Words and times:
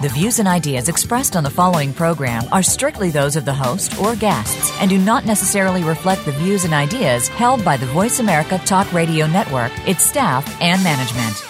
The 0.00 0.08
views 0.08 0.38
and 0.38 0.48
ideas 0.48 0.88
expressed 0.88 1.36
on 1.36 1.44
the 1.44 1.50
following 1.50 1.92
program 1.92 2.44
are 2.52 2.62
strictly 2.62 3.10
those 3.10 3.36
of 3.36 3.44
the 3.44 3.52
host 3.52 4.00
or 4.00 4.16
guests 4.16 4.72
and 4.80 4.88
do 4.88 4.96
not 4.96 5.26
necessarily 5.26 5.84
reflect 5.84 6.24
the 6.24 6.32
views 6.32 6.64
and 6.64 6.72
ideas 6.72 7.28
held 7.28 7.62
by 7.62 7.76
the 7.76 7.84
Voice 7.84 8.18
America 8.18 8.56
Talk 8.64 8.90
Radio 8.94 9.26
Network, 9.26 9.70
its 9.86 10.02
staff, 10.02 10.58
and 10.62 10.82
management. 10.82 11.44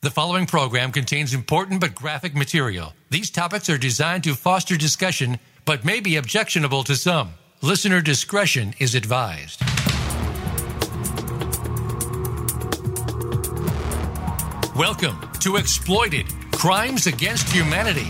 The 0.00 0.10
following 0.10 0.46
program 0.46 0.90
contains 0.90 1.34
important 1.34 1.82
but 1.82 1.94
graphic 1.94 2.34
material. 2.34 2.94
These 3.10 3.28
topics 3.28 3.68
are 3.68 3.76
designed 3.76 4.24
to 4.24 4.34
foster 4.34 4.78
discussion 4.78 5.38
but 5.66 5.84
may 5.84 6.00
be 6.00 6.16
objectionable 6.16 6.82
to 6.84 6.96
some. 6.96 7.34
Listener 7.60 8.00
discretion 8.00 8.72
is 8.78 8.94
advised. 8.94 9.60
Welcome 14.74 15.18
to 15.40 15.56
Exploited 15.56 16.39
Crimes 16.60 17.06
Against 17.06 17.48
Humanity. 17.48 18.06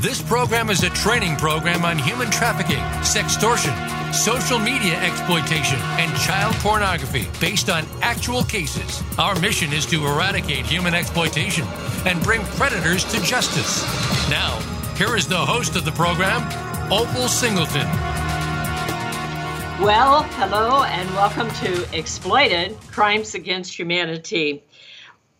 This 0.00 0.22
program 0.22 0.70
is 0.70 0.82
a 0.84 0.88
training 0.88 1.36
program 1.36 1.84
on 1.84 1.98
human 1.98 2.30
trafficking, 2.30 2.82
sextortion, 3.04 3.74
social 4.14 4.58
media 4.58 4.98
exploitation, 5.02 5.78
and 6.00 6.10
child 6.18 6.54
pornography 6.60 7.26
based 7.42 7.68
on 7.68 7.84
actual 8.00 8.42
cases. 8.42 9.02
Our 9.18 9.38
mission 9.40 9.70
is 9.74 9.84
to 9.84 10.06
eradicate 10.06 10.64
human 10.64 10.94
exploitation 10.94 11.66
and 12.06 12.22
bring 12.22 12.40
predators 12.56 13.04
to 13.12 13.22
justice. 13.22 13.82
Now, 14.30 14.58
here 14.96 15.14
is 15.14 15.28
the 15.28 15.36
host 15.36 15.76
of 15.76 15.84
the 15.84 15.92
program, 15.92 16.40
Opal 16.90 17.28
Singleton. 17.28 17.86
Well, 19.78 20.22
hello 20.38 20.84
and 20.84 21.10
welcome 21.10 21.50
to 21.50 21.86
Exploited 21.94 22.78
Crimes 22.90 23.34
Against 23.34 23.78
Humanity. 23.78 24.62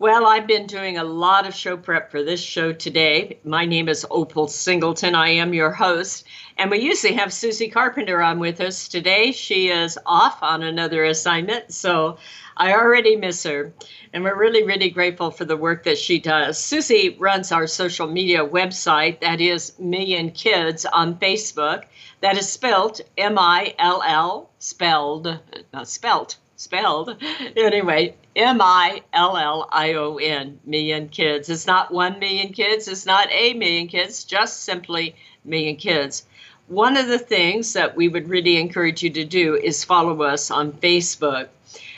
Well, 0.01 0.25
I've 0.25 0.47
been 0.47 0.65
doing 0.65 0.97
a 0.97 1.03
lot 1.03 1.47
of 1.47 1.53
show 1.53 1.77
prep 1.77 2.09
for 2.09 2.23
this 2.23 2.41
show 2.41 2.73
today. 2.73 3.37
My 3.43 3.65
name 3.65 3.87
is 3.87 4.03
Opal 4.09 4.47
Singleton. 4.47 5.13
I 5.13 5.29
am 5.29 5.53
your 5.53 5.69
host. 5.69 6.25
And 6.57 6.71
we 6.71 6.79
usually 6.79 7.13
have 7.13 7.31
Susie 7.31 7.69
Carpenter 7.69 8.19
on 8.19 8.39
with 8.39 8.61
us. 8.61 8.87
Today, 8.87 9.31
she 9.31 9.67
is 9.67 9.99
off 10.07 10.41
on 10.41 10.63
another 10.63 11.03
assignment. 11.03 11.71
So 11.71 12.17
I 12.57 12.73
already 12.73 13.15
miss 13.15 13.43
her. 13.43 13.73
And 14.11 14.23
we're 14.23 14.39
really, 14.39 14.63
really 14.63 14.89
grateful 14.89 15.29
for 15.29 15.45
the 15.45 15.55
work 15.55 15.83
that 15.83 15.99
she 15.99 16.17
does. 16.17 16.57
Susie 16.57 17.15
runs 17.19 17.51
our 17.51 17.67
social 17.67 18.07
media 18.07 18.43
website, 18.43 19.21
that 19.21 19.39
is 19.39 19.77
Million 19.77 20.31
Kids 20.31 20.83
on 20.83 21.19
Facebook. 21.19 21.83
That 22.21 22.39
is 22.39 22.51
spelled 22.51 23.01
M 23.19 23.37
I 23.37 23.75
L 23.77 24.01
L, 24.03 24.49
spelled, 24.57 25.39
not 25.71 25.87
spelt, 25.87 26.37
spelled. 26.61 27.15
Anyway, 27.55 28.15
M 28.35 28.59
I 28.61 29.01
L 29.13 29.35
L 29.35 29.67
I 29.71 29.93
O 29.93 30.17
N, 30.17 30.59
million 30.65 31.09
kids. 31.09 31.49
It's 31.49 31.67
not 31.67 31.91
one 31.91 32.19
million 32.19 32.53
kids, 32.53 32.87
it's 32.87 33.05
not 33.05 33.27
a 33.31 33.53
million 33.53 33.87
kids, 33.87 34.23
just 34.23 34.61
simply 34.63 35.15
million 35.43 35.75
kids. 35.75 36.25
One 36.67 36.95
of 36.95 37.07
the 37.07 37.19
things 37.19 37.73
that 37.73 37.95
we 37.97 38.07
would 38.07 38.29
really 38.29 38.57
encourage 38.57 39.03
you 39.03 39.09
to 39.09 39.25
do 39.25 39.55
is 39.55 39.83
follow 39.83 40.21
us 40.21 40.51
on 40.51 40.71
Facebook. 40.71 41.47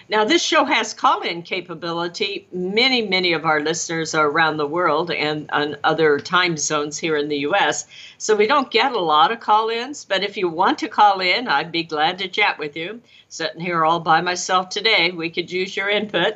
Now, 0.10 0.26
this 0.26 0.44
show 0.44 0.66
has 0.66 0.94
call 0.94 1.22
in 1.22 1.44
capability. 1.44 2.46
Many, 2.52 3.02
many 3.04 3.32
of 3.32 3.46
our 3.46 3.62
listeners 3.62 4.14
are 4.14 4.30
around 4.30 4.58
the 4.58 4.68
world 4.68 5.12
and 5.12 5.50
on 5.52 5.78
other 5.84 6.20
time 6.20 6.58
zones 6.58 6.98
here 6.98 7.16
in 7.16 7.30
the 7.30 7.38
U.S. 7.40 7.88
So 8.18 8.36
we 8.36 8.46
don't 8.46 8.70
get 8.70 8.92
a 8.92 9.00
lot 9.00 9.32
of 9.32 9.40
call 9.40 9.70
ins. 9.70 10.04
But 10.04 10.24
if 10.24 10.36
you 10.36 10.50
want 10.50 10.80
to 10.80 10.90
call 10.90 11.22
in, 11.22 11.48
I'd 11.48 11.72
be 11.72 11.84
glad 11.84 12.20
to 12.20 12.28
chat 12.28 12.60
with 12.60 12.76
you. 12.76 13.02
Sitting 13.30 13.62
here 13.62 13.86
all 13.86 14.02
by 14.02 14.20
myself 14.20 14.70
today, 14.70 15.12
we 15.12 15.30
could 15.30 15.50
use 15.50 15.76
your 15.76 15.90
input. 15.90 16.36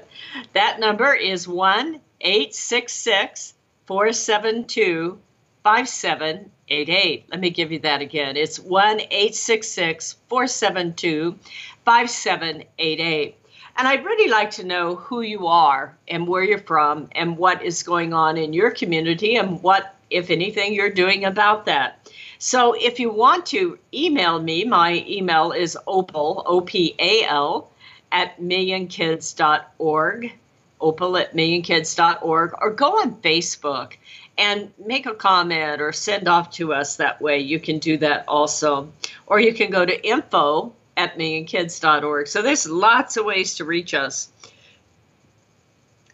That 0.54 0.80
number 0.80 1.14
is 1.14 1.48
1 1.48 2.00
866 2.22 3.54
472 3.86 5.20
5788. 5.64 7.26
Let 7.30 7.40
me 7.42 7.50
give 7.50 7.74
you 7.74 7.80
that 7.80 8.02
again. 8.02 8.38
It's 8.38 8.60
1 8.60 9.02
866 9.02 10.16
472 10.30 11.38
5788. 11.84 13.36
And 13.78 13.88
I'd 13.88 14.06
really 14.06 14.30
like 14.30 14.50
to 14.52 14.66
know 14.66 14.96
who 14.96 15.22
you 15.22 15.46
are 15.46 15.96
and 16.08 16.28
where 16.28 16.44
you're 16.44 16.58
from 16.58 17.10
and 17.12 17.38
what 17.38 17.62
is 17.62 17.84
going 17.84 18.12
on 18.12 18.36
in 18.36 18.52
your 18.52 18.72
community 18.72 19.36
and 19.36 19.62
what, 19.62 19.96
if 20.10 20.32
anything, 20.32 20.74
you're 20.74 20.90
doing 20.90 21.26
about 21.26 21.66
that. 21.66 22.10
So 22.40 22.74
if 22.74 23.00
you 23.00 23.12
want 23.12 23.46
to 23.48 23.78
email 23.94 24.42
me, 24.42 24.64
my 24.64 25.06
email 25.08 25.52
is 25.52 25.78
opal, 25.86 26.42
O 26.48 26.62
P 26.62 26.96
A 26.98 27.24
L, 27.26 27.72
at 28.12 28.40
millionkids.org, 28.40 30.34
opal 30.82 31.18
at 31.18 31.36
millionkids.org, 31.36 32.54
or 32.60 32.72
go 32.72 33.00
on 33.00 33.16
Facebook 33.18 33.94
and 34.38 34.72
make 34.84 35.06
a 35.06 35.14
comment 35.14 35.82
or 35.82 35.92
send 35.92 36.28
off 36.28 36.52
to 36.52 36.74
us 36.74 36.96
that 36.98 37.22
way. 37.22 37.40
You 37.40 37.60
can 37.60 37.80
do 37.80 37.98
that 37.98 38.26
also. 38.28 38.92
Or 39.26 39.40
you 39.40 39.54
can 39.54 39.70
go 39.72 39.86
to 39.86 40.08
info 40.08 40.74
at 40.98 41.18
millionkids.org. 41.18 42.28
So 42.28 42.42
there's 42.42 42.68
lots 42.68 43.16
of 43.16 43.26
ways 43.26 43.56
to 43.56 43.66
reach 43.66 43.94
us. 43.94 44.30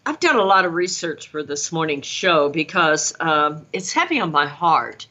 I've 0.05 0.19
done 0.19 0.35
a 0.35 0.43
lot 0.43 0.65
of 0.65 0.73
research 0.73 1.29
for 1.29 1.41
this 1.41 1.71
morning's 1.71 2.05
show 2.05 2.49
because 2.49 3.13
um, 3.21 3.65
it's 3.71 3.93
heavy 3.93 4.19
on 4.19 4.33
my 4.33 4.45
heart. 4.45 5.07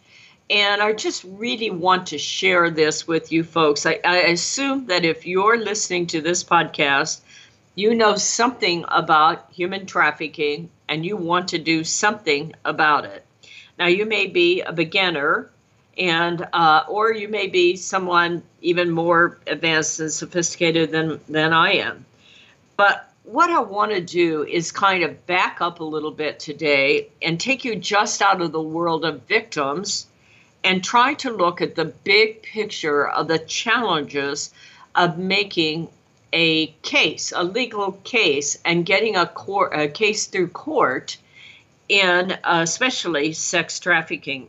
And 0.50 0.82
I 0.82 0.93
just 0.93 1.25
really 1.25 1.71
want 1.71 2.09
to 2.09 2.19
share 2.19 2.69
this 2.69 3.09
with 3.09 3.32
you 3.32 3.43
folks. 3.43 3.87
I, 3.87 4.00
I 4.05 4.19
assume 4.19 4.87
that 4.88 5.06
if 5.06 5.27
you're 5.27 5.56
listening 5.56 6.09
to 6.09 6.21
this 6.21 6.44
podcast, 6.44 7.22
you 7.75 7.94
know 7.94 8.16
something 8.16 8.84
about 8.88 9.49
human 9.50 9.87
trafficking 9.87 10.69
and 10.91 11.06
you 11.06 11.16
want 11.16 11.49
to 11.49 11.59
do 11.59 11.84
something 11.84 12.53
about 12.66 13.06
it. 13.06 13.25
Now, 13.78 13.87
you 13.87 14.05
may 14.05 14.27
be 14.27 14.61
a 14.61 14.72
beginner 14.75 15.50
and 15.99 16.47
uh, 16.53 16.85
or 16.89 17.13
you 17.13 17.29
may 17.29 17.49
be 17.49 17.77
someone 17.77 18.43
even 18.61 18.91
more 18.91 19.39
advanced 19.47 20.01
and 20.01 20.13
sophisticated 20.13 20.91
than 20.91 21.21
than 21.29 21.53
I 21.53 21.73
am. 21.75 22.05
But 22.77 23.09
what 23.25 23.51
I 23.51 23.61
want 23.61 23.93
to 23.93 24.01
do 24.01 24.45
is 24.45 24.73
kind 24.73 25.05
of 25.05 25.27
back 25.27 25.61
up 25.61 25.81
a 25.81 25.85
little 25.85 26.11
bit 26.11 26.41
today 26.41 27.09
and 27.21 27.39
take 27.39 27.65
you 27.65 27.77
just 27.77 28.21
out 28.21 28.41
of 28.41 28.53
the 28.53 28.61
world 28.61 29.05
of 29.05 29.23
victims 29.23 30.07
and 30.65 30.83
try 30.83 31.15
to 31.15 31.31
look 31.31 31.61
at 31.61 31.75
the 31.75 31.85
big 31.85 32.43
picture 32.43 33.09
of 33.09 33.29
the 33.29 33.39
challenges 33.39 34.53
of 34.95 35.19
making 35.19 35.89
a 36.33 36.69
case, 36.83 37.33
a 37.35 37.45
legal 37.45 37.93
case, 38.05 38.59
and 38.65 38.87
getting 38.87 39.17
a, 39.17 39.27
court, 39.27 39.73
a 39.75 39.89
case 39.89 40.27
through 40.27 40.49
court 40.49 41.17
in 41.89 42.33
uh, 42.33 42.61
especially 42.63 43.33
sex 43.33 43.79
trafficking. 43.79 44.49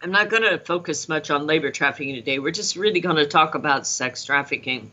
I'm 0.00 0.12
not 0.12 0.30
going 0.30 0.44
to 0.44 0.58
focus 0.58 1.08
much 1.08 1.28
on 1.28 1.48
labor 1.48 1.72
trafficking 1.72 2.14
today. 2.14 2.38
We're 2.38 2.52
just 2.52 2.76
really 2.76 3.00
going 3.00 3.16
to 3.16 3.26
talk 3.26 3.56
about 3.56 3.84
sex 3.84 4.24
trafficking. 4.24 4.92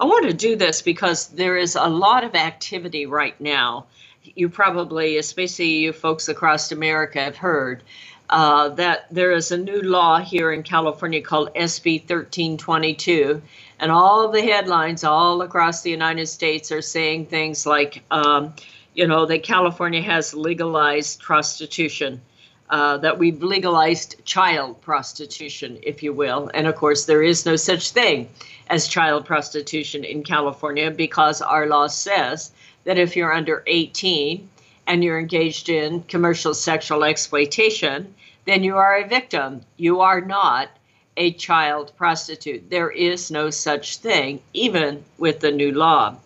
I 0.00 0.04
want 0.04 0.26
to 0.26 0.32
do 0.32 0.54
this 0.54 0.82
because 0.82 1.26
there 1.28 1.56
is 1.56 1.74
a 1.74 1.88
lot 1.88 2.22
of 2.22 2.36
activity 2.36 3.06
right 3.06 3.38
now. 3.40 3.86
You 4.22 4.48
probably, 4.48 5.18
especially 5.18 5.78
you 5.78 5.92
folks 5.92 6.28
across 6.28 6.70
America, 6.70 7.20
have 7.20 7.36
heard 7.36 7.82
uh, 8.30 8.68
that 8.70 9.06
there 9.10 9.32
is 9.32 9.50
a 9.50 9.58
new 9.58 9.82
law 9.82 10.20
here 10.20 10.52
in 10.52 10.62
California 10.62 11.22
called 11.22 11.52
SB 11.54 12.02
1322. 12.02 13.42
And 13.80 13.90
all 13.90 14.30
the 14.30 14.42
headlines 14.42 15.02
all 15.02 15.42
across 15.42 15.82
the 15.82 15.90
United 15.90 16.28
States 16.28 16.70
are 16.70 16.82
saying 16.82 17.26
things 17.26 17.66
like, 17.66 18.04
um, 18.12 18.54
you 18.94 19.08
know, 19.08 19.26
that 19.26 19.42
California 19.42 20.02
has 20.02 20.34
legalized 20.34 21.20
prostitution 21.20 22.20
uh, 22.68 22.98
that 22.98 23.18
we've 23.18 23.42
legalized 23.42 24.24
child 24.24 24.80
prostitution, 24.80 25.78
if 25.82 26.02
you 26.02 26.12
will. 26.12 26.50
And 26.54 26.66
of 26.66 26.74
course, 26.74 27.04
there 27.04 27.22
is 27.22 27.46
no 27.46 27.56
such 27.56 27.90
thing 27.90 28.28
as 28.68 28.88
child 28.88 29.24
prostitution 29.24 30.04
in 30.04 30.22
California 30.22 30.90
because 30.90 31.40
our 31.40 31.66
law 31.66 31.86
says 31.86 32.50
that 32.84 32.98
if 32.98 33.16
you're 33.16 33.32
under 33.32 33.62
18 33.66 34.48
and 34.86 35.04
you're 35.04 35.18
engaged 35.18 35.68
in 35.68 36.02
commercial 36.02 36.54
sexual 36.54 37.04
exploitation, 37.04 38.14
then 38.44 38.62
you 38.62 38.76
are 38.76 38.96
a 38.96 39.06
victim. 39.06 39.62
You 39.76 40.00
are 40.00 40.20
not 40.20 40.68
a 41.16 41.32
child 41.32 41.92
prostitute. 41.96 42.70
There 42.70 42.90
is 42.90 43.30
no 43.30 43.50
such 43.50 43.98
thing, 43.98 44.40
even 44.52 45.04
with 45.18 45.40
the 45.40 45.50
new 45.50 45.72
law. 45.72 46.16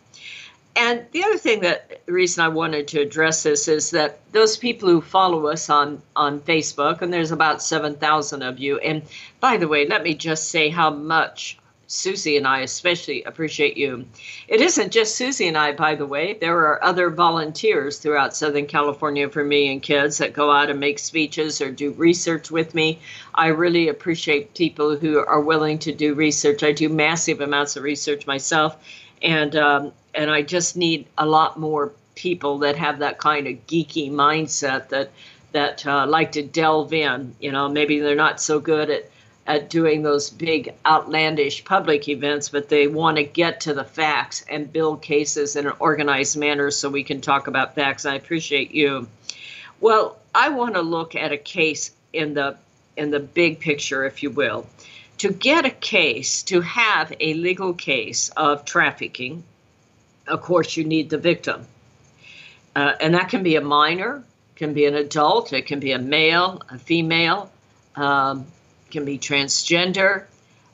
And 0.77 1.05
the 1.13 1.25
other 1.25 1.37
thing 1.37 1.61
that 1.61 2.07
the 2.07 2.13
reason 2.13 2.45
I 2.45 2.49
wanted 2.49 2.89
to 2.89 3.01
address 3.01 3.43
this 3.43 3.69
is 3.69 3.91
that 3.91 4.21
those 4.33 4.57
people 4.57 4.89
who 4.89 5.01
follow 5.01 5.49
us 5.49 5.69
on 5.69 6.01
on 6.15 6.41
Facebook, 6.41 7.03
and 7.03 7.13
there's 7.13 7.33
about 7.33 7.63
seven 7.63 7.97
thousand 7.97 8.43
of 8.43 8.59
you. 8.59 8.79
And 8.79 9.03
by 9.41 9.57
the 9.57 9.69
way, 9.69 9.87
let 9.87 10.03
me 10.03 10.15
just 10.15 10.49
say 10.49 10.69
how 10.69 10.91
much 10.91 11.59
Susie 11.93 12.37
and 12.37 12.47
I 12.47 12.61
especially 12.61 13.25
appreciate 13.25 13.77
you. 13.77 14.07
It 14.47 14.61
isn't 14.61 14.93
just 14.93 15.17
Susie 15.17 15.49
and 15.49 15.59
I, 15.59 15.73
by 15.73 15.97
the 15.97 16.07
way. 16.07 16.35
There 16.35 16.57
are 16.57 16.85
other 16.85 17.11
volunteers 17.11 17.99
throughout 17.99 18.37
Southern 18.37 18.67
California 18.67 19.29
for 19.29 19.43
Million 19.43 19.81
Kids 19.81 20.19
that 20.19 20.33
go 20.33 20.53
out 20.53 20.71
and 20.71 20.79
make 20.79 21.01
speeches 21.01 21.61
or 21.61 21.73
do 21.73 21.91
research 21.91 22.49
with 22.49 22.77
me. 22.77 23.01
I 23.35 23.49
really 23.49 23.89
appreciate 23.89 24.55
people 24.55 24.97
who 24.97 25.19
are 25.19 25.41
willing 25.41 25.81
to 25.81 25.93
do 25.93 26.15
research. 26.15 26.63
I 26.63 26.71
do 26.71 26.89
massive 26.89 27.41
amounts 27.41 27.75
of 27.75 27.83
research 27.83 28.25
myself, 28.25 28.77
and 29.23 29.55
um, 29.57 29.93
and 30.15 30.31
I 30.31 30.43
just 30.43 30.77
need 30.77 31.07
a 31.17 31.27
lot 31.27 31.59
more 31.59 31.93
people 32.15 32.59
that 32.59 32.77
have 32.77 32.99
that 32.99 33.19
kind 33.19 33.47
of 33.47 33.67
geeky 33.67 34.11
mindset 34.11 34.89
that 34.91 35.11
that 35.53 35.87
uh, 35.87 36.07
like 36.07 36.33
to 36.33 36.43
delve 36.43 36.93
in. 36.93 37.35
You 37.41 37.53
know, 37.53 37.69
maybe 37.69 38.01
they're 38.01 38.15
not 38.15 38.41
so 38.41 38.61
good 38.61 38.91
at 38.91 39.11
at 39.47 39.69
doing 39.71 40.03
those 40.03 40.31
big 40.31 40.73
outlandish 40.87 41.65
public 41.65 42.09
events, 42.09 42.51
but 42.51 42.69
they 42.69 42.87
want 42.87 43.17
to 43.17 43.25
get 43.25 43.63
to 43.63 43.75
the 43.75 43.83
facts 43.83 44.45
and 44.49 44.73
build 44.73 45.03
cases 45.03 45.57
in 45.57 45.67
an 45.67 45.73
organized 45.81 46.37
manner 46.37 46.71
so 46.71 46.89
we 46.89 47.03
can 47.03 47.21
talk 47.21 47.49
about 47.49 47.75
facts. 47.75 48.07
I 48.07 48.15
appreciate 48.15 48.73
you. 48.73 49.09
Well, 49.81 50.19
I 50.35 50.51
want 50.51 50.75
to 50.75 50.83
look 50.83 51.17
at 51.17 51.33
a 51.33 51.37
case 51.37 51.91
in 52.13 52.35
the 52.35 52.57
in 52.97 53.11
the 53.11 53.21
big 53.21 53.61
picture, 53.61 54.05
if 54.05 54.23
you 54.23 54.31
will. 54.31 54.67
To 55.21 55.33
get 55.33 55.65
a 55.65 55.71
case, 55.71 56.43
to 56.45 56.61
have 56.61 57.13
a 57.21 57.35
legal 57.35 57.75
case 57.75 58.31
of 58.37 58.65
trafficking, 58.65 59.45
of 60.27 60.43
course, 60.43 60.77
you 60.77 60.85
need 60.85 61.11
the 61.11 61.19
victim. 61.19 61.67
Uh, 62.75 62.93
and 63.01 63.15
that 63.15 63.29
can 63.29 63.43
be 63.43 63.57
a 63.57 63.61
minor, 63.61 64.25
can 64.57 64.75
be 64.75 64.87
an 64.87 64.95
adult, 64.95 65.53
it 65.53 65.67
can 65.67 65.81
be 65.81 65.93
a 65.93 65.99
male, 65.99 66.63
a 66.71 66.79
female. 66.79 67.51
Um, 67.97 68.47
can 68.91 69.05
be 69.05 69.19
transgender. 69.19 70.25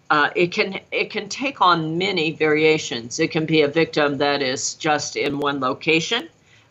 Uh, 0.09 0.31
it 0.35 0.53
can 0.53 0.81
it 0.91 1.11
can 1.11 1.29
take 1.29 1.61
on 1.61 1.99
many 1.99 2.33
variations. 2.33 3.19
It 3.19 3.31
can 3.31 3.47
be 3.47 3.63
a 3.63 3.69
victim 3.69 4.19
that 4.19 4.43
is 4.43 4.75
just 4.75 5.17
in 5.17 5.39
one 5.39 5.61
location. 5.61 6.29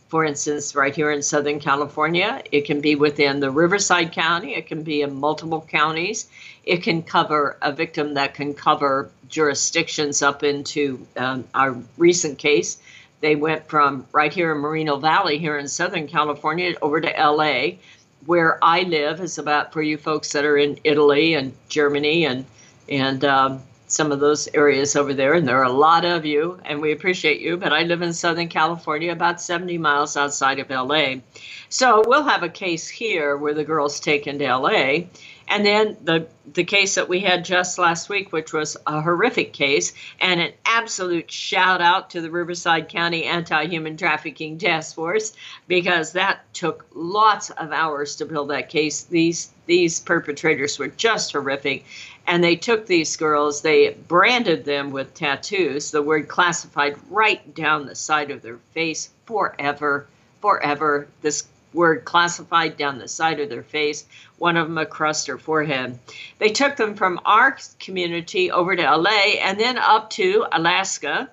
For 0.07 0.23
instance, 0.23 0.75
right 0.75 0.95
here 0.95 1.11
in 1.11 1.21
Southern 1.21 1.59
California, 1.59 2.43
it 2.51 2.65
can 2.65 2.79
be 2.79 2.95
within 2.95 3.39
the 3.39 3.49
Riverside 3.49 4.11
County. 4.11 4.53
It 4.55 4.67
can 4.67 4.83
be 4.83 5.01
in 5.01 5.15
multiple 5.15 5.65
counties. 5.67 6.27
It 6.63 6.83
can 6.83 7.01
cover 7.01 7.57
a 7.61 7.71
victim 7.71 8.13
that 8.13 8.35
can 8.35 8.53
cover 8.53 9.09
jurisdictions 9.29 10.21
up 10.21 10.43
into 10.43 11.05
um, 11.17 11.45
our 11.55 11.75
recent 11.97 12.37
case. 12.37 12.77
They 13.21 13.35
went 13.35 13.67
from 13.67 14.05
right 14.11 14.31
here 14.31 14.51
in 14.51 14.59
Moreno 14.59 14.97
Valley, 14.97 15.39
here 15.39 15.57
in 15.57 15.67
Southern 15.67 16.07
California, 16.07 16.75
over 16.81 17.01
to 17.01 17.09
LA 17.09 17.77
where 18.25 18.57
I 18.63 18.81
live 18.81 19.21
is 19.21 19.37
about 19.37 19.71
for 19.71 19.81
you 19.81 19.97
folks 19.97 20.31
that 20.31 20.45
are 20.45 20.57
in 20.57 20.79
Italy 20.83 21.33
and 21.35 21.53
Germany 21.69 22.25
and 22.25 22.45
and 22.87 23.23
um, 23.25 23.63
some 23.95 24.11
of 24.11 24.19
those 24.19 24.49
areas 24.53 24.95
over 24.95 25.13
there, 25.13 25.33
and 25.33 25.47
there 25.47 25.57
are 25.59 25.63
a 25.63 25.71
lot 25.71 26.03
of 26.03 26.25
you, 26.25 26.59
and 26.65 26.81
we 26.81 26.91
appreciate 26.91 27.39
you. 27.39 27.55
But 27.55 27.71
I 27.71 27.83
live 27.83 28.01
in 28.01 28.13
Southern 28.13 28.49
California, 28.49 29.11
about 29.11 29.41
70 29.41 29.77
miles 29.77 30.17
outside 30.17 30.59
of 30.59 30.69
LA. 30.69 31.21
So 31.69 32.03
we'll 32.05 32.23
have 32.23 32.43
a 32.43 32.49
case 32.49 32.87
here 32.89 33.37
where 33.37 33.53
the 33.53 33.63
girl's 33.63 33.99
taken 33.99 34.37
to 34.39 34.57
LA, 34.57 35.05
and 35.47 35.65
then 35.65 35.97
the 36.03 36.27
the 36.53 36.63
case 36.63 36.95
that 36.95 37.09
we 37.09 37.19
had 37.19 37.43
just 37.43 37.77
last 37.77 38.07
week, 38.07 38.31
which 38.31 38.53
was 38.53 38.77
a 38.87 39.01
horrific 39.01 39.51
case, 39.51 39.93
and 40.19 40.39
an 40.39 40.53
absolute 40.65 41.29
shout 41.29 41.81
out 41.81 42.11
to 42.11 42.21
the 42.21 42.31
Riverside 42.31 42.87
County 42.87 43.25
Anti-Human 43.25 43.97
Trafficking 43.97 44.57
Task 44.57 44.95
Force 44.95 45.33
because 45.67 46.13
that 46.13 46.41
took 46.53 46.85
lots 46.93 47.49
of 47.49 47.71
hours 47.71 48.15
to 48.17 48.25
build 48.25 48.49
that 48.49 48.69
case. 48.69 49.03
These 49.03 49.51
these 49.65 49.99
perpetrators 49.99 50.77
were 50.79 50.87
just 50.87 51.31
horrific, 51.31 51.85
and 52.27 52.43
they 52.43 52.55
took 52.55 52.85
these 52.85 53.15
girls, 53.17 53.61
they 53.61 53.89
branded 54.07 54.65
them 54.65 54.91
with 54.91 55.13
tattoos, 55.13 55.91
the 55.91 56.01
word 56.01 56.27
classified 56.27 56.95
right 57.09 57.53
down 57.55 57.85
the 57.85 57.95
side 57.95 58.31
of 58.31 58.41
their 58.41 58.59
face 58.73 59.09
forever, 59.25 60.07
forever. 60.41 61.07
This 61.21 61.47
word 61.75 62.05
classified 62.05 62.77
down 62.77 62.97
the 62.97 63.07
side 63.07 63.39
of 63.39 63.49
their 63.49 63.63
face, 63.63 64.05
one 64.37 64.57
of 64.57 64.67
them 64.67 64.77
across 64.77 65.25
their 65.25 65.37
forehead. 65.37 65.99
They 66.39 66.49
took 66.49 66.77
them 66.77 66.95
from 66.95 67.19
our 67.25 67.57
community 67.79 68.49
over 68.49 68.75
to 68.75 68.95
LA 68.95 69.37
and 69.41 69.59
then 69.59 69.77
up 69.77 70.09
to 70.11 70.47
Alaska, 70.51 71.29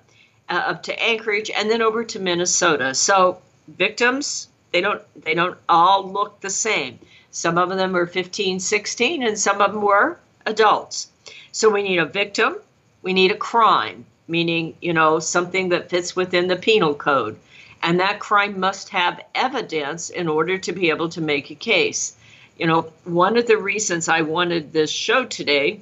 uh, 0.49 0.53
up 0.53 0.83
to 0.83 1.03
Anchorage, 1.03 1.49
and 1.49 1.71
then 1.71 1.81
over 1.81 2.03
to 2.03 2.19
Minnesota. 2.19 2.93
So 2.93 3.41
victims, 3.67 4.49
they 4.71 4.81
don't 4.81 5.01
they 5.23 5.33
don't 5.33 5.57
all 5.69 6.11
look 6.11 6.41
the 6.41 6.49
same. 6.49 6.99
Some 7.31 7.57
of 7.57 7.69
them 7.69 7.93
were 7.93 8.05
15, 8.05 8.59
16, 8.59 9.23
and 9.23 9.39
some 9.39 9.61
of 9.61 9.73
them 9.73 9.81
were 9.81 10.19
adults. 10.45 11.07
So 11.51 11.69
we 11.69 11.81
need 11.81 11.97
a 11.97 12.05
victim, 12.05 12.57
we 13.01 13.13
need 13.13 13.31
a 13.31 13.37
crime, 13.37 14.05
meaning, 14.27 14.75
you 14.81 14.93
know, 14.93 15.19
something 15.19 15.69
that 15.69 15.89
fits 15.89 16.15
within 16.15 16.47
the 16.47 16.55
penal 16.55 16.93
code 16.93 17.37
and 17.83 17.99
that 17.99 18.19
crime 18.19 18.61
must 18.61 18.89
have 18.89 19.21
evidence 19.35 20.09
in 20.09 20.29
order 20.29 20.57
to 20.57 20.71
be 20.71 20.89
able 20.89 21.09
to 21.09 21.19
make 21.19 21.51
a 21.51 21.55
case. 21.55 22.15
You 22.57 22.65
know, 22.65 22.93
one 23.03 23.35
of 23.35 23.45
the 23.45 23.57
reasons 23.57 24.07
I 24.07 24.21
wanted 24.21 24.71
this 24.71 24.89
show 24.89 25.25
today, 25.25 25.81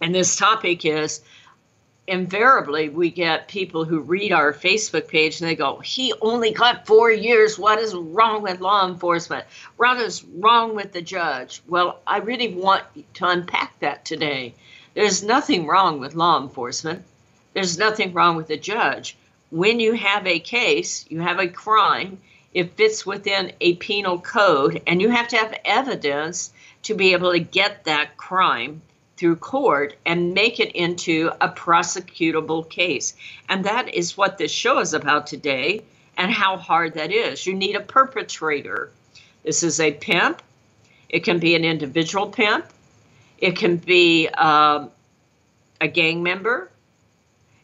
and 0.00 0.14
this 0.14 0.34
topic 0.34 0.86
is 0.86 1.20
invariably 2.06 2.88
we 2.88 3.10
get 3.10 3.48
people 3.48 3.84
who 3.84 4.00
read 4.00 4.32
our 4.32 4.54
Facebook 4.54 5.08
page 5.08 5.40
and 5.40 5.48
they 5.48 5.54
go, 5.54 5.78
he 5.80 6.14
only 6.22 6.52
got 6.52 6.86
four 6.86 7.12
years. 7.12 7.58
What 7.58 7.78
is 7.78 7.94
wrong 7.94 8.40
with 8.42 8.60
law 8.60 8.88
enforcement? 8.88 9.44
What 9.76 9.98
is 9.98 10.24
wrong 10.24 10.74
with 10.74 10.92
the 10.92 11.02
judge? 11.02 11.60
Well, 11.68 12.00
I 12.06 12.18
really 12.18 12.54
want 12.54 12.84
to 13.14 13.28
unpack 13.28 13.78
that 13.80 14.06
today. 14.06 14.54
There's 14.94 15.22
nothing 15.22 15.66
wrong 15.66 16.00
with 16.00 16.14
law 16.14 16.40
enforcement. 16.40 17.04
There's 17.52 17.76
nothing 17.76 18.14
wrong 18.14 18.36
with 18.36 18.48
the 18.48 18.56
judge 18.56 19.16
when 19.50 19.80
you 19.80 19.92
have 19.94 20.26
a 20.26 20.38
case, 20.38 21.04
you 21.08 21.20
have 21.20 21.38
a 21.38 21.48
crime, 21.48 22.18
it 22.54 22.76
fits 22.76 23.04
within 23.04 23.52
a 23.60 23.74
penal 23.76 24.18
code, 24.18 24.82
and 24.86 25.00
you 25.00 25.10
have 25.10 25.28
to 25.28 25.36
have 25.36 25.54
evidence 25.64 26.52
to 26.82 26.94
be 26.94 27.12
able 27.12 27.32
to 27.32 27.40
get 27.40 27.84
that 27.84 28.16
crime 28.16 28.80
through 29.16 29.36
court 29.36 29.94
and 30.06 30.32
make 30.32 30.60
it 30.60 30.72
into 30.72 31.30
a 31.40 31.48
prosecutable 31.48 32.68
case. 32.68 33.14
And 33.48 33.64
that 33.64 33.92
is 33.92 34.16
what 34.16 34.38
this 34.38 34.50
show 34.50 34.78
is 34.78 34.94
about 34.94 35.26
today 35.26 35.82
and 36.16 36.32
how 36.32 36.56
hard 36.56 36.94
that 36.94 37.12
is. 37.12 37.46
You 37.46 37.54
need 37.54 37.76
a 37.76 37.80
perpetrator. 37.80 38.90
This 39.42 39.62
is 39.62 39.78
a 39.80 39.92
pimp, 39.92 40.42
it 41.08 41.24
can 41.24 41.38
be 41.38 41.54
an 41.54 41.64
individual 41.64 42.28
pimp, 42.28 42.66
it 43.38 43.56
can 43.56 43.76
be 43.76 44.28
um, 44.28 44.90
a 45.80 45.88
gang 45.88 46.22
member, 46.22 46.70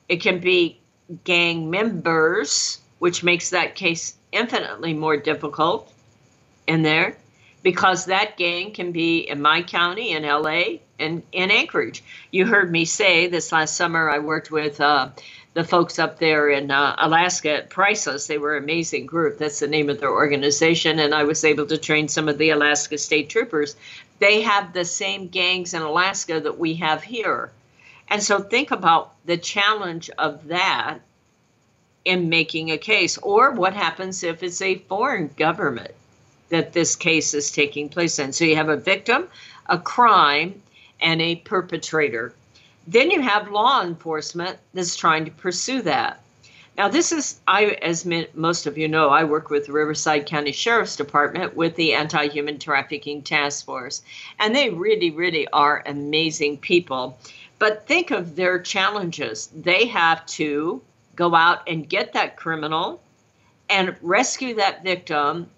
it 0.08 0.16
can 0.16 0.40
be 0.40 0.78
gang 1.24 1.70
members, 1.70 2.78
which 2.98 3.22
makes 3.22 3.50
that 3.50 3.74
case 3.74 4.14
infinitely 4.32 4.94
more 4.94 5.16
difficult 5.16 5.92
in 6.66 6.82
there 6.82 7.16
because 7.62 8.04
that 8.04 8.36
gang 8.36 8.72
can 8.72 8.92
be 8.92 9.18
in 9.18 9.42
my 9.42 9.62
county, 9.62 10.12
in 10.12 10.22
LA, 10.22 10.78
and 11.00 11.22
in 11.32 11.50
Anchorage. 11.50 12.02
You 12.30 12.46
heard 12.46 12.70
me 12.70 12.84
say 12.84 13.26
this 13.26 13.50
last 13.50 13.76
summer, 13.76 14.08
I 14.08 14.20
worked 14.20 14.50
with 14.50 14.80
uh, 14.80 15.08
the 15.54 15.64
folks 15.64 15.98
up 15.98 16.18
there 16.18 16.48
in 16.48 16.70
uh, 16.70 16.94
Alaska 16.98 17.50
at 17.50 17.70
Priceless. 17.70 18.26
They 18.26 18.38
were 18.38 18.56
an 18.56 18.62
amazing 18.62 19.06
group. 19.06 19.38
That's 19.38 19.58
the 19.58 19.66
name 19.66 19.88
of 19.88 19.98
their 19.98 20.12
organization. 20.12 20.98
And 20.98 21.14
I 21.14 21.24
was 21.24 21.44
able 21.44 21.66
to 21.66 21.78
train 21.78 22.08
some 22.08 22.28
of 22.28 22.38
the 22.38 22.50
Alaska 22.50 22.98
State 22.98 23.30
Troopers. 23.30 23.74
They 24.18 24.42
have 24.42 24.72
the 24.72 24.84
same 24.84 25.28
gangs 25.28 25.74
in 25.74 25.82
Alaska 25.82 26.40
that 26.40 26.58
we 26.58 26.74
have 26.74 27.02
here. 27.02 27.50
And 28.08 28.22
so 28.22 28.40
think 28.40 28.70
about 28.70 29.14
the 29.26 29.36
challenge 29.36 30.10
of 30.10 30.48
that 30.48 30.98
in 32.04 32.28
making 32.28 32.70
a 32.70 32.78
case, 32.78 33.18
or 33.18 33.50
what 33.50 33.74
happens 33.74 34.22
if 34.22 34.42
it's 34.42 34.62
a 34.62 34.76
foreign 34.76 35.28
government 35.36 35.90
that 36.50 36.72
this 36.72 36.94
case 36.94 37.34
is 37.34 37.50
taking 37.50 37.88
place 37.88 38.18
in. 38.20 38.32
So 38.32 38.44
you 38.44 38.54
have 38.54 38.68
a 38.68 38.76
victim, 38.76 39.26
a 39.66 39.78
crime, 39.78 40.62
and 41.00 41.20
a 41.20 41.36
perpetrator. 41.36 42.32
Then 42.86 43.10
you 43.10 43.20
have 43.20 43.50
law 43.50 43.82
enforcement 43.82 44.56
that's 44.72 44.94
trying 44.94 45.24
to 45.24 45.32
pursue 45.32 45.82
that. 45.82 46.20
Now, 46.78 46.88
this 46.88 47.10
is, 47.10 47.40
I, 47.48 47.78
as 47.80 48.06
most 48.34 48.66
of 48.66 48.76
you 48.76 48.86
know, 48.86 49.08
I 49.08 49.24
work 49.24 49.48
with 49.48 49.66
the 49.66 49.72
Riverside 49.72 50.26
County 50.26 50.52
Sheriff's 50.52 50.94
Department 50.94 51.56
with 51.56 51.74
the 51.74 51.94
Anti 51.94 52.28
Human 52.28 52.58
Trafficking 52.58 53.22
Task 53.22 53.64
Force. 53.64 54.02
And 54.38 54.54
they 54.54 54.68
really, 54.68 55.10
really 55.10 55.48
are 55.48 55.82
amazing 55.86 56.58
people. 56.58 57.18
But 57.58 57.86
think 57.86 58.10
of 58.10 58.36
their 58.36 58.58
challenges. 58.58 59.48
They 59.54 59.86
have 59.86 60.26
to 60.26 60.82
go 61.14 61.34
out 61.34 61.62
and 61.66 61.88
get 61.88 62.12
that 62.12 62.36
criminal 62.36 63.00
and 63.70 63.96
rescue 64.02 64.54
that 64.56 64.84
victim 64.84 65.48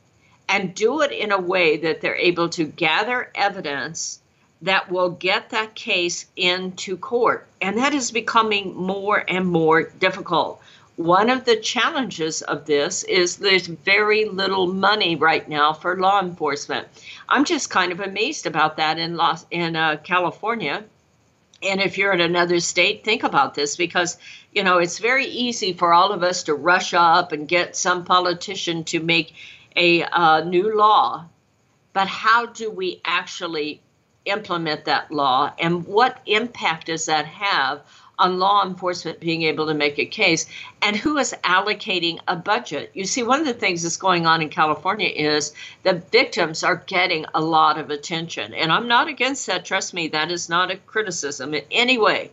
and 0.49 0.75
do 0.75 1.03
it 1.03 1.13
in 1.13 1.33
a 1.33 1.41
way 1.41 1.77
that 1.79 2.01
they're 2.01 2.17
able 2.17 2.49
to 2.51 2.65
gather 2.65 3.31
evidence 3.35 4.21
that 4.63 4.91
will 4.91 5.11
get 5.11 5.51
that 5.51 5.75
case 5.75 6.27
into 6.37 6.97
court. 6.97 7.47
And 7.61 7.79
that 7.79 7.95
is 7.95 8.11
becoming 8.11 8.75
more 8.75 9.25
and 9.29 9.47
more 9.47 9.83
difficult. 9.83 10.61
One 10.97 11.31
of 11.31 11.45
the 11.45 11.57
challenges 11.57 12.43
of 12.43 12.67
this 12.67 13.05
is 13.05 13.37
there's 13.37 13.69
very 13.69 14.25
little 14.25 14.67
money 14.67 15.15
right 15.15 15.49
now 15.49 15.73
for 15.73 15.97
law 15.97 16.21
enforcement. 16.21 16.89
I'm 17.29 17.45
just 17.45 17.71
kind 17.71 17.93
of 17.93 18.01
amazed 18.01 18.47
about 18.47 18.79
that 18.79 18.99
in 18.99 19.17
Los 19.17 19.47
in 19.51 19.77
uh, 19.77 19.99
California 20.03 20.85
and 21.63 21.81
if 21.81 21.99
you're 21.99 22.13
in 22.13 22.21
another 22.21 22.61
state, 22.61 23.05
think 23.05 23.25
about 23.25 23.55
this 23.55 23.77
because, 23.77 24.17
you 24.53 24.63
know, 24.63 24.79
it's 24.79 24.99
very 24.99 25.27
easy 25.27 25.73
for 25.73 25.93
all 25.93 26.13
of 26.13 26.23
us 26.23 26.45
to 26.45 26.55
rush 26.55 26.95
up 26.95 27.33
and 27.33 27.49
get 27.49 27.77
some 27.77 28.05
politician 28.05 28.85
to 28.85 29.01
make 29.01 29.35
a 29.75 30.05
uh, 30.05 30.45
new 30.45 30.77
law. 30.77 31.27
But 31.93 32.07
how 32.07 32.47
do 32.47 32.71
we 32.71 33.01
actually 33.05 33.81
implement 34.25 34.85
that 34.85 35.11
law? 35.11 35.53
And 35.59 35.85
what 35.87 36.21
impact 36.27 36.87
does 36.87 37.07
that 37.07 37.27
have 37.27 37.83
on 38.19 38.39
law 38.39 38.65
enforcement 38.65 39.21
being 39.21 39.43
able 39.43 39.67
to 39.67 39.75
make 39.75 39.99
a 39.99 40.05
case 40.05 40.47
and 40.83 40.97
who 40.97 41.19
is 41.19 41.35
allocating 41.45 42.19
a 42.29 42.37
budget. 42.37 42.91
You 42.95 43.05
see, 43.05 43.23
one 43.23 43.41
of 43.41 43.47
the 43.47 43.55
things 43.55 43.83
that's 43.83 43.97
going 43.97 44.27
on 44.27 44.43
in 44.43 44.49
California 44.49 45.09
is 45.09 45.53
the 45.83 46.03
victims 46.11 46.65
are 46.65 46.83
getting 46.87 47.25
a 47.35 47.41
lot 47.41 47.79
of 47.79 47.91
attention. 47.91 48.55
And 48.55 48.73
I'm 48.73 48.89
not 48.89 49.09
against 49.09 49.47
that. 49.47 49.65
Trust 49.65 49.95
me, 49.95 50.09
that 50.09 50.31
is 50.31 50.49
not 50.49 50.71
a 50.71 50.77
criticism 50.77 51.55
in 51.55 51.65
any 51.71 51.99
way. 51.99 52.31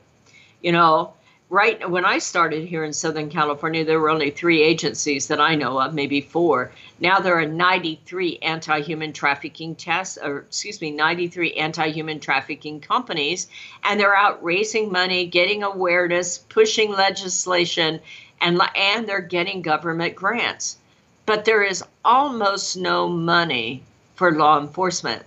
You 0.61 0.71
know, 0.71 1.13
right 1.49 1.89
when 1.89 2.05
I 2.05 2.17
started 2.17 2.67
here 2.67 2.83
in 2.83 2.93
Southern 2.93 3.29
California, 3.29 3.85
there 3.85 3.99
were 3.99 4.09
only 4.09 4.31
three 4.31 4.63
agencies 4.63 5.27
that 5.27 5.39
I 5.39 5.55
know 5.55 5.79
of, 5.79 5.93
maybe 5.93 6.21
four. 6.21 6.71
Now 6.99 7.19
there 7.19 7.39
are 7.39 7.45
93 7.45 8.39
anti 8.41 8.81
human 8.81 9.13
trafficking 9.13 9.75
tests, 9.75 10.17
or 10.21 10.39
excuse 10.39 10.81
me, 10.81 10.91
93 10.91 11.53
anti 11.53 11.91
human 11.91 12.19
trafficking 12.19 12.79
companies, 12.79 13.47
and 13.83 13.99
they're 13.99 14.15
out 14.15 14.43
raising 14.43 14.91
money, 14.91 15.27
getting 15.27 15.63
awareness, 15.63 16.37
pushing 16.37 16.91
legislation, 16.91 17.99
and, 18.41 18.59
and 18.75 19.07
they're 19.07 19.21
getting 19.21 19.61
government 19.61 20.15
grants. 20.15 20.77
But 21.25 21.45
there 21.45 21.63
is 21.63 21.83
almost 22.03 22.77
no 22.77 23.07
money 23.07 23.83
for 24.15 24.31
law 24.31 24.59
enforcement. 24.59 25.23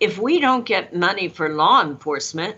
If 0.00 0.18
we 0.18 0.40
don't 0.40 0.66
get 0.66 0.94
money 0.94 1.28
for 1.28 1.48
law 1.48 1.82
enforcement, 1.82 2.56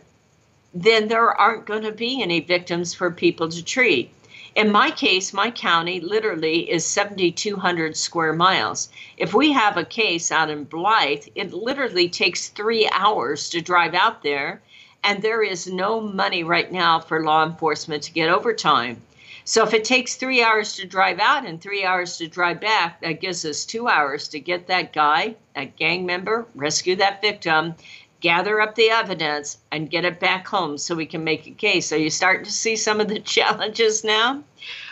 then 0.75 1.09
there 1.09 1.31
aren't 1.31 1.67
going 1.67 1.83
to 1.83 1.93
be 1.93 2.23
any 2.23 2.41
victims 2.41 2.95
for 2.95 3.11
people 3.11 3.49
to 3.49 3.65
treat. 3.65 4.13
In 4.55 4.73
my 4.73 4.91
case, 4.91 5.35
my 5.35 5.51
county 5.51 6.01
literally 6.01 6.71
is 6.71 6.87
7,200 6.87 7.95
square 7.95 8.33
miles. 8.33 8.89
If 9.19 9.35
we 9.35 9.53
have 9.53 9.77
a 9.77 9.85
case 9.85 10.33
out 10.33 10.49
in 10.49 10.65
Blythe, 10.65 11.27
it 11.35 11.53
literally 11.53 12.09
takes 12.09 12.49
three 12.49 12.89
hours 12.91 13.51
to 13.51 13.61
drive 13.61 13.95
out 13.95 14.23
there, 14.23 14.63
and 15.05 15.21
there 15.21 15.43
is 15.43 15.67
no 15.67 16.01
money 16.01 16.43
right 16.43 16.73
now 16.73 17.01
for 17.01 17.23
law 17.23 17.45
enforcement 17.45 18.03
to 18.05 18.13
get 18.13 18.31
overtime. 18.31 19.03
So 19.45 19.63
if 19.63 19.75
it 19.75 19.85
takes 19.85 20.17
three 20.17 20.43
hours 20.43 20.75
to 20.77 20.87
drive 20.87 21.21
out 21.21 21.47
and 21.47 21.61
three 21.61 21.85
hours 21.85 22.17
to 22.17 22.27
drive 22.27 22.61
back, 22.61 23.01
that 23.03 23.21
gives 23.21 23.45
us 23.45 23.65
two 23.65 23.87
hours 23.87 24.27
to 24.29 24.41
get 24.41 24.67
that 24.67 24.93
guy, 24.93 25.37
that 25.55 25.77
gang 25.77 26.05
member, 26.05 26.47
rescue 26.55 26.97
that 26.97 27.23
victim, 27.23 27.75
gather 28.21 28.61
up 28.61 28.75
the 28.75 28.91
evidence 28.91 29.59
and 29.71 29.91
get 29.91 30.05
it 30.05 30.21
back 30.21 30.47
home 30.47 30.79
so 30.79 30.95
we 30.95 31.07
can 31.07 31.25
make 31.25 31.47
a 31.47 31.51
case. 31.51 31.93
Are 31.93 31.99
you 31.99 32.11
starting 32.11 32.45
to 32.45 32.53
see 32.53 32.77
some 32.77 33.01
of 33.01 33.09
the 33.09 33.21
challenges 33.37 34.05
now? 34.05 34.43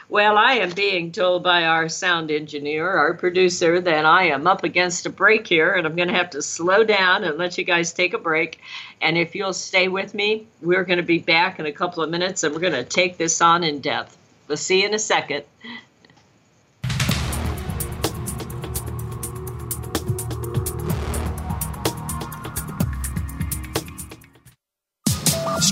Well, 0.09 0.37
I 0.37 0.55
am 0.55 0.71
being 0.71 1.13
told 1.13 1.43
by 1.43 1.65
our 1.65 1.89
sound 1.89 2.31
engineer, 2.31 2.89
our 2.89 3.15
producer, 3.15 3.81
that 3.81 4.05
I 4.05 4.25
am 4.25 4.47
up 4.47 4.63
against 4.63 5.07
a 5.07 5.11
break 5.11 5.47
here 5.47 5.73
and 5.73 5.87
I'm 5.87 5.97
going 5.97 6.09
to 6.09 6.15
have 6.15 6.31
to 6.31 6.43
slow 6.43 6.85
down 6.85 7.25
and 7.25 7.39
let 7.39 7.57
you 7.57 7.65
guys 7.65 7.93
take 7.93 8.13
a 8.13 8.19
break. 8.19 8.61
And 9.01 9.17
if 9.17 9.35
you'll 9.35 9.55
stay 9.55 9.89
with 9.89 10.13
me, 10.13 10.47
we're 10.61 10.85
going 10.85 10.99
to 10.99 11.03
be 11.03 11.19
back 11.19 11.59
in 11.59 11.67
a 11.67 11.73
couple 11.73 12.03
of 12.03 12.11
minutes 12.11 12.45
and 12.45 12.55
we're 12.55 12.61
going 12.61 12.75
to 12.75 12.85
take 12.85 13.17
this 13.17 13.41
on 13.41 13.65
in 13.65 13.81
depth. 13.81 14.17
We'll 14.47 14.59
see 14.59 14.83
you 14.83 14.89
in 14.89 14.95
a 14.95 14.99
second. 14.99 15.45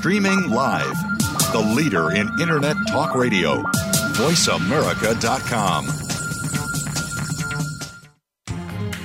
Streaming 0.03 0.51
live. 0.51 0.97
The 1.53 1.61
leader 1.77 2.11
in 2.11 2.29
Internet 2.41 2.77
talk 2.89 3.15
radio. 3.15 3.63
VoiceAmerica.com. 4.19 5.87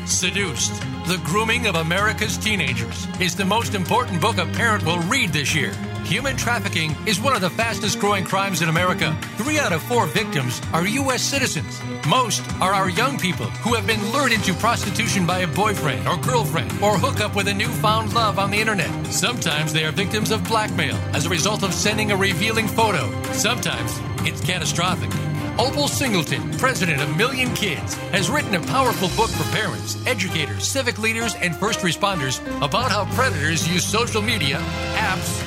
Seduced 0.08 0.74
The 1.06 1.22
Grooming 1.24 1.68
of 1.68 1.76
America's 1.76 2.36
Teenagers 2.36 3.06
is 3.22 3.36
the 3.36 3.46
most 3.46 3.76
important 3.76 4.20
book 4.20 4.40
a 4.40 4.48
parent 4.48 4.84
will 4.88 4.98
read 5.02 5.32
this 5.32 5.54
year. 5.54 5.72
Human 6.08 6.38
trafficking 6.38 6.96
is 7.06 7.20
one 7.20 7.36
of 7.36 7.42
the 7.42 7.50
fastest 7.50 8.00
growing 8.00 8.24
crimes 8.24 8.62
in 8.62 8.70
America. 8.70 9.14
Three 9.36 9.60
out 9.60 9.74
of 9.74 9.84
four 9.84 10.06
victims 10.06 10.62
are 10.72 10.88
U.S. 10.88 11.22
citizens. 11.22 11.82
Most 12.08 12.50
are 12.62 12.74
our 12.74 12.90
young 12.90 13.20
people 13.20 13.48
who 13.48 13.74
have 13.74 13.86
been 13.86 14.02
lured 14.14 14.32
into 14.32 14.54
prostitution 14.54 15.26
by 15.26 15.40
a 15.40 15.48
boyfriend 15.48 16.08
or 16.08 16.16
girlfriend 16.16 16.72
or 16.82 16.98
hook 16.98 17.20
up 17.20 17.36
with 17.36 17.50
a 17.50 17.54
newfound 17.54 18.14
love 18.14 18.40
on 18.40 18.52
the 18.52 18.58
internet. 18.58 18.90
Sometimes 19.08 19.74
they 19.74 19.84
are 19.84 19.92
victims 19.92 20.32
of 20.32 20.48
blackmail 20.48 20.96
as 21.14 21.26
a 21.26 21.30
result 21.30 21.62
of 21.62 21.74
sending 21.74 22.14
a 22.14 22.16
revealing 22.16 22.70
photo. 22.70 23.12
Sometimes 23.34 24.00
it's 24.26 24.40
catastrophic. 24.40 25.12
Opal 25.60 25.90
Singleton, 25.90 26.58
president 26.58 27.02
of 27.02 27.18
Million 27.18 27.54
Kids, 27.54 27.96
has 28.12 28.30
written 28.30 28.56
a 28.56 28.62
powerful 28.62 29.10
book 29.18 29.30
for 29.32 29.44
parents, 29.54 29.98
educators, 30.08 30.66
civic 30.66 31.00
leaders, 31.00 31.36
and 31.36 31.54
first 31.54 31.80
responders 31.80 32.40
about 32.62 32.92
how 32.92 33.04
predators 33.14 33.68
use 33.68 33.84
social 33.84 34.22
media, 34.22 34.60
apps, 34.96 35.47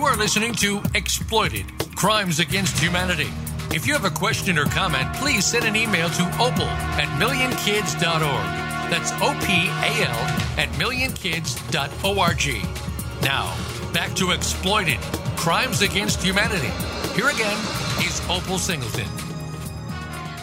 You 0.00 0.06
are 0.06 0.16
listening 0.16 0.54
to 0.54 0.80
Exploited 0.94 1.66
Crimes 1.94 2.38
Against 2.40 2.78
Humanity. 2.78 3.28
If 3.70 3.86
you 3.86 3.92
have 3.92 4.06
a 4.06 4.10
question 4.10 4.56
or 4.56 4.64
comment, 4.64 5.12
please 5.16 5.44
send 5.44 5.66
an 5.66 5.76
email 5.76 6.08
to 6.08 6.22
opal 6.36 6.64
at 6.96 7.06
millionkids.org. 7.20 8.90
That's 8.90 9.12
O 9.20 9.38
P 9.44 9.68
A 9.68 10.08
L 10.08 10.16
at 10.56 10.70
millionkids.org. 10.78 12.64
Now, 13.22 13.54
back 13.92 14.14
to 14.14 14.30
Exploited 14.30 14.98
Crimes 15.36 15.82
Against 15.82 16.22
Humanity. 16.22 16.72
Here 17.14 17.28
again 17.28 17.58
is 17.98 18.22
Opal 18.30 18.56
Singleton. 18.56 19.06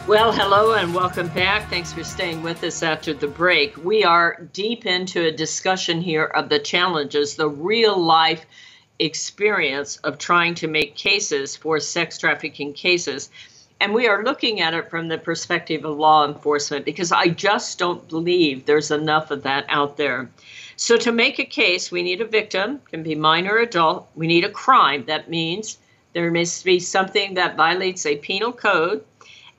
Well, 0.08 0.32
hello 0.32 0.74
and 0.74 0.94
welcome 0.94 1.30
back. 1.30 1.68
Thanks 1.68 1.92
for 1.92 2.04
staying 2.04 2.44
with 2.44 2.64
us 2.64 2.84
after 2.84 3.12
the 3.12 3.28
break. 3.28 3.76
We 3.84 4.04
are 4.04 4.48
deep 4.54 4.86
into 4.86 5.26
a 5.26 5.32
discussion 5.32 6.00
here 6.00 6.26
of 6.26 6.50
the 6.50 6.60
challenges, 6.60 7.36
the 7.36 7.50
real 7.50 7.98
life 7.98 8.46
experience 9.00 9.98
of 9.98 10.18
trying 10.18 10.56
to 10.56 10.68
make 10.68 10.96
cases 10.96 11.56
for 11.56 11.80
sex 11.80 12.18
trafficking 12.18 12.74
cases. 12.74 13.30
And 13.80 13.94
we 13.94 14.08
are 14.08 14.24
looking 14.24 14.60
at 14.60 14.74
it 14.74 14.90
from 14.90 15.08
the 15.08 15.18
perspective 15.18 15.86
of 15.86 15.98
law 15.98 16.28
enforcement 16.28 16.84
because 16.84 17.12
I 17.12 17.28
just 17.28 17.78
don't 17.78 18.08
believe 18.10 18.66
there's 18.66 18.90
enough 18.90 19.30
of 19.30 19.44
that 19.44 19.66
out 19.70 19.98
there. 19.98 20.30
So, 20.78 20.98
to 20.98 21.12
make 21.12 21.40
a 21.40 21.46
case, 21.46 21.92
we 21.92 22.04
need 22.04 22.22
a 22.22 22.26
victim, 22.26 22.82
can 22.90 23.04
be 23.04 23.16
minor 23.16 23.56
or 23.56 23.60
adult. 23.60 24.08
We 24.16 24.28
need 24.28 24.46
a 24.46 24.50
crime. 24.50 25.06
That 25.06 25.30
means 25.30 25.78
there 26.14 26.32
must 26.32 26.66
be 26.66 26.80
something 26.80 27.36
that 27.36 27.56
violates 27.56 28.06
a 28.06 28.16
penal 28.18 28.52
code 28.52 29.04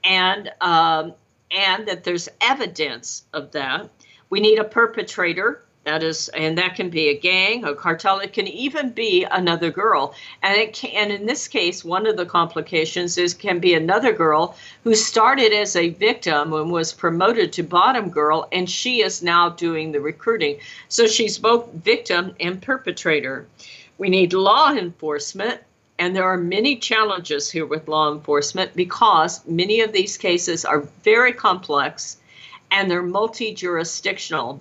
and, 0.05 0.51
um, 0.61 1.15
and 1.51 1.87
that 1.87 2.05
there's 2.05 2.29
evidence 2.41 3.25
of 3.33 3.53
that. 3.53 3.89
We 4.31 4.41
need 4.41 4.59
a 4.59 4.65
perpetrator, 4.65 5.63
that 5.89 6.03
is, 6.03 6.29
and 6.29 6.59
that 6.59 6.75
can 6.75 6.91
be 6.91 7.09
a 7.09 7.19
gang, 7.19 7.65
a 7.65 7.75
cartel. 7.75 8.19
It 8.19 8.35
can 8.35 8.47
even 8.47 8.91
be 8.91 9.25
another 9.25 9.71
girl. 9.71 10.15
And 10.43 10.55
it 10.55 10.75
can, 10.75 10.91
and 10.91 11.11
in 11.11 11.25
this 11.25 11.49
case, 11.49 11.83
one 11.83 12.07
of 12.07 12.19
the 12.19 12.27
complications 12.27 13.17
is 13.17 13.33
can 13.33 13.59
be 13.59 13.73
another 13.73 14.13
girl 14.13 14.55
who 14.85 14.95
started 14.95 15.51
as 15.55 15.77
a 15.77 15.89
victim 15.89 16.53
and 16.53 16.71
was 16.71 16.93
promoted 16.93 17.55
to 17.55 17.63
bottom 17.63 18.11
girl, 18.11 18.47
and 18.53 18.69
she 18.69 19.01
is 19.01 19.23
now 19.23 19.49
doing 19.49 19.91
the 19.93 20.01
recruiting. 20.01 20.59
So 20.91 21.07
she's 21.07 21.39
both 21.39 21.73
victim 21.73 22.35
and 22.39 22.61
perpetrator. 22.61 23.47
We 23.97 24.11
need 24.11 24.35
law 24.35 24.71
enforcement. 24.71 25.63
And 25.99 26.15
there 26.15 26.25
are 26.25 26.37
many 26.37 26.77
challenges 26.77 27.51
here 27.51 27.67
with 27.67 27.89
law 27.89 28.13
enforcement 28.13 28.77
because 28.77 29.41
many 29.47 29.81
of 29.81 29.93
these 29.93 30.19
cases 30.19 30.67
are 30.67 30.87
very 31.03 31.33
complex 31.33 32.19
and 32.71 32.91
they're 32.91 33.03
multi 33.03 33.55
jurisdictional 33.55 34.61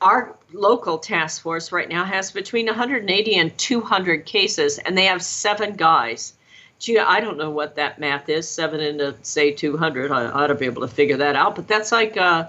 our 0.00 0.34
local 0.52 0.98
task 0.98 1.42
force 1.42 1.72
right 1.72 1.88
now 1.88 2.04
has 2.04 2.30
between 2.30 2.66
180 2.66 3.36
and 3.36 3.56
200 3.58 4.26
cases, 4.26 4.78
and 4.78 4.96
they 4.96 5.06
have 5.06 5.22
seven 5.22 5.76
guys. 5.76 6.34
Gee, 6.78 6.98
I 6.98 7.20
don't 7.20 7.38
know 7.38 7.50
what 7.50 7.76
that 7.76 7.98
math 7.98 8.28
is. 8.28 8.48
Seven 8.48 8.80
into 8.80 9.14
say 9.22 9.50
200. 9.50 10.12
I 10.12 10.26
ought 10.26 10.48
to 10.48 10.54
be 10.54 10.66
able 10.66 10.82
to 10.82 10.88
figure 10.88 11.16
that 11.16 11.34
out. 11.34 11.56
But 11.56 11.68
that's 11.68 11.90
like 11.90 12.18
uh, 12.18 12.48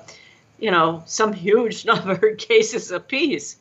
you 0.60 0.72
know, 0.72 1.04
some 1.06 1.34
huge 1.34 1.86
number 1.92 2.14
of 2.14 2.38
cases 2.38 2.92
apiece. 2.92 3.58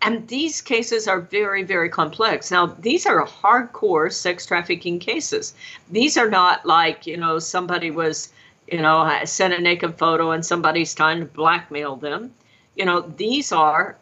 And 0.00 0.28
these 0.28 0.60
cases 0.60 1.08
are 1.08 1.20
very, 1.20 1.64
very 1.64 1.88
complex. 1.88 2.52
Now, 2.52 2.66
these 2.66 3.04
are 3.04 3.26
hardcore 3.26 4.12
sex 4.12 4.46
trafficking 4.46 5.00
cases. 5.00 5.54
These 5.90 6.16
are 6.16 6.30
not 6.30 6.64
like, 6.64 7.06
you 7.06 7.16
know, 7.16 7.40
somebody 7.40 7.90
was, 7.90 8.28
you 8.70 8.80
know, 8.80 9.20
sent 9.24 9.54
a 9.54 9.60
naked 9.60 9.98
photo 9.98 10.30
and 10.30 10.46
somebody's 10.46 10.94
trying 10.94 11.18
to 11.18 11.26
blackmail 11.26 11.96
them. 11.96 12.32
You 12.78 12.86
know, 12.86 13.00
these 13.00 13.52
are 13.52 13.96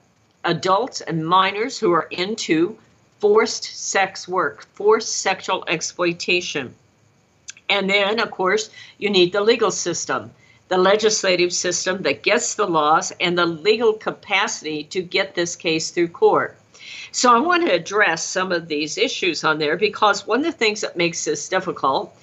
adults 0.45 1.01
and 1.01 1.27
minors 1.27 1.79
who 1.79 1.91
are 1.93 2.07
into 2.11 2.79
forced 3.19 3.65
sex 3.65 4.29
work, 4.29 4.67
forced 4.75 5.17
sexual 5.17 5.65
exploitation. 5.67 6.75
And 7.69 7.91
then, 7.91 8.21
of 8.21 8.31
course, 8.31 8.71
you 8.99 9.11
need 9.11 9.33
the 9.33 9.41
legal 9.41 9.73
system 9.73 10.31
the 10.69 10.79
legislative 10.79 11.53
system 11.53 12.03
that 12.03 12.23
gets 12.23 12.55
the 12.55 12.67
laws 12.67 13.13
and 13.21 13.39
the 13.39 13.47
legal 13.47 13.93
capacity 13.93 14.83
to 14.85 15.01
get 15.01 15.35
this 15.35 15.55
case 15.55 15.91
through 15.91 16.09
court. 16.09 16.57
So 17.13 17.35
I 17.35 17.39
want 17.39 17.65
to 17.65 17.73
address 17.73 18.25
some 18.25 18.53
of 18.53 18.69
these 18.69 18.99
issues 18.99 19.45
on 19.45 19.59
there 19.59 19.77
because 19.77 20.27
one 20.27 20.41
of 20.41 20.47
the 20.47 20.53
things 20.53 20.81
that 20.81 20.97
makes 20.97 21.25
this 21.25 21.49
difficult 21.49 22.15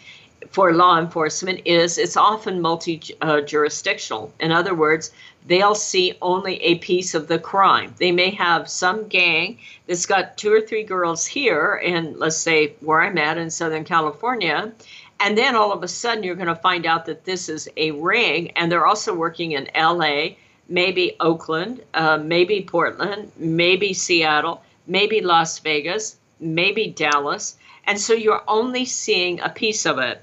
for 0.52 0.74
law 0.74 1.00
enforcement 1.00 1.62
is 1.66 1.98
it's 1.98 2.18
often 2.18 2.62
multi 2.62 3.02
uh, 3.22 3.42
jurisdictional. 3.42 4.34
In 4.40 4.52
other 4.52 4.76
words, 4.76 5.12
they'll 5.48 5.76
see 5.76 6.14
only 6.22 6.62
a 6.64 6.76
piece 6.80 7.14
of 7.14 7.28
the 7.28 7.40
crime. 7.40 7.94
They 7.98 8.12
may 8.12 8.30
have 8.32 8.70
some 8.70 9.08
gang 9.08 9.60
that's 9.88 10.06
got 10.06 10.38
two 10.38 10.52
or 10.54 10.62
three 10.62 10.84
girls 10.84 11.26
here, 11.26 11.82
and 11.84 12.18
let's 12.18 12.38
say 12.38 12.74
where 12.80 13.02
I'm 13.02 13.18
at 13.18 13.38
in 13.38 13.50
Southern 13.50 13.84
California, 13.84 14.72
and 15.20 15.38
then 15.38 15.56
all 15.56 15.72
of 15.72 15.84
a 15.84 15.88
sudden, 15.88 16.24
you're 16.24 16.36
going 16.36 16.48
to 16.48 16.56
find 16.56 16.86
out 16.86 17.06
that 17.06 17.24
this 17.24 17.48
is 17.48 17.70
a 17.78 17.92
ring, 17.92 18.52
and 18.52 18.72
they're 18.72 18.86
also 18.86 19.14
working 19.14 19.54
in 19.54 19.70
LA, 19.76 20.36
maybe 20.68 21.16
Oakland, 21.20 21.82
uh, 21.94 22.18
maybe 22.18 22.62
Portland, 22.62 23.32
maybe 23.38 23.94
Seattle, 23.94 24.62
maybe 24.86 25.22
Las 25.22 25.60
Vegas, 25.60 26.18
maybe 26.40 26.88
Dallas. 26.88 27.56
And 27.86 28.00
so 28.00 28.14
you're 28.14 28.44
only 28.48 28.86
seeing 28.86 29.40
a 29.40 29.50
piece 29.50 29.86
of 29.86 29.98
it. 29.98 30.22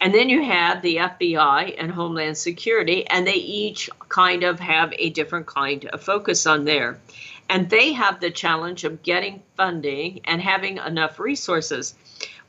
And 0.00 0.14
then 0.14 0.28
you 0.28 0.42
have 0.44 0.80
the 0.80 0.96
FBI 0.96 1.74
and 1.76 1.90
Homeland 1.90 2.38
Security, 2.38 3.06
and 3.08 3.26
they 3.26 3.34
each 3.34 3.90
kind 4.08 4.44
of 4.44 4.60
have 4.60 4.92
a 4.96 5.10
different 5.10 5.46
kind 5.46 5.86
of 5.86 6.02
focus 6.02 6.46
on 6.46 6.64
there. 6.64 7.00
And 7.48 7.68
they 7.68 7.92
have 7.92 8.20
the 8.20 8.30
challenge 8.30 8.84
of 8.84 9.02
getting 9.02 9.42
funding 9.56 10.20
and 10.24 10.40
having 10.40 10.76
enough 10.76 11.18
resources. 11.18 11.94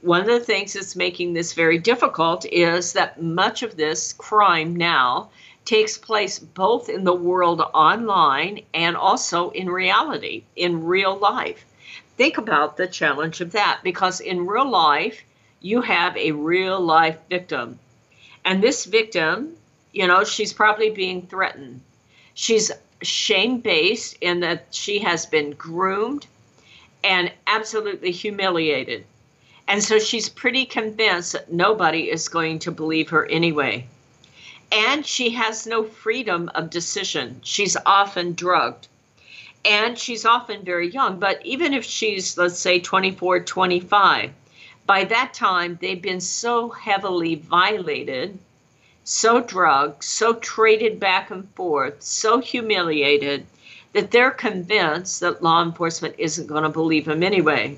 One 0.01 0.21
of 0.21 0.27
the 0.27 0.39
things 0.39 0.73
that's 0.73 0.95
making 0.95 1.33
this 1.33 1.53
very 1.53 1.79
difficult 1.79 2.45
is 2.45 2.93
that 2.93 3.21
much 3.21 3.63
of 3.63 3.75
this 3.75 4.13
crime 4.13 4.75
now 4.75 5.29
takes 5.65 5.97
place 5.97 6.39
both 6.39 6.87
in 6.87 7.03
the 7.03 7.13
world 7.13 7.61
online 7.73 8.61
and 8.73 8.95
also 8.95 9.49
in 9.51 9.69
reality, 9.69 10.43
in 10.55 10.85
real 10.85 11.17
life. 11.17 11.65
Think 12.15 12.37
about 12.37 12.77
the 12.77 12.87
challenge 12.87 13.41
of 13.41 13.51
that 13.53 13.79
because 13.83 14.19
in 14.19 14.45
real 14.45 14.69
life, 14.69 15.23
you 15.61 15.81
have 15.81 16.15
a 16.17 16.31
real 16.31 16.79
life 16.79 17.17
victim. 17.29 17.79
And 18.45 18.63
this 18.63 18.85
victim, 18.85 19.55
you 19.91 20.07
know, 20.07 20.23
she's 20.23 20.53
probably 20.53 20.89
being 20.89 21.27
threatened. 21.27 21.81
She's 22.33 22.71
shame 23.01 23.59
based 23.59 24.17
in 24.21 24.41
that 24.41 24.67
she 24.71 24.99
has 24.99 25.25
been 25.25 25.51
groomed 25.51 26.27
and 27.03 27.31
absolutely 27.47 28.11
humiliated. 28.11 29.05
And 29.67 29.83
so 29.83 29.99
she's 29.99 30.29
pretty 30.29 30.65
convinced 30.65 31.33
that 31.33 31.51
nobody 31.51 32.09
is 32.09 32.27
going 32.27 32.59
to 32.59 32.71
believe 32.71 33.09
her 33.09 33.25
anyway. 33.25 33.87
And 34.71 35.05
she 35.05 35.31
has 35.31 35.67
no 35.67 35.83
freedom 35.83 36.49
of 36.55 36.69
decision. 36.69 37.41
She's 37.43 37.77
often 37.85 38.33
drugged. 38.33 38.87
And 39.65 39.97
she's 39.97 40.25
often 40.25 40.63
very 40.63 40.89
young. 40.89 41.19
But 41.19 41.45
even 41.45 41.73
if 41.73 41.83
she's, 41.83 42.37
let's 42.37 42.59
say, 42.59 42.79
24, 42.79 43.41
25, 43.41 44.31
by 44.89 45.03
that 45.03 45.35
time, 45.35 45.77
they've 45.79 46.01
been 46.01 46.19
so 46.19 46.69
heavily 46.69 47.35
violated, 47.35 48.39
so 49.03 49.39
drugged, 49.39 50.03
so 50.03 50.33
traded 50.33 50.99
back 50.99 51.29
and 51.29 51.47
forth, 51.51 52.01
so 52.01 52.39
humiliated 52.39 53.45
that 53.93 54.09
they're 54.09 54.31
convinced 54.31 55.19
that 55.19 55.43
law 55.43 55.61
enforcement 55.61 56.15
isn't 56.17 56.47
going 56.47 56.63
to 56.63 56.69
believe 56.69 57.05
them 57.05 57.21
anyway. 57.21 57.77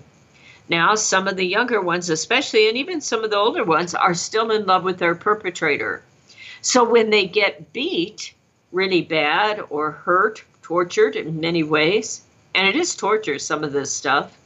Now, 0.69 0.95
some 0.95 1.27
of 1.27 1.35
the 1.35 1.45
younger 1.45 1.81
ones, 1.81 2.09
especially, 2.09 2.69
and 2.69 2.77
even 2.77 3.01
some 3.01 3.25
of 3.25 3.29
the 3.29 3.35
older 3.35 3.65
ones, 3.65 3.93
are 3.93 4.13
still 4.13 4.49
in 4.49 4.65
love 4.65 4.85
with 4.85 4.97
their 4.97 5.13
perpetrator. 5.13 6.01
So 6.61 6.89
when 6.89 7.09
they 7.09 7.27
get 7.27 7.73
beat 7.73 8.33
really 8.71 9.01
bad 9.01 9.61
or 9.69 9.91
hurt, 9.91 10.45
tortured 10.61 11.17
in 11.17 11.41
many 11.41 11.63
ways, 11.63 12.21
and 12.55 12.69
it 12.69 12.77
is 12.77 12.95
torture, 12.95 13.37
some 13.37 13.65
of 13.65 13.73
this 13.73 13.93
stuff, 13.93 14.37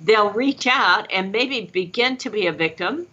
they'll 0.00 0.30
reach 0.30 0.66
out 0.66 1.10
and 1.12 1.32
maybe 1.32 1.62
begin 1.62 2.16
to 2.18 2.30
be 2.30 2.46
a 2.46 2.52
victim, 2.52 3.06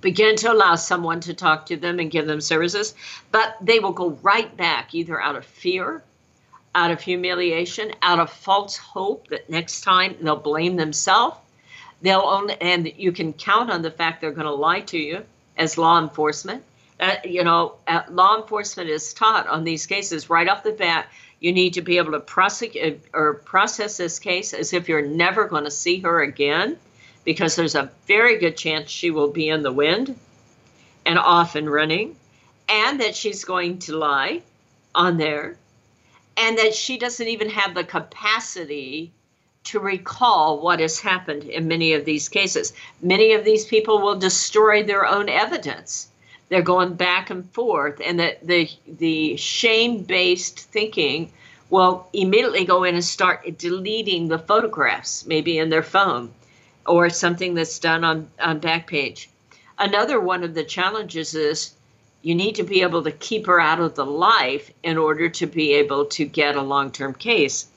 begin 0.00 0.36
to 0.36 0.52
allow 0.52 0.74
someone 0.76 1.20
to 1.20 1.34
talk 1.34 1.66
to 1.66 1.76
them 1.76 1.98
and 1.98 2.10
give 2.10 2.26
them 2.26 2.40
services, 2.40 2.94
but 3.32 3.56
they 3.60 3.78
will 3.78 3.92
go 3.92 4.10
right 4.22 4.54
back 4.56 4.94
either 4.94 5.20
out 5.20 5.36
of 5.36 5.44
fear 5.44 6.02
out 6.76 6.90
of 6.90 7.00
humiliation, 7.00 7.90
out 8.02 8.20
of 8.20 8.30
false 8.30 8.76
hope 8.76 9.28
that 9.28 9.48
next 9.48 9.80
time 9.80 10.14
they'll 10.20 10.36
blame 10.36 10.76
themselves. 10.76 11.38
They'll 12.02 12.20
only, 12.20 12.54
and 12.60 12.92
you 12.98 13.12
can 13.12 13.32
count 13.32 13.70
on 13.70 13.80
the 13.80 13.90
fact 13.90 14.20
they're 14.20 14.30
going 14.30 14.46
to 14.46 14.52
lie 14.52 14.80
to 14.80 14.98
you 14.98 15.24
as 15.56 15.78
law 15.78 15.98
enforcement. 15.98 16.62
Uh, 17.00 17.16
you 17.24 17.42
know, 17.44 17.76
uh, 17.88 18.02
law 18.10 18.36
enforcement 18.36 18.90
is 18.90 19.14
taught 19.14 19.48
on 19.48 19.64
these 19.64 19.86
cases 19.86 20.28
right 20.28 20.48
off 20.48 20.62
the 20.62 20.72
bat. 20.72 21.08
You 21.46 21.52
need 21.52 21.74
to 21.74 21.80
be 21.80 21.98
able 21.98 22.10
to 22.10 22.18
prosecute 22.18 23.04
uh, 23.14 23.16
or 23.16 23.34
process 23.34 23.98
this 23.98 24.18
case 24.18 24.52
as 24.52 24.72
if 24.72 24.88
you're 24.88 25.06
never 25.06 25.46
going 25.46 25.62
to 25.62 25.70
see 25.70 26.00
her 26.00 26.20
again, 26.20 26.76
because 27.22 27.54
there's 27.54 27.76
a 27.76 27.92
very 28.08 28.36
good 28.38 28.56
chance 28.56 28.90
she 28.90 29.12
will 29.12 29.30
be 29.30 29.48
in 29.48 29.62
the 29.62 29.70
wind 29.70 30.18
and 31.04 31.20
off 31.20 31.54
and 31.54 31.70
running, 31.70 32.16
and 32.68 32.98
that 32.98 33.14
she's 33.14 33.44
going 33.44 33.78
to 33.78 33.96
lie 33.96 34.42
on 34.92 35.18
there 35.18 35.56
and 36.36 36.58
that 36.58 36.74
she 36.74 36.98
doesn't 36.98 37.28
even 37.28 37.50
have 37.50 37.76
the 37.76 37.84
capacity 37.84 39.12
to 39.62 39.78
recall 39.78 40.60
what 40.60 40.80
has 40.80 40.98
happened 40.98 41.44
in 41.44 41.68
many 41.68 41.92
of 41.92 42.04
these 42.04 42.28
cases. 42.28 42.72
Many 43.00 43.34
of 43.34 43.44
these 43.44 43.64
people 43.64 44.02
will 44.02 44.18
destroy 44.18 44.82
their 44.82 45.06
own 45.06 45.28
evidence. 45.28 46.08
They're 46.48 46.62
going 46.62 46.94
back 46.94 47.30
and 47.30 47.50
forth, 47.52 48.00
and 48.04 48.20
the 48.20 48.36
the, 48.42 48.70
the 48.86 49.36
shame 49.36 50.02
based 50.02 50.60
thinking 50.60 51.32
will 51.70 52.08
immediately 52.12 52.64
go 52.64 52.84
in 52.84 52.94
and 52.94 53.04
start 53.04 53.58
deleting 53.58 54.28
the 54.28 54.38
photographs, 54.38 55.26
maybe 55.26 55.58
in 55.58 55.70
their 55.70 55.82
phone, 55.82 56.32
or 56.86 57.10
something 57.10 57.54
that's 57.54 57.78
done 57.78 58.04
on 58.04 58.28
on 58.40 58.60
Backpage. 58.60 59.26
Another 59.78 60.20
one 60.20 60.44
of 60.44 60.54
the 60.54 60.64
challenges 60.64 61.34
is 61.34 61.74
you 62.22 62.34
need 62.34 62.54
to 62.56 62.62
be 62.62 62.82
able 62.82 63.04
to 63.04 63.12
keep 63.12 63.46
her 63.46 63.60
out 63.60 63.80
of 63.80 63.94
the 63.94 64.06
life 64.06 64.70
in 64.82 64.96
order 64.98 65.28
to 65.28 65.46
be 65.46 65.74
able 65.74 66.06
to 66.06 66.24
get 66.24 66.56
a 66.56 66.62
long 66.62 66.90
term 66.90 67.14
case. 67.14 67.68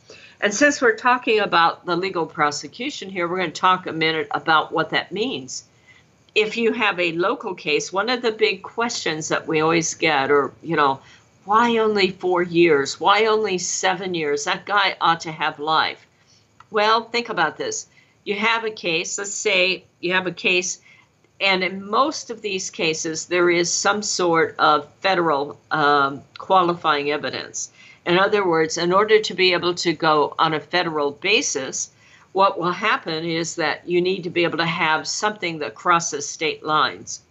And 0.41 0.53
since 0.53 0.81
we're 0.81 0.95
talking 0.95 1.39
about 1.39 1.85
the 1.85 1.97
legal 1.97 2.25
prosecution 2.25 3.09
here, 3.09 3.27
we're 3.27 3.37
going 3.37 3.51
to 3.51 3.61
talk 3.61 3.85
a 3.85 3.91
minute 3.91 4.27
about 4.31 4.71
what 4.71 4.91
that 4.91 5.11
means. 5.11 5.65
If 6.39 6.57
you 6.57 6.73
have 6.73 6.99
a 6.99 7.11
local 7.13 7.53
case, 7.53 7.91
one 7.91 8.09
of 8.09 8.21
the 8.21 8.31
big 8.31 8.63
questions 8.63 9.27
that 9.27 9.47
we 9.47 9.61
always 9.61 9.93
get, 9.93 10.31
or, 10.31 10.51
you 10.61 10.75
know, 10.75 10.99
why 11.45 11.77
only 11.77 12.11
four 12.11 12.43
years? 12.43 12.99
Why 12.99 13.25
only 13.25 13.57
seven 13.57 14.13
years? 14.13 14.43
That 14.45 14.65
guy 14.65 14.95
ought 15.01 15.21
to 15.21 15.31
have 15.31 15.59
life. 15.59 16.05
Well, 16.71 17.03
think 17.03 17.29
about 17.29 17.57
this. 17.57 17.87
You 18.23 18.35
have 18.35 18.63
a 18.63 18.71
case, 18.71 19.17
let's 19.17 19.33
say 19.33 19.83
you 19.99 20.13
have 20.13 20.27
a 20.27 20.31
case 20.31 20.79
and 21.41 21.63
in 21.63 21.89
most 21.89 22.29
of 22.29 22.41
these 22.41 22.69
cases, 22.69 23.25
there 23.25 23.49
is 23.49 23.71
some 23.71 24.01
sort 24.01 24.55
of 24.59 24.89
federal 24.99 25.57
um, 25.71 26.21
qualifying 26.37 27.11
evidence. 27.11 27.69
In 28.05 28.19
other 28.19 28.45
words, 28.45 28.77
in 28.77 28.91
order 28.91 29.19
to 29.19 29.33
be 29.33 29.53
able 29.53 29.73
to 29.75 29.93
go 29.93 30.35
on 30.37 30.53
a 30.53 30.59
federal 30.59 31.11
basis, 31.11 31.91
what 32.33 32.59
will 32.59 32.71
happen 32.71 33.25
is 33.25 33.55
that 33.55 33.87
you 33.87 34.01
need 34.01 34.23
to 34.23 34.29
be 34.29 34.43
able 34.43 34.57
to 34.57 34.65
have 34.65 35.07
something 35.07 35.59
that 35.59 35.75
crosses 35.75 36.27
state 36.27 36.63
lines. 36.63 37.21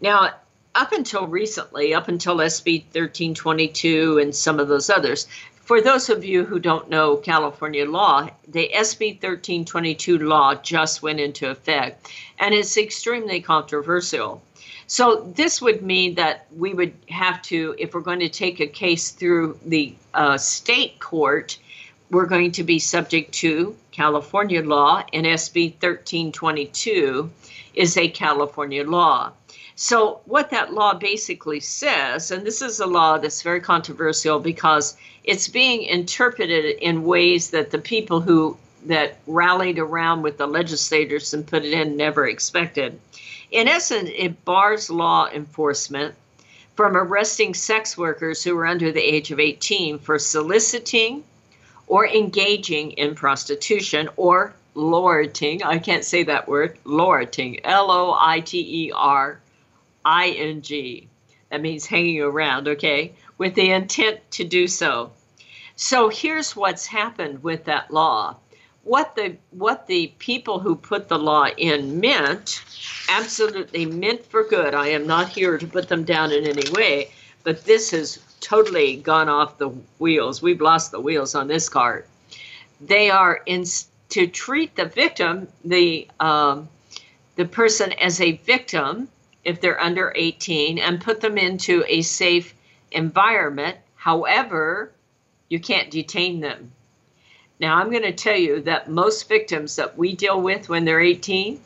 Now, 0.00 0.30
up 0.74 0.92
until 0.92 1.26
recently, 1.26 1.94
up 1.94 2.08
until 2.08 2.36
SB 2.36 2.84
1322 2.86 4.18
and 4.18 4.34
some 4.34 4.58
of 4.58 4.68
those 4.68 4.90
others, 4.90 5.28
for 5.64 5.80
those 5.80 6.10
of 6.10 6.24
you 6.24 6.44
who 6.44 6.58
don't 6.58 6.90
know 6.90 7.16
California 7.16 7.88
law, 7.88 8.28
the 8.48 8.70
SB 8.74 9.14
1322 9.22 10.18
law 10.18 10.54
just 10.56 11.02
went 11.02 11.20
into 11.20 11.48
effect 11.48 12.10
and 12.38 12.54
it's 12.54 12.76
extremely 12.76 13.40
controversial. 13.40 14.42
So, 14.86 15.32
this 15.34 15.62
would 15.62 15.80
mean 15.80 16.16
that 16.16 16.46
we 16.54 16.74
would 16.74 16.92
have 17.08 17.40
to, 17.42 17.74
if 17.78 17.94
we're 17.94 18.02
going 18.02 18.20
to 18.20 18.28
take 18.28 18.60
a 18.60 18.66
case 18.66 19.10
through 19.10 19.58
the 19.64 19.94
uh, 20.12 20.36
state 20.36 21.00
court, 21.00 21.56
we're 22.10 22.26
going 22.26 22.52
to 22.52 22.62
be 22.62 22.78
subject 22.78 23.32
to 23.32 23.76
California 23.90 24.62
law, 24.62 25.02
and 25.12 25.26
SB 25.26 25.72
1322 25.74 27.30
is 27.74 27.96
a 27.96 28.08
California 28.08 28.84
law. 28.84 29.32
So, 29.76 30.20
what 30.26 30.50
that 30.50 30.72
law 30.72 30.94
basically 30.94 31.58
says, 31.60 32.30
and 32.30 32.46
this 32.46 32.62
is 32.62 32.78
a 32.78 32.86
law 32.86 33.18
that's 33.18 33.42
very 33.42 33.60
controversial 33.60 34.38
because 34.38 34.96
it's 35.24 35.48
being 35.48 35.82
interpreted 35.82 36.76
in 36.80 37.04
ways 37.04 37.50
that 37.50 37.72
the 37.72 37.78
people 37.78 38.20
who 38.20 38.56
that 38.86 39.16
rallied 39.26 39.78
around 39.78 40.22
with 40.22 40.36
the 40.36 40.46
legislators 40.46 41.32
and 41.34 41.46
put 41.46 41.64
it 41.64 41.72
in 41.72 41.96
never 41.96 42.28
expected. 42.28 43.00
In 43.50 43.66
essence, 43.66 44.10
it 44.14 44.44
bars 44.44 44.90
law 44.90 45.28
enforcement 45.28 46.14
from 46.76 46.96
arresting 46.96 47.54
sex 47.54 47.96
workers 47.96 48.42
who 48.42 48.56
are 48.58 48.66
under 48.66 48.92
the 48.92 49.00
age 49.00 49.30
of 49.30 49.40
18 49.40 49.98
for 49.98 50.18
soliciting 50.18 51.24
or 51.86 52.06
engaging 52.06 52.92
in 52.92 53.14
prostitution 53.14 54.08
or 54.16 54.54
lorting. 54.74 55.62
I 55.62 55.78
can't 55.78 56.04
say 56.04 56.24
that 56.24 56.48
word, 56.48 56.78
lorting, 56.84 57.64
L 57.64 57.90
O 57.90 58.16
I 58.18 58.40
T 58.40 58.86
E 58.86 58.92
R 58.92 59.40
ing. 60.06 61.08
That 61.50 61.60
means 61.60 61.86
hanging 61.86 62.20
around, 62.20 62.68
okay, 62.68 63.12
with 63.38 63.54
the 63.54 63.70
intent 63.70 64.18
to 64.32 64.44
do 64.44 64.66
so. 64.66 65.12
So 65.76 66.08
here's 66.08 66.56
what's 66.56 66.86
happened 66.86 67.42
with 67.42 67.64
that 67.64 67.90
law. 67.90 68.36
What 68.82 69.16
the 69.16 69.36
what 69.50 69.86
the 69.86 70.12
people 70.18 70.58
who 70.58 70.76
put 70.76 71.08
the 71.08 71.18
law 71.18 71.46
in 71.56 72.00
meant, 72.00 72.62
absolutely 73.08 73.86
meant 73.86 74.26
for 74.26 74.44
good. 74.44 74.74
I 74.74 74.88
am 74.88 75.06
not 75.06 75.30
here 75.30 75.56
to 75.56 75.66
put 75.66 75.88
them 75.88 76.04
down 76.04 76.32
in 76.32 76.46
any 76.46 76.70
way, 76.70 77.10
but 77.44 77.64
this 77.64 77.92
has 77.92 78.18
totally 78.44 78.96
gone 78.96 79.28
off 79.28 79.58
the 79.58 79.68
wheels. 79.98 80.42
We've 80.42 80.60
lost 80.60 80.90
the 80.90 81.00
wheels 81.00 81.34
on 81.34 81.48
this 81.48 81.68
cart. 81.68 82.06
They 82.80 83.10
are 83.10 83.40
in 83.46 83.64
to 84.10 84.26
treat 84.26 84.76
the 84.76 84.84
victim, 84.84 85.48
the 85.64 86.06
um, 86.20 86.68
the 87.36 87.46
person 87.46 87.92
as 87.92 88.20
a 88.20 88.32
victim 88.32 89.08
if 89.44 89.60
they're 89.60 89.80
under 89.80 90.12
18 90.14 90.78
and 90.78 91.00
put 91.00 91.20
them 91.20 91.36
into 91.36 91.84
a 91.88 92.02
safe 92.02 92.54
environment. 92.92 93.76
However, 93.96 94.92
you 95.48 95.58
can't 95.58 95.90
detain 95.90 96.40
them. 96.40 96.72
Now, 97.60 97.76
I'm 97.76 97.90
going 97.90 98.02
to 98.02 98.12
tell 98.12 98.36
you 98.36 98.60
that 98.62 98.90
most 98.90 99.28
victims 99.28 99.76
that 99.76 99.96
we 99.96 100.14
deal 100.14 100.40
with 100.40 100.68
when 100.68 100.84
they're 100.84 101.00
18, 101.00 101.60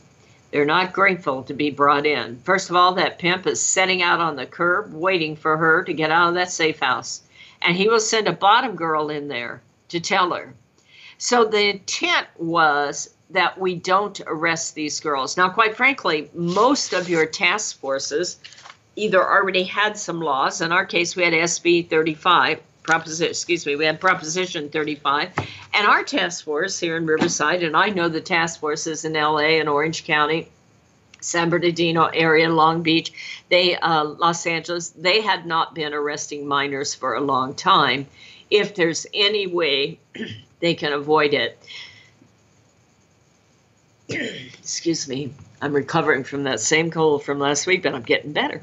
they're 0.51 0.65
not 0.65 0.93
grateful 0.93 1.43
to 1.45 1.55
be 1.55 1.71
brought 1.71 2.07
in. 2.07 2.41
First 2.45 2.71
of 2.71 2.77
all, 2.77 2.95
that 2.95 3.19
pimp 3.19 3.47
is 3.47 3.65
setting 3.65 4.03
out 4.03 4.21
on 4.21 4.37
the 4.37 4.47
curb 4.47 4.93
waiting 4.93 5.37
for 5.37 5.57
her 5.57 5.85
to 5.85 5.93
get 5.93 6.11
out 6.11 6.29
of 6.29 6.35
that 6.35 6.51
safe 6.51 6.81
house. 6.81 7.23
And 7.61 7.77
he 7.77 7.89
will 7.89 8.01
send 8.01 8.29
a 8.29 8.33
bottom 8.33 8.77
girl 8.77 9.11
in 9.11 9.29
there 9.29 9.61
to 9.89 10.01
tell 10.01 10.31
her. 10.33 10.55
So 11.19 11.45
the 11.45 11.71
intent 11.71 12.29
was 12.37 13.11
that 13.31 13.59
we 13.59 13.75
don't 13.75 14.21
arrest 14.27 14.75
these 14.75 15.01
girls. 15.01 15.37
Now, 15.37 15.51
quite 15.51 15.77
frankly, 15.77 16.31
most 16.33 16.93
of 16.93 17.09
your 17.09 17.27
task 17.27 17.79
forces 17.79 18.39
either 18.97 19.23
already 19.23 19.65
had 19.65 19.99
some 19.99 20.21
laws. 20.21 20.61
In 20.61 20.73
our 20.73 20.87
case, 20.87 21.15
we 21.15 21.25
had 21.25 21.35
SB 21.35 21.91
35, 21.91 22.61
proposition, 22.89 23.29
excuse 23.29 23.67
me, 23.67 23.77
we 23.77 23.85
had 23.85 24.01
Proposition 24.01 24.71
35, 24.71 25.31
and 25.75 25.87
our 25.87 26.03
task 26.03 26.43
force 26.43 26.79
here 26.79 26.97
in 26.97 27.05
Riverside, 27.05 27.63
and 27.63 27.77
I 27.77 27.91
know 27.91 28.09
the 28.09 28.23
task 28.23 28.61
forces 28.61 29.05
in 29.05 29.13
LA 29.13 29.59
and 29.61 29.69
Orange 29.69 30.05
County, 30.05 30.49
San 31.21 31.51
Bernardino 31.51 32.07
area, 32.07 32.49
Long 32.49 32.83
Beach, 32.83 33.13
they, 33.51 33.77
uh, 33.77 34.05
Los 34.05 34.47
Angeles, 34.47 34.89
they 34.89 35.21
had 35.21 35.45
not 35.45 35.75
been 35.75 35.93
arresting 35.93 36.49
minors 36.49 36.95
for 36.95 37.15
a 37.15 37.21
long 37.21 37.53
time. 37.53 38.07
If 38.51 38.75
there's 38.75 39.07
any 39.13 39.47
way 39.47 39.99
they 40.61 40.73
can 40.73 40.95
avoid 40.95 41.35
it. 41.35 41.63
excuse 44.09 45.07
me, 45.07 45.35
I'm 45.61 45.75
recovering 45.75 46.25
from 46.25 46.45
that 46.45 46.61
same 46.61 46.91
cold 46.91 47.23
from 47.23 47.39
last 47.39 47.67
week, 47.67 47.83
but 47.83 47.95
I'm 47.95 48.01
getting 48.01 48.33
better. 48.33 48.63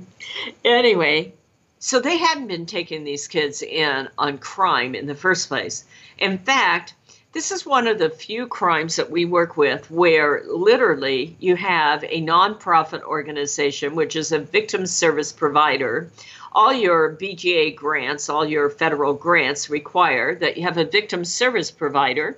Anyway, 0.63 1.33
so 1.79 1.99
they 1.99 2.17
hadn't 2.17 2.47
been 2.47 2.65
taking 2.65 3.03
these 3.03 3.27
kids 3.27 3.61
in 3.61 4.09
on 4.17 4.37
crime 4.37 4.95
in 4.95 5.05
the 5.05 5.15
first 5.15 5.47
place. 5.47 5.85
In 6.17 6.37
fact, 6.37 6.93
this 7.33 7.51
is 7.51 7.65
one 7.65 7.85
of 7.85 7.99
the 7.99 8.09
few 8.09 8.47
crimes 8.47 8.95
that 8.95 9.11
we 9.11 9.25
work 9.25 9.57
with 9.57 9.91
where 9.91 10.43
literally 10.47 11.35
you 11.39 11.57
have 11.57 12.03
a 12.05 12.21
nonprofit 12.21 13.01
organization, 13.01 13.93
which 13.93 14.15
is 14.15 14.31
a 14.31 14.39
victim 14.39 14.85
service 14.85 15.33
provider. 15.33 16.09
All 16.53 16.71
your 16.71 17.13
BGA 17.17 17.75
grants, 17.75 18.29
all 18.29 18.45
your 18.45 18.69
federal 18.69 19.13
grants 19.13 19.69
require 19.69 20.33
that 20.35 20.55
you 20.55 20.63
have 20.63 20.77
a 20.77 20.85
victim 20.85 21.25
service 21.25 21.71
provider 21.71 22.37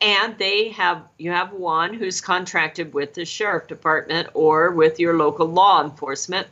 and 0.00 0.36
they 0.36 0.68
have 0.68 1.02
you 1.16 1.30
have 1.30 1.52
one 1.52 1.94
who's 1.94 2.20
contracted 2.20 2.92
with 2.92 3.14
the 3.14 3.24
sheriff 3.24 3.66
department 3.66 4.28
or 4.34 4.70
with 4.70 5.00
your 5.00 5.16
local 5.16 5.46
law 5.46 5.82
enforcement 5.82 6.46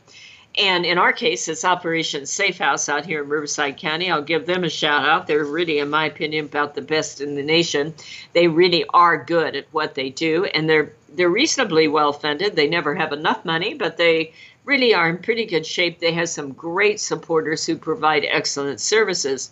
and 0.57 0.85
in 0.85 0.97
our 0.97 1.13
case 1.13 1.47
it's 1.47 1.65
operation 1.65 2.25
safe 2.25 2.57
house 2.57 2.89
out 2.89 3.05
here 3.05 3.23
in 3.23 3.29
riverside 3.29 3.77
county. 3.77 4.11
I'll 4.11 4.21
give 4.21 4.45
them 4.45 4.63
a 4.63 4.69
shout 4.69 5.07
out. 5.07 5.27
They're 5.27 5.43
really 5.43 5.79
in 5.79 5.89
my 5.89 6.05
opinion 6.05 6.45
about 6.45 6.75
the 6.75 6.81
best 6.81 7.21
in 7.21 7.35
the 7.35 7.43
nation. 7.43 7.93
They 8.33 8.47
really 8.47 8.85
are 8.93 9.23
good 9.23 9.55
at 9.55 9.67
what 9.71 9.95
they 9.95 10.09
do 10.09 10.45
and 10.45 10.69
they're 10.69 10.93
they're 11.09 11.29
reasonably 11.29 11.87
well 11.87 12.11
funded 12.11 12.55
they 12.57 12.67
never 12.67 12.93
have 12.93 13.13
enough 13.13 13.45
money 13.45 13.73
but 13.73 13.95
they 13.95 14.33
really 14.65 14.93
are 14.93 15.09
in 15.09 15.19
pretty 15.19 15.45
good 15.45 15.65
shape. 15.65 15.99
They 15.99 16.13
have 16.13 16.29
some 16.29 16.51
great 16.51 16.99
supporters 16.99 17.65
who 17.65 17.77
provide 17.77 18.25
excellent 18.25 18.81
services. 18.81 19.51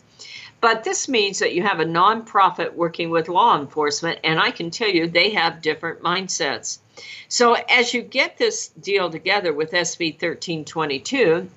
But 0.59 0.83
this 0.83 1.07
means 1.07 1.39
that 1.39 1.53
you 1.53 1.63
have 1.63 1.79
a 1.79 1.85
nonprofit 1.85 2.73
working 2.73 3.09
with 3.09 3.27
law 3.27 3.59
enforcement, 3.59 4.19
and 4.23 4.39
I 4.39 4.51
can 4.51 4.71
tell 4.71 4.89
you 4.89 5.07
they 5.07 5.31
have 5.31 5.61
different 5.61 6.01
mindsets. 6.01 6.79
So 7.27 7.53
as 7.53 7.93
you 7.93 8.01
get 8.01 8.37
this 8.37 8.67
deal 8.69 9.09
together 9.09 9.53
with 9.53 9.71
SB 9.71 10.13
1322, 10.13 11.49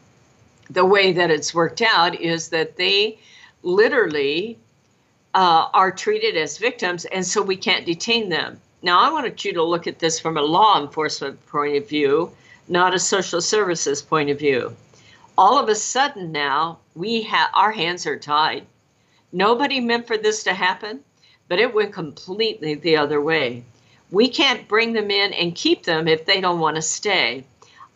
the 0.70 0.84
way 0.84 1.12
that 1.12 1.30
it's 1.30 1.54
worked 1.54 1.82
out 1.82 2.20
is 2.20 2.48
that 2.48 2.76
they 2.76 3.18
literally 3.62 4.58
uh, 5.34 5.68
are 5.72 5.92
treated 5.92 6.36
as 6.36 6.58
victims, 6.58 7.04
and 7.04 7.24
so 7.24 7.42
we 7.42 7.56
can't 7.56 7.86
detain 7.86 8.28
them. 8.28 8.60
Now, 8.82 9.00
I 9.00 9.12
wanted 9.12 9.44
you 9.44 9.52
to 9.54 9.62
look 9.62 9.86
at 9.86 9.98
this 9.98 10.18
from 10.18 10.36
a 10.36 10.42
law 10.42 10.80
enforcement 10.80 11.44
point 11.46 11.76
of 11.76 11.88
view, 11.88 12.32
not 12.68 12.94
a 12.94 12.98
social 12.98 13.40
services 13.40 14.02
point 14.02 14.30
of 14.30 14.38
view. 14.38 14.74
All 15.38 15.58
of 15.58 15.68
a 15.68 15.74
sudden 15.74 16.32
now, 16.32 16.78
we 16.94 17.22
have 17.22 17.50
our 17.52 17.72
hands 17.72 18.06
are 18.06 18.18
tied 18.18 18.66
Nobody 19.32 19.80
meant 19.80 20.06
for 20.06 20.16
this 20.16 20.44
to 20.44 20.54
happen, 20.54 21.00
but 21.48 21.58
it 21.58 21.74
went 21.74 21.92
completely 21.92 22.74
the 22.74 22.96
other 22.96 23.20
way. 23.20 23.64
We 24.10 24.28
can't 24.28 24.68
bring 24.68 24.92
them 24.92 25.10
in 25.10 25.32
and 25.32 25.54
keep 25.54 25.82
them 25.84 26.06
if 26.06 26.26
they 26.26 26.40
don't 26.40 26.60
want 26.60 26.76
to 26.76 26.82
stay. 26.82 27.44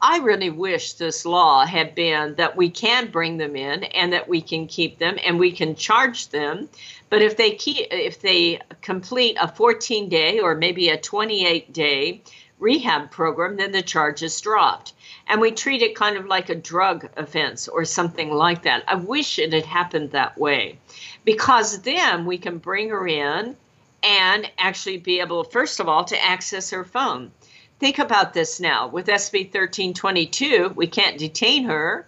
I 0.03 0.19
really 0.19 0.51
wish 0.51 0.95
this 0.95 1.27
law 1.27 1.67
had 1.67 1.95
been 1.95 2.35
that 2.37 2.57
we 2.57 2.71
can 2.71 3.11
bring 3.11 3.37
them 3.37 3.55
in 3.55 3.85
and 3.85 4.13
that 4.15 4.29
we 4.29 4.41
can 4.41 4.67
keep 4.67 4.99
them 4.99 5.19
and 5.25 5.39
we 5.39 5.53
can 5.53 5.75
charge 5.75 6.29
them. 6.31 6.71
But 7.11 7.21
if 7.21 7.37
they 7.37 7.53
keep 7.53 7.89
if 7.91 8.21
they 8.21 8.61
complete 8.81 9.37
a 9.39 9.47
14 9.47 10.09
day 10.09 10.41
or 10.41 10.55
maybe 10.55 10.89
a 10.89 10.97
28 10.97 11.73
day 11.73 12.23
rehab 12.59 13.11
program, 13.11 13.57
then 13.57 13.73
the 13.73 13.83
charge 13.83 14.23
is 14.23 14.41
dropped. 14.41 14.95
And 15.27 15.41
we 15.41 15.51
treat 15.53 15.83
it 15.83 15.95
kind 15.95 16.17
of 16.17 16.27
like 16.27 16.49
a 16.49 16.55
drug 16.55 17.09
offense 17.17 17.69
or 17.69 17.85
something 17.85 18.33
like 18.33 18.63
that. 18.63 18.85
I 18.89 18.95
wish 18.95 19.39
it 19.39 19.53
had 19.53 19.67
happened 19.67 20.13
that 20.13 20.39
way 20.39 20.79
because 21.25 21.83
then 21.83 22.25
we 22.25 22.39
can 22.39 22.59
bring 22.59 22.89
her 22.89 23.07
in 23.07 23.57
and 24.03 24.51
actually 24.59 24.99
be 24.99 25.21
able, 25.21 25.45
first 25.45 25.81
of 25.81 25.89
all, 25.89 26.05
to 26.05 26.25
access 26.25 26.71
her 26.71 26.85
phone. 26.85 27.31
Think 27.79 27.99
about 27.99 28.35
this 28.35 28.61
now. 28.61 28.89
With 28.89 29.07
SB 29.07 29.47
1322, 29.47 30.73
we 30.77 30.87
can't 30.87 31.19
detain 31.19 31.65
her. 31.65 32.07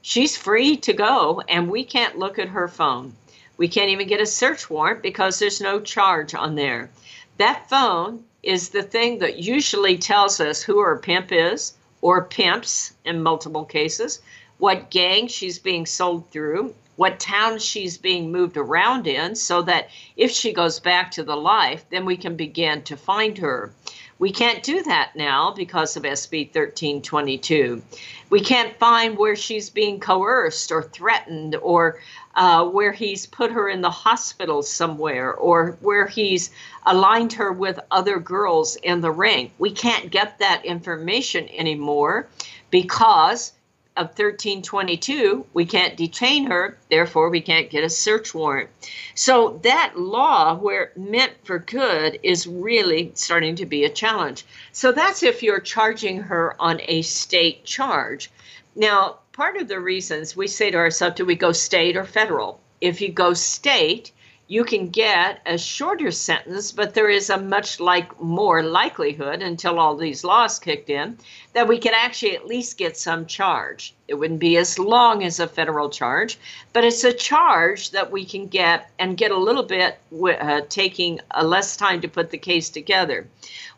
She's 0.00 0.36
free 0.36 0.76
to 0.78 0.92
go, 0.92 1.42
and 1.48 1.70
we 1.70 1.84
can't 1.84 2.18
look 2.18 2.38
at 2.38 2.48
her 2.48 2.68
phone. 2.68 3.14
We 3.56 3.68
can't 3.68 3.90
even 3.90 4.08
get 4.08 4.20
a 4.20 4.26
search 4.26 4.70
warrant 4.70 5.02
because 5.02 5.38
there's 5.38 5.60
no 5.60 5.80
charge 5.80 6.34
on 6.34 6.54
there. 6.54 6.90
That 7.38 7.68
phone 7.68 8.24
is 8.42 8.70
the 8.70 8.82
thing 8.82 9.18
that 9.18 9.38
usually 9.38 9.98
tells 9.98 10.40
us 10.40 10.62
who 10.62 10.80
her 10.80 10.96
pimp 10.98 11.30
is, 11.30 11.74
or 12.00 12.24
pimps 12.24 12.92
in 13.04 13.22
multiple 13.22 13.64
cases, 13.64 14.20
what 14.62 14.90
gang 14.90 15.26
she's 15.26 15.58
being 15.58 15.84
sold 15.84 16.30
through, 16.30 16.72
what 16.94 17.18
town 17.18 17.58
she's 17.58 17.98
being 17.98 18.30
moved 18.30 18.56
around 18.56 19.08
in, 19.08 19.34
so 19.34 19.60
that 19.60 19.88
if 20.16 20.30
she 20.30 20.52
goes 20.52 20.78
back 20.78 21.10
to 21.10 21.24
the 21.24 21.34
life, 21.34 21.84
then 21.90 22.04
we 22.04 22.16
can 22.16 22.36
begin 22.36 22.80
to 22.80 22.96
find 22.96 23.38
her. 23.38 23.72
We 24.20 24.30
can't 24.30 24.62
do 24.62 24.80
that 24.84 25.16
now 25.16 25.50
because 25.50 25.96
of 25.96 26.04
SB 26.04 26.54
1322. 26.54 27.82
We 28.30 28.40
can't 28.40 28.78
find 28.78 29.18
where 29.18 29.34
she's 29.34 29.68
being 29.68 29.98
coerced 29.98 30.70
or 30.70 30.84
threatened 30.84 31.56
or 31.56 31.98
uh, 32.36 32.64
where 32.64 32.92
he's 32.92 33.26
put 33.26 33.50
her 33.50 33.68
in 33.68 33.80
the 33.80 33.90
hospital 33.90 34.62
somewhere 34.62 35.34
or 35.34 35.76
where 35.80 36.06
he's 36.06 36.52
aligned 36.86 37.32
her 37.32 37.52
with 37.52 37.80
other 37.90 38.20
girls 38.20 38.76
in 38.76 39.00
the 39.00 39.10
ring. 39.10 39.50
We 39.58 39.72
can't 39.72 40.08
get 40.08 40.38
that 40.38 40.64
information 40.64 41.48
anymore 41.48 42.28
because 42.70 43.54
of 43.96 44.06
1322, 44.06 45.44
we 45.52 45.66
can't 45.66 45.96
detain 45.96 46.46
her, 46.46 46.78
therefore, 46.88 47.28
we 47.28 47.40
can't 47.40 47.68
get 47.68 47.84
a 47.84 47.90
search 47.90 48.34
warrant. 48.34 48.70
So, 49.14 49.60
that 49.64 49.98
law, 49.98 50.56
where 50.56 50.92
meant 50.96 51.32
for 51.44 51.58
good, 51.58 52.18
is 52.22 52.46
really 52.46 53.12
starting 53.14 53.56
to 53.56 53.66
be 53.66 53.84
a 53.84 53.90
challenge. 53.90 54.44
So, 54.72 54.92
that's 54.92 55.22
if 55.22 55.42
you're 55.42 55.60
charging 55.60 56.22
her 56.22 56.56
on 56.58 56.80
a 56.84 57.02
state 57.02 57.64
charge. 57.64 58.30
Now, 58.74 59.18
part 59.32 59.56
of 59.56 59.68
the 59.68 59.80
reasons 59.80 60.34
we 60.34 60.46
say 60.46 60.70
to 60.70 60.78
ourselves, 60.78 61.16
do 61.16 61.26
we 61.26 61.34
go 61.34 61.52
state 61.52 61.96
or 61.96 62.04
federal? 62.04 62.60
If 62.80 63.00
you 63.02 63.12
go 63.12 63.34
state, 63.34 64.12
you 64.52 64.64
can 64.64 64.90
get 64.90 65.40
a 65.46 65.56
shorter 65.56 66.10
sentence, 66.10 66.72
but 66.72 66.92
there 66.92 67.08
is 67.08 67.30
a 67.30 67.38
much 67.38 67.80
like 67.80 68.20
more 68.20 68.62
likelihood 68.62 69.40
until 69.40 69.80
all 69.80 69.96
these 69.96 70.24
laws 70.24 70.58
kicked 70.58 70.90
in 70.90 71.16
that 71.54 71.66
we 71.66 71.78
could 71.78 71.94
actually 71.94 72.36
at 72.36 72.46
least 72.46 72.76
get 72.76 72.94
some 72.94 73.24
charge. 73.24 73.94
It 74.08 74.14
wouldn't 74.16 74.40
be 74.40 74.58
as 74.58 74.78
long 74.78 75.24
as 75.24 75.40
a 75.40 75.48
federal 75.48 75.88
charge, 75.88 76.38
but 76.74 76.84
it's 76.84 77.02
a 77.02 77.14
charge 77.14 77.92
that 77.92 78.12
we 78.12 78.26
can 78.26 78.46
get 78.46 78.90
and 78.98 79.16
get 79.16 79.30
a 79.30 79.38
little 79.38 79.62
bit 79.62 79.98
uh, 80.22 80.60
taking 80.68 81.20
a 81.30 81.42
less 81.42 81.78
time 81.78 82.02
to 82.02 82.08
put 82.08 82.28
the 82.28 82.36
case 82.36 82.68
together. 82.68 83.26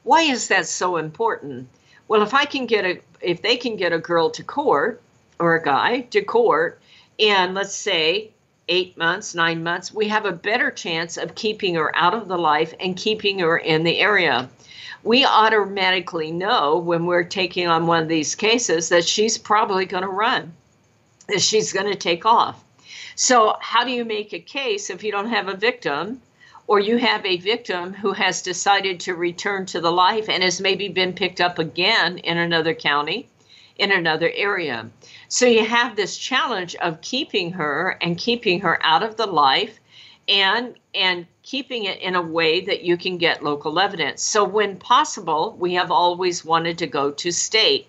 Why 0.03 0.23
is 0.23 0.49
that 0.49 0.67
so 0.67 0.97
important? 0.97 1.69
Well, 2.09 2.23
if 2.23 2.35
I 2.35 2.47
can 2.47 2.67
get 2.67 2.85
a 2.85 3.01
if 3.21 3.43
they 3.43 3.59
can 3.59 3.77
get 3.77 3.93
a 3.93 4.01
girl 4.01 4.29
to 4.31 4.43
court 4.43 5.01
or 5.39 5.55
a 5.55 5.63
guy 5.63 6.01
to 6.11 6.21
court 6.21 6.81
and 7.21 7.55
let's 7.55 7.77
say 7.77 8.33
eight 8.69 8.97
months, 8.97 9.35
nine 9.35 9.63
months, 9.63 9.93
we 9.93 10.09
have 10.09 10.25
a 10.25 10.33
better 10.33 10.71
chance 10.71 11.17
of 11.17 11.35
keeping 11.35 11.75
her 11.75 11.95
out 11.97 12.15
of 12.15 12.29
the 12.29 12.39
life 12.39 12.75
and 12.81 12.97
keeping 12.97 13.39
her 13.41 13.59
in 13.59 13.85
the 13.85 13.99
area. 13.99 14.49
We 15.03 15.25
automatically 15.25 16.31
know 16.31 16.79
when 16.79 17.05
we're 17.05 17.25
taking 17.25 17.69
on 17.69 17.87
one 17.87 18.03
of 18.03 18.09
these 18.09 18.35
cases 18.35 18.89
that 18.89 19.05
she's 19.05 19.37
probably 19.37 19.85
going 19.85 20.03
to 20.03 20.09
run, 20.09 20.53
that 21.29 21.43
she's 21.43 21.73
going 21.73 21.93
to 21.93 21.99
take 21.99 22.25
off. 22.25 22.65
So, 23.15 23.57
how 23.61 23.85
do 23.85 23.91
you 23.91 24.05
make 24.05 24.33
a 24.33 24.39
case 24.39 24.91
if 24.91 25.05
you 25.05 25.13
don't 25.13 25.29
have 25.29 25.49
a 25.49 25.57
victim? 25.57 26.23
Or 26.67 26.81
you 26.81 26.97
have 26.97 27.25
a 27.27 27.37
victim 27.37 27.93
who 27.93 28.13
has 28.13 28.41
decided 28.41 29.01
to 29.01 29.15
return 29.15 29.67
to 29.67 29.83
the 29.83 29.93
life 29.93 30.31
and 30.31 30.43
has 30.43 30.63
maybe 30.63 30.89
been 30.89 31.13
picked 31.13 31.43
up 31.43 31.59
again 31.59 32.17
in 32.17 32.39
another 32.39 32.73
county, 32.73 33.29
in 33.77 33.93
another 33.93 34.31
area. 34.35 34.89
So 35.29 35.47
you 35.47 35.65
have 35.65 35.97
this 35.97 36.17
challenge 36.17 36.75
of 36.77 37.01
keeping 37.01 37.53
her 37.53 37.97
and 38.01 38.19
keeping 38.19 38.61
her 38.61 38.79
out 38.83 39.03
of 39.03 39.17
the 39.17 39.27
life 39.27 39.81
and 40.29 40.75
and 40.95 41.27
keeping 41.43 41.85
it 41.85 42.01
in 42.01 42.15
a 42.15 42.23
way 42.23 42.61
that 42.61 42.83
you 42.83 42.97
can 42.97 43.19
get 43.19 43.45
local 43.45 43.79
evidence. 43.79 44.23
So 44.23 44.45
when 44.45 44.77
possible, 44.77 45.57
we 45.59 45.75
have 45.75 45.91
always 45.91 46.45
wanted 46.45 46.79
to 46.79 46.87
go 46.87 47.11
to 47.11 47.31
state. 47.31 47.87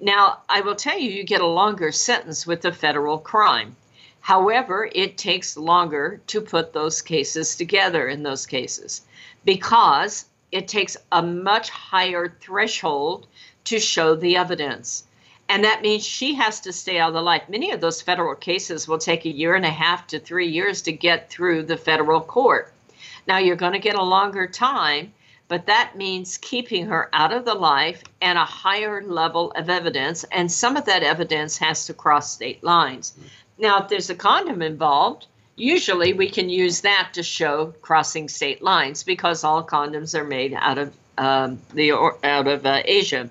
Now, 0.00 0.38
I 0.48 0.62
will 0.62 0.74
tell 0.74 0.98
you 0.98 1.10
you 1.10 1.24
get 1.24 1.40
a 1.40 1.46
longer 1.46 1.92
sentence 1.92 2.46
with 2.46 2.64
a 2.64 2.72
federal 2.72 3.18
crime. 3.18 3.76
However, 4.20 4.88
it 4.94 5.18
takes 5.18 5.56
longer 5.56 6.20
to 6.28 6.40
put 6.40 6.72
those 6.72 7.02
cases 7.02 7.56
together 7.56 8.08
in 8.08 8.22
those 8.22 8.46
cases 8.46 9.02
because 9.44 10.26
it 10.52 10.68
takes 10.68 10.96
a 11.12 11.22
much 11.22 11.70
higher 11.70 12.36
threshold 12.40 13.26
to 13.64 13.78
show 13.78 14.14
the 14.14 14.36
evidence. 14.36 15.04
And 15.50 15.64
that 15.64 15.82
means 15.82 16.06
she 16.06 16.36
has 16.36 16.60
to 16.60 16.72
stay 16.72 17.00
out 17.00 17.08
of 17.08 17.14
the 17.14 17.22
life. 17.22 17.42
Many 17.48 17.72
of 17.72 17.80
those 17.80 18.00
federal 18.00 18.36
cases 18.36 18.86
will 18.86 18.98
take 18.98 19.24
a 19.24 19.34
year 19.34 19.56
and 19.56 19.64
a 19.64 19.70
half 19.70 20.06
to 20.06 20.20
three 20.20 20.46
years 20.46 20.80
to 20.82 20.92
get 20.92 21.28
through 21.28 21.64
the 21.64 21.76
federal 21.76 22.20
court. 22.20 22.72
Now, 23.26 23.38
you're 23.38 23.56
going 23.56 23.72
to 23.72 23.80
get 23.80 23.96
a 23.96 24.02
longer 24.02 24.46
time, 24.46 25.12
but 25.48 25.66
that 25.66 25.96
means 25.96 26.38
keeping 26.38 26.86
her 26.86 27.10
out 27.12 27.32
of 27.32 27.44
the 27.44 27.54
life 27.54 28.04
and 28.22 28.38
a 28.38 28.44
higher 28.44 29.02
level 29.02 29.50
of 29.56 29.68
evidence. 29.68 30.24
And 30.30 30.52
some 30.52 30.76
of 30.76 30.84
that 30.84 31.02
evidence 31.02 31.58
has 31.58 31.84
to 31.86 31.94
cross 31.94 32.32
state 32.32 32.62
lines. 32.62 33.14
Now, 33.58 33.82
if 33.82 33.88
there's 33.88 34.08
a 34.08 34.14
condom 34.14 34.62
involved, 34.62 35.26
usually 35.56 36.12
we 36.12 36.30
can 36.30 36.48
use 36.48 36.82
that 36.82 37.10
to 37.14 37.24
show 37.24 37.74
crossing 37.82 38.28
state 38.28 38.62
lines 38.62 39.02
because 39.02 39.42
all 39.42 39.64
condoms 39.64 40.14
are 40.14 40.22
made 40.22 40.54
out 40.54 40.78
of 40.78 40.94
um, 41.18 41.58
the 41.74 41.90
out 41.90 42.46
of 42.46 42.64
uh, 42.64 42.82
Asia 42.84 43.28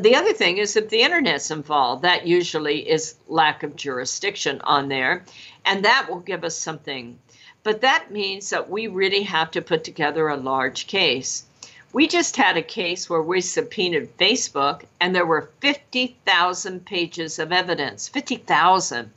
the 0.00 0.14
other 0.14 0.32
thing 0.32 0.58
is 0.58 0.76
if 0.76 0.88
the 0.88 1.02
internet's 1.02 1.50
involved, 1.50 2.02
that 2.02 2.26
usually 2.26 2.88
is 2.88 3.16
lack 3.28 3.62
of 3.62 3.76
jurisdiction 3.76 4.60
on 4.62 4.88
there, 4.88 5.24
and 5.64 5.84
that 5.84 6.08
will 6.08 6.20
give 6.20 6.44
us 6.44 6.56
something. 6.56 7.18
But 7.62 7.80
that 7.80 8.10
means 8.10 8.50
that 8.50 8.70
we 8.70 8.86
really 8.86 9.22
have 9.22 9.50
to 9.52 9.62
put 9.62 9.84
together 9.84 10.28
a 10.28 10.36
large 10.36 10.86
case. 10.86 11.44
We 11.92 12.06
just 12.06 12.36
had 12.36 12.56
a 12.56 12.62
case 12.62 13.08
where 13.08 13.22
we 13.22 13.40
subpoenaed 13.40 14.16
Facebook, 14.18 14.84
and 15.00 15.14
there 15.14 15.24
were 15.24 15.50
50,000 15.60 16.84
pages 16.84 17.38
of 17.38 17.52
evidence. 17.52 18.08
50,000. 18.08 19.10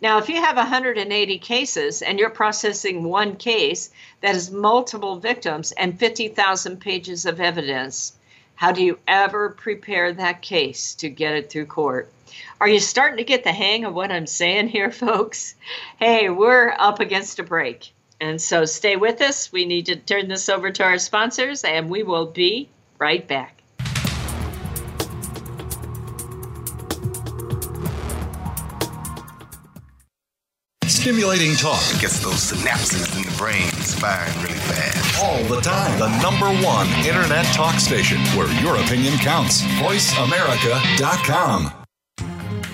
Now, 0.00 0.18
if 0.18 0.28
you 0.28 0.36
have 0.36 0.56
180 0.56 1.38
cases 1.38 2.02
and 2.02 2.18
you're 2.18 2.30
processing 2.30 3.04
one 3.04 3.36
case 3.36 3.90
that 4.20 4.34
has 4.34 4.50
multiple 4.50 5.16
victims 5.18 5.72
and 5.72 5.98
50,000 5.98 6.80
pages 6.80 7.26
of 7.26 7.40
evidence, 7.40 8.12
how 8.58 8.72
do 8.72 8.82
you 8.82 8.98
ever 9.06 9.50
prepare 9.50 10.12
that 10.12 10.42
case 10.42 10.96
to 10.96 11.08
get 11.08 11.34
it 11.34 11.48
through 11.48 11.66
court? 11.66 12.10
Are 12.60 12.68
you 12.68 12.80
starting 12.80 13.18
to 13.18 13.22
get 13.24 13.44
the 13.44 13.52
hang 13.52 13.84
of 13.84 13.94
what 13.94 14.10
I'm 14.10 14.26
saying 14.26 14.66
here, 14.66 14.90
folks? 15.06 15.54
Hey, 16.00 16.28
we're 16.28 16.74
up 16.76 16.98
against 16.98 17.38
a 17.38 17.44
break. 17.44 17.92
And 18.20 18.42
so 18.42 18.64
stay 18.64 18.96
with 18.96 19.20
us. 19.20 19.52
We 19.52 19.64
need 19.64 19.86
to 19.86 19.94
turn 19.94 20.26
this 20.26 20.48
over 20.48 20.72
to 20.72 20.82
our 20.82 20.98
sponsors, 20.98 21.62
and 21.62 21.88
we 21.88 22.02
will 22.02 22.26
be 22.26 22.68
right 22.98 23.24
back. 23.28 23.57
Stimulating 30.98 31.54
talk. 31.54 31.80
It 31.94 32.00
gets 32.00 32.18
those 32.18 32.50
synapses 32.50 33.16
in 33.16 33.22
the 33.22 33.30
brain 33.38 33.70
firing 33.70 34.36
really 34.42 34.58
fast. 34.58 35.22
All 35.22 35.44
the 35.44 35.60
time. 35.60 35.96
The 35.96 36.08
number 36.20 36.48
one 36.66 36.88
internet 37.06 37.44
talk 37.54 37.78
station 37.78 38.18
where 38.36 38.52
your 38.60 38.74
opinion 38.74 39.16
counts. 39.18 39.62
VoiceAmerica.com. 39.78 41.72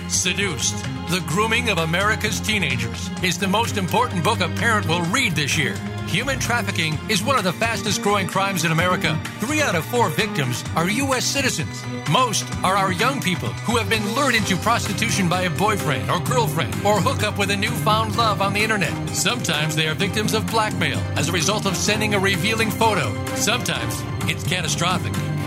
Seduced 0.09 0.83
The 1.11 1.23
Grooming 1.27 1.69
of 1.69 1.77
America's 1.77 2.39
Teenagers 2.39 3.11
is 3.21 3.37
the 3.37 3.47
most 3.47 3.77
important 3.77 4.23
book 4.23 4.39
a 4.39 4.49
parent 4.49 4.87
will 4.87 5.03
read 5.03 5.33
this 5.33 5.55
year. 5.55 5.75
Human 6.07 6.39
trafficking 6.39 6.97
is 7.09 7.23
one 7.23 7.37
of 7.37 7.43
the 7.43 7.51
fastest 7.53 8.01
growing 8.01 8.27
crimes 8.27 8.63
in 8.63 8.71
America. 8.71 9.19
Three 9.39 9.61
out 9.61 9.75
of 9.75 9.85
four 9.85 10.09
victims 10.09 10.63
are 10.75 10.89
U.S. 10.89 11.25
citizens. 11.25 11.83
Most 12.09 12.45
are 12.63 12.77
our 12.77 12.91
young 12.93 13.21
people 13.21 13.49
who 13.49 13.75
have 13.77 13.89
been 13.89 14.07
lured 14.13 14.35
into 14.35 14.55
prostitution 14.57 15.27
by 15.27 15.41
a 15.41 15.49
boyfriend 15.49 16.09
or 16.09 16.19
girlfriend 16.19 16.73
or 16.85 17.01
hook 17.01 17.23
up 17.23 17.37
with 17.37 17.51
a 17.51 17.57
newfound 17.57 18.15
love 18.15 18.41
on 18.41 18.53
the 18.53 18.61
internet. 18.61 18.93
Sometimes 19.09 19.75
they 19.75 19.87
are 19.87 19.95
victims 19.95 20.33
of 20.33 20.47
blackmail 20.47 20.99
as 21.17 21.27
a 21.27 21.33
result 21.33 21.65
of 21.65 21.75
sending 21.75 22.13
a 22.13 22.19
revealing 22.19 22.71
photo. 22.71 23.13
Sometimes 23.35 24.01
it's 24.29 24.43
catastrophic. 24.47 25.34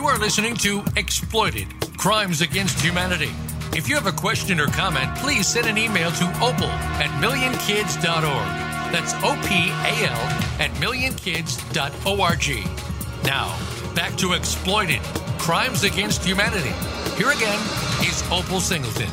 You 0.00 0.06
are 0.06 0.18
listening 0.18 0.56
to 0.56 0.82
Exploited 0.96 1.68
Crimes 1.98 2.40
Against 2.40 2.80
Humanity. 2.80 3.28
If 3.76 3.86
you 3.86 3.94
have 3.96 4.06
a 4.06 4.12
question 4.12 4.58
or 4.58 4.66
comment, 4.68 5.14
please 5.16 5.46
send 5.46 5.66
an 5.66 5.76
email 5.76 6.10
to 6.12 6.24
opal 6.42 6.70
at 6.96 7.10
millionkids.org. 7.22 8.94
That's 8.94 9.12
O 9.22 9.38
P 9.46 9.68
A 9.68 10.08
L 10.08 10.18
at 10.58 10.70
millionkids.org. 10.80 12.64
Now, 13.26 13.94
back 13.94 14.16
to 14.16 14.32
Exploited 14.32 15.02
Crimes 15.38 15.84
Against 15.84 16.24
Humanity. 16.24 16.72
Here 17.18 17.30
again 17.30 17.60
is 18.00 18.24
Opal 18.32 18.60
Singleton. 18.60 19.10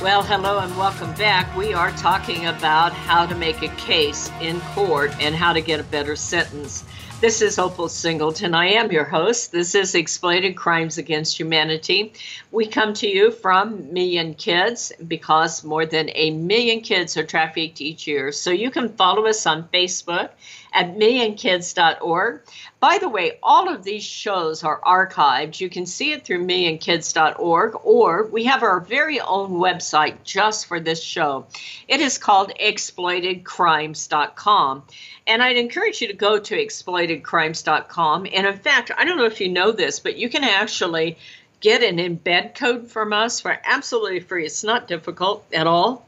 Well, 0.00 0.22
hello 0.22 0.60
and 0.60 0.78
welcome 0.78 1.12
back. 1.14 1.56
We 1.56 1.74
are 1.74 1.90
talking 1.90 2.46
about 2.46 2.92
how 2.92 3.26
to 3.26 3.34
make 3.34 3.60
a 3.62 3.68
case 3.74 4.30
in 4.40 4.60
court 4.60 5.10
and 5.18 5.34
how 5.34 5.52
to 5.52 5.60
get 5.60 5.80
a 5.80 5.82
better 5.82 6.14
sentence. 6.14 6.84
This 7.20 7.42
is 7.42 7.58
Opal 7.58 7.88
Singleton. 7.88 8.54
I 8.54 8.66
am 8.66 8.92
your 8.92 9.02
host. 9.02 9.50
This 9.50 9.74
is 9.74 9.96
Exploited 9.96 10.54
Crimes 10.56 10.98
Against 10.98 11.36
Humanity. 11.36 12.12
We 12.52 12.68
come 12.68 12.94
to 12.94 13.08
you 13.08 13.32
from 13.32 13.92
Million 13.92 14.34
Kids 14.34 14.92
because 15.08 15.64
more 15.64 15.84
than 15.84 16.10
a 16.14 16.30
million 16.30 16.80
kids 16.80 17.16
are 17.16 17.26
trafficked 17.26 17.80
each 17.80 18.06
year. 18.06 18.30
So 18.30 18.52
you 18.52 18.70
can 18.70 18.90
follow 18.90 19.26
us 19.26 19.46
on 19.46 19.68
Facebook 19.74 20.30
at 20.72 20.96
millionkids.org. 20.96 22.42
By 22.80 22.98
the 22.98 23.08
way, 23.08 23.38
all 23.42 23.68
of 23.68 23.82
these 23.82 24.04
shows 24.04 24.62
are 24.64 24.80
archived. 24.80 25.60
You 25.60 25.68
can 25.68 25.84
see 25.86 26.12
it 26.12 26.24
through 26.24 26.46
millionkids.org, 26.46 27.74
or 27.82 28.26
we 28.26 28.44
have 28.44 28.62
our 28.62 28.78
very 28.80 29.20
own 29.20 29.50
website 29.52 30.22
just 30.24 30.66
for 30.66 30.80
this 30.80 31.02
show. 31.02 31.46
It 31.88 32.00
is 32.00 32.16
called 32.18 32.52
exploitedcrimes.com. 32.60 34.82
And 35.26 35.42
I'd 35.42 35.56
encourage 35.56 36.00
you 36.00 36.06
to 36.08 36.14
go 36.14 36.38
to 36.38 36.56
exploitedcrimes.com. 36.56 38.26
And 38.32 38.46
in 38.46 38.58
fact, 38.58 38.90
I 38.96 39.04
don't 39.04 39.18
know 39.18 39.26
if 39.26 39.40
you 39.40 39.48
know 39.48 39.72
this, 39.72 39.98
but 40.00 40.16
you 40.16 40.30
can 40.30 40.44
actually 40.44 41.18
get 41.60 41.82
an 41.82 41.96
embed 41.96 42.54
code 42.54 42.88
from 42.88 43.12
us 43.12 43.40
for 43.40 43.58
absolutely 43.64 44.20
free. 44.20 44.46
It's 44.46 44.64
not 44.64 44.88
difficult 44.88 45.44
at 45.52 45.66
all. 45.66 46.07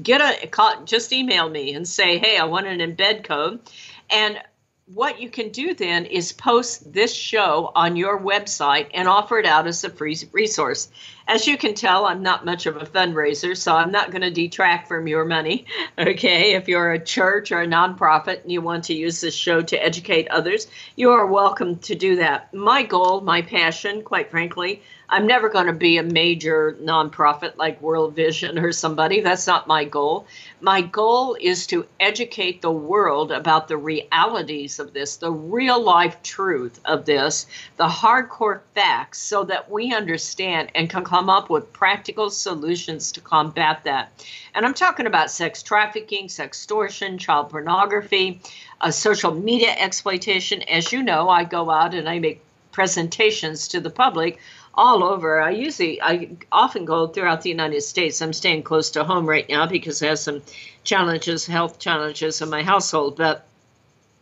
Get 0.00 0.20
a 0.20 0.46
call, 0.46 0.84
just 0.84 1.12
email 1.12 1.48
me 1.48 1.74
and 1.74 1.86
say, 1.86 2.18
"Hey, 2.18 2.36
I 2.36 2.44
want 2.44 2.66
an 2.66 2.78
embed 2.78 3.24
code." 3.24 3.60
And 4.08 4.40
what 4.86 5.20
you 5.20 5.30
can 5.30 5.50
do 5.50 5.74
then 5.74 6.06
is 6.06 6.32
post 6.32 6.92
this 6.92 7.14
show 7.14 7.70
on 7.74 7.96
your 7.96 8.20
website 8.20 8.88
and 8.92 9.08
offer 9.08 9.38
it 9.38 9.46
out 9.46 9.66
as 9.66 9.84
a 9.84 9.90
free 9.90 10.16
resource. 10.32 10.88
As 11.30 11.46
you 11.46 11.56
can 11.56 11.74
tell, 11.74 12.06
I'm 12.06 12.24
not 12.24 12.44
much 12.44 12.66
of 12.66 12.76
a 12.76 12.84
fundraiser, 12.84 13.56
so 13.56 13.76
I'm 13.76 13.92
not 13.92 14.10
going 14.10 14.22
to 14.22 14.32
detract 14.32 14.88
from 14.88 15.06
your 15.06 15.24
money. 15.24 15.64
Okay, 15.98 16.54
if 16.54 16.66
you're 16.66 16.92
a 16.92 17.04
church 17.04 17.52
or 17.52 17.60
a 17.60 17.66
nonprofit 17.66 18.42
and 18.42 18.50
you 18.50 18.62
want 18.62 18.84
to 18.84 18.94
use 18.94 19.20
this 19.20 19.34
show 19.34 19.60
to 19.60 19.76
educate 19.76 20.28
others, 20.28 20.66
you 20.96 21.10
are 21.10 21.26
welcome 21.26 21.76
to 21.80 21.94
do 21.94 22.16
that. 22.16 22.52
My 22.54 22.82
goal, 22.82 23.20
my 23.20 23.42
passion, 23.42 24.02
quite 24.02 24.30
frankly, 24.30 24.82
I'm 25.12 25.26
never 25.26 25.48
going 25.48 25.66
to 25.66 25.72
be 25.72 25.98
a 25.98 26.04
major 26.04 26.76
nonprofit 26.80 27.56
like 27.56 27.82
World 27.82 28.14
Vision 28.14 28.58
or 28.60 28.70
somebody. 28.70 29.20
That's 29.20 29.46
not 29.46 29.66
my 29.66 29.84
goal. 29.84 30.26
My 30.60 30.82
goal 30.82 31.36
is 31.40 31.66
to 31.68 31.86
educate 31.98 32.62
the 32.62 32.70
world 32.70 33.32
about 33.32 33.66
the 33.66 33.76
realities 33.76 34.78
of 34.78 34.92
this, 34.92 35.16
the 35.16 35.32
real 35.32 35.82
life 35.82 36.22
truth 36.22 36.78
of 36.84 37.06
this, 37.06 37.46
the 37.76 37.88
hardcore 37.88 38.60
facts, 38.76 39.18
so 39.18 39.42
that 39.44 39.68
we 39.68 39.92
understand 39.92 40.70
and 40.76 40.88
can 40.88 41.02
come 41.20 41.28
up 41.28 41.50
with 41.50 41.70
practical 41.74 42.30
solutions 42.30 43.12
to 43.12 43.20
combat 43.20 43.84
that. 43.84 44.10
And 44.54 44.64
I'm 44.64 44.72
talking 44.72 45.04
about 45.04 45.30
sex 45.30 45.62
trafficking, 45.62 46.30
sex 46.30 46.56
extortion, 46.56 47.18
child 47.18 47.50
pornography, 47.50 48.40
uh, 48.80 48.90
social 48.90 49.34
media 49.34 49.74
exploitation. 49.76 50.62
As 50.62 50.94
you 50.94 51.02
know, 51.02 51.28
I 51.28 51.44
go 51.44 51.68
out 51.70 51.92
and 51.92 52.08
I 52.08 52.20
make 52.20 52.40
presentations 52.72 53.68
to 53.68 53.80
the 53.80 53.90
public 53.90 54.38
all 54.74 55.04
over. 55.04 55.42
I 55.42 55.50
usually, 55.50 56.00
I 56.00 56.30
often 56.50 56.86
go 56.86 57.06
throughout 57.06 57.42
the 57.42 57.50
United 57.50 57.82
States. 57.82 58.22
I'm 58.22 58.32
staying 58.32 58.62
close 58.62 58.90
to 58.92 59.04
home 59.04 59.28
right 59.28 59.46
now 59.46 59.66
because 59.66 60.02
I 60.02 60.06
have 60.06 60.18
some 60.18 60.40
challenges, 60.84 61.44
health 61.44 61.78
challenges 61.78 62.40
in 62.40 62.48
my 62.48 62.62
household. 62.62 63.18
But 63.18 63.46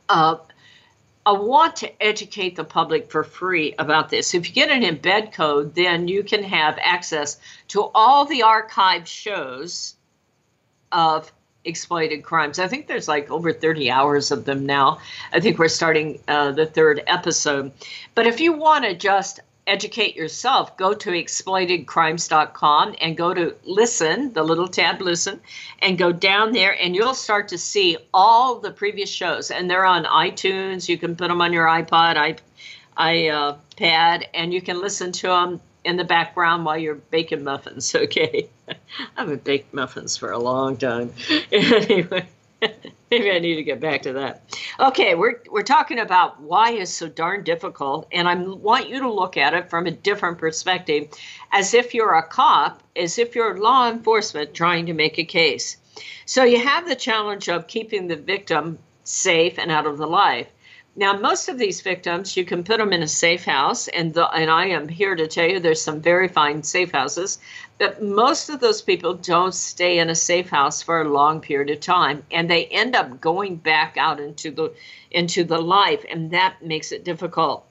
uh, 0.08 0.38
I 1.28 1.32
want 1.32 1.76
to 1.76 2.02
educate 2.02 2.56
the 2.56 2.64
public 2.64 3.10
for 3.10 3.22
free 3.22 3.74
about 3.78 4.08
this. 4.08 4.32
If 4.32 4.48
you 4.48 4.54
get 4.54 4.70
an 4.70 4.80
embed 4.80 5.34
code, 5.34 5.74
then 5.74 6.08
you 6.08 6.22
can 6.22 6.42
have 6.42 6.78
access 6.80 7.36
to 7.68 7.90
all 7.94 8.24
the 8.24 8.40
archived 8.40 9.06
shows 9.06 9.94
of 10.90 11.30
exploited 11.66 12.22
crimes. 12.22 12.58
I 12.58 12.66
think 12.66 12.86
there's 12.86 13.08
like 13.08 13.30
over 13.30 13.52
30 13.52 13.90
hours 13.90 14.30
of 14.30 14.46
them 14.46 14.64
now. 14.64 15.00
I 15.30 15.40
think 15.40 15.58
we're 15.58 15.68
starting 15.68 16.18
uh, 16.28 16.52
the 16.52 16.64
third 16.64 17.02
episode. 17.06 17.72
But 18.14 18.26
if 18.26 18.40
you 18.40 18.54
want 18.54 18.86
to 18.86 18.94
just 18.94 19.40
educate 19.68 20.16
yourself, 20.16 20.76
go 20.76 20.94
to 20.94 21.10
exploitedcrimes.com 21.10 22.94
and 23.00 23.16
go 23.16 23.34
to 23.34 23.54
listen, 23.64 24.32
the 24.32 24.42
little 24.42 24.66
tab 24.66 25.00
listen, 25.00 25.40
and 25.80 25.98
go 25.98 26.10
down 26.10 26.52
there 26.52 26.76
and 26.80 26.96
you'll 26.96 27.14
start 27.14 27.48
to 27.48 27.58
see 27.58 27.96
all 28.12 28.58
the 28.58 28.70
previous 28.70 29.10
shows. 29.10 29.50
And 29.50 29.70
they're 29.70 29.84
on 29.84 30.04
iTunes. 30.04 30.88
You 30.88 30.98
can 30.98 31.14
put 31.14 31.28
them 31.28 31.40
on 31.40 31.52
your 31.52 31.66
iPod, 31.66 32.40
iPad, 32.98 34.22
uh, 34.22 34.26
and 34.34 34.52
you 34.52 34.62
can 34.62 34.80
listen 34.80 35.12
to 35.12 35.28
them 35.28 35.60
in 35.84 35.96
the 35.96 36.04
background 36.04 36.64
while 36.64 36.78
you're 36.78 36.96
baking 36.96 37.44
muffins. 37.44 37.94
Okay. 38.08 38.48
I 38.68 38.74
haven't 39.16 39.44
baked 39.44 39.72
muffins 39.72 40.16
for 40.16 40.30
a 40.30 40.38
long 40.38 40.76
time. 40.76 41.12
anyway. 41.52 42.26
Maybe 43.10 43.30
I 43.30 43.38
need 43.38 43.56
to 43.56 43.62
get 43.62 43.80
back 43.80 44.02
to 44.02 44.12
that. 44.14 44.42
Okay, 44.80 45.14
we're 45.14 45.42
we're 45.50 45.62
talking 45.62 45.98
about 45.98 46.40
why 46.40 46.72
is 46.72 46.92
so 46.92 47.08
darn 47.08 47.44
difficult, 47.44 48.08
and 48.12 48.28
I 48.28 48.34
want 48.34 48.88
you 48.88 49.00
to 49.00 49.10
look 49.10 49.36
at 49.36 49.54
it 49.54 49.70
from 49.70 49.86
a 49.86 49.90
different 49.90 50.38
perspective, 50.38 51.08
as 51.52 51.74
if 51.74 51.94
you're 51.94 52.14
a 52.14 52.22
cop, 52.22 52.82
as 52.96 53.18
if 53.18 53.34
you're 53.34 53.58
law 53.58 53.88
enforcement 53.90 54.54
trying 54.54 54.86
to 54.86 54.92
make 54.92 55.18
a 55.18 55.24
case. 55.24 55.76
So 56.26 56.44
you 56.44 56.60
have 56.60 56.88
the 56.88 56.96
challenge 56.96 57.48
of 57.48 57.66
keeping 57.66 58.08
the 58.08 58.16
victim 58.16 58.78
safe 59.04 59.58
and 59.58 59.70
out 59.70 59.86
of 59.86 59.98
the 59.98 60.06
life. 60.06 60.48
Now, 60.98 61.16
most 61.16 61.48
of 61.48 61.58
these 61.58 61.80
victims, 61.80 62.36
you 62.36 62.44
can 62.44 62.64
put 62.64 62.78
them 62.78 62.92
in 62.92 63.04
a 63.04 63.06
safe 63.06 63.44
house, 63.44 63.86
and 63.86 64.12
the, 64.12 64.28
and 64.30 64.50
I 64.50 64.66
am 64.66 64.88
here 64.88 65.14
to 65.14 65.28
tell 65.28 65.48
you 65.48 65.60
there's 65.60 65.80
some 65.80 66.00
very 66.00 66.26
fine 66.26 66.64
safe 66.64 66.90
houses. 66.90 67.38
But 67.78 68.02
most 68.02 68.48
of 68.50 68.58
those 68.58 68.82
people 68.82 69.14
don't 69.14 69.54
stay 69.54 70.00
in 70.00 70.10
a 70.10 70.16
safe 70.16 70.50
house 70.50 70.82
for 70.82 71.00
a 71.00 71.08
long 71.08 71.40
period 71.40 71.70
of 71.70 71.78
time, 71.78 72.24
and 72.32 72.50
they 72.50 72.64
end 72.64 72.96
up 72.96 73.20
going 73.20 73.54
back 73.58 73.96
out 73.96 74.18
into 74.18 74.50
the 74.50 74.74
into 75.12 75.44
the 75.44 75.60
life, 75.60 76.04
and 76.10 76.32
that 76.32 76.64
makes 76.64 76.90
it 76.90 77.04
difficult. 77.04 77.64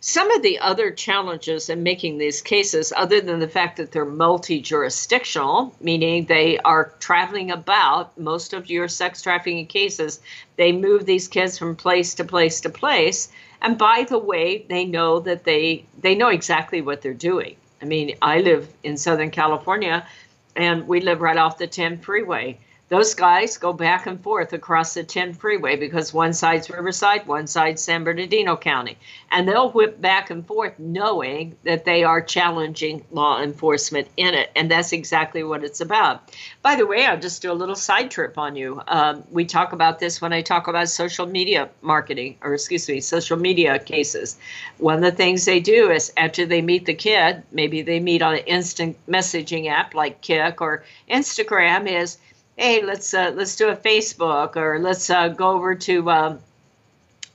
Some 0.00 0.30
of 0.30 0.42
the 0.42 0.60
other 0.60 0.92
challenges 0.92 1.68
in 1.68 1.82
making 1.82 2.18
these 2.18 2.40
cases, 2.40 2.92
other 2.96 3.20
than 3.20 3.40
the 3.40 3.48
fact 3.48 3.78
that 3.78 3.90
they're 3.90 4.04
multi 4.04 4.60
jurisdictional, 4.60 5.74
meaning 5.80 6.24
they 6.24 6.58
are 6.58 6.92
traveling 7.00 7.50
about, 7.50 8.16
most 8.16 8.52
of 8.52 8.70
your 8.70 8.86
sex 8.86 9.22
trafficking 9.22 9.66
cases, 9.66 10.20
they 10.54 10.70
move 10.70 11.04
these 11.04 11.26
kids 11.26 11.58
from 11.58 11.74
place 11.74 12.14
to 12.14 12.24
place 12.24 12.60
to 12.60 12.70
place. 12.70 13.28
And 13.60 13.76
by 13.76 14.06
the 14.08 14.18
way, 14.18 14.64
they 14.68 14.84
know 14.84 15.18
that 15.18 15.42
they 15.42 15.84
they 16.00 16.14
know 16.14 16.28
exactly 16.28 16.80
what 16.80 17.02
they're 17.02 17.12
doing. 17.12 17.56
I 17.82 17.84
mean, 17.84 18.14
I 18.22 18.40
live 18.40 18.72
in 18.84 18.96
Southern 18.96 19.32
California 19.32 20.06
and 20.54 20.86
we 20.86 21.00
live 21.00 21.20
right 21.20 21.36
off 21.36 21.58
the 21.58 21.66
10 21.66 21.98
freeway 21.98 22.58
those 22.88 23.14
guys 23.14 23.58
go 23.58 23.72
back 23.72 24.06
and 24.06 24.22
forth 24.22 24.52
across 24.52 24.94
the 24.94 25.04
10 25.04 25.34
freeway 25.34 25.76
because 25.76 26.14
one 26.14 26.32
side's 26.32 26.70
Riverside, 26.70 27.26
one 27.26 27.46
side's 27.46 27.82
San 27.82 28.02
Bernardino 28.02 28.56
County. 28.56 28.96
And 29.30 29.46
they'll 29.46 29.70
whip 29.70 30.00
back 30.00 30.30
and 30.30 30.46
forth 30.46 30.78
knowing 30.78 31.56
that 31.64 31.84
they 31.84 32.02
are 32.02 32.22
challenging 32.22 33.04
law 33.10 33.42
enforcement 33.42 34.08
in 34.16 34.34
it. 34.34 34.50
And 34.56 34.70
that's 34.70 34.92
exactly 34.92 35.42
what 35.42 35.64
it's 35.64 35.82
about. 35.82 36.34
By 36.62 36.76
the 36.76 36.86
way, 36.86 37.04
I'll 37.04 37.20
just 37.20 37.42
do 37.42 37.52
a 37.52 37.54
little 37.54 37.74
side 37.74 38.10
trip 38.10 38.38
on 38.38 38.56
you. 38.56 38.80
Um, 38.88 39.22
we 39.30 39.44
talk 39.44 39.72
about 39.72 39.98
this 39.98 40.22
when 40.22 40.32
I 40.32 40.40
talk 40.40 40.66
about 40.66 40.88
social 40.88 41.26
media 41.26 41.68
marketing, 41.82 42.38
or 42.40 42.54
excuse 42.54 42.88
me, 42.88 43.00
social 43.00 43.36
media 43.36 43.78
cases. 43.78 44.38
One 44.78 44.96
of 44.96 45.02
the 45.02 45.12
things 45.12 45.44
they 45.44 45.60
do 45.60 45.90
is 45.90 46.10
after 46.16 46.46
they 46.46 46.62
meet 46.62 46.86
the 46.86 46.94
kid, 46.94 47.42
maybe 47.52 47.82
they 47.82 48.00
meet 48.00 48.22
on 48.22 48.34
an 48.34 48.44
instant 48.46 48.96
messaging 49.06 49.68
app 49.68 49.92
like 49.94 50.22
Kik 50.22 50.62
or 50.62 50.84
Instagram, 51.10 51.86
is 51.86 52.16
hey, 52.58 52.82
let's 52.82 53.14
uh, 53.14 53.32
let's 53.34 53.54
do 53.54 53.68
a 53.68 53.76
Facebook 53.76 54.56
or 54.56 54.80
let's 54.80 55.08
uh, 55.08 55.28
go 55.28 55.52
over 55.52 55.76
to 55.76 56.10
uh, 56.10 56.36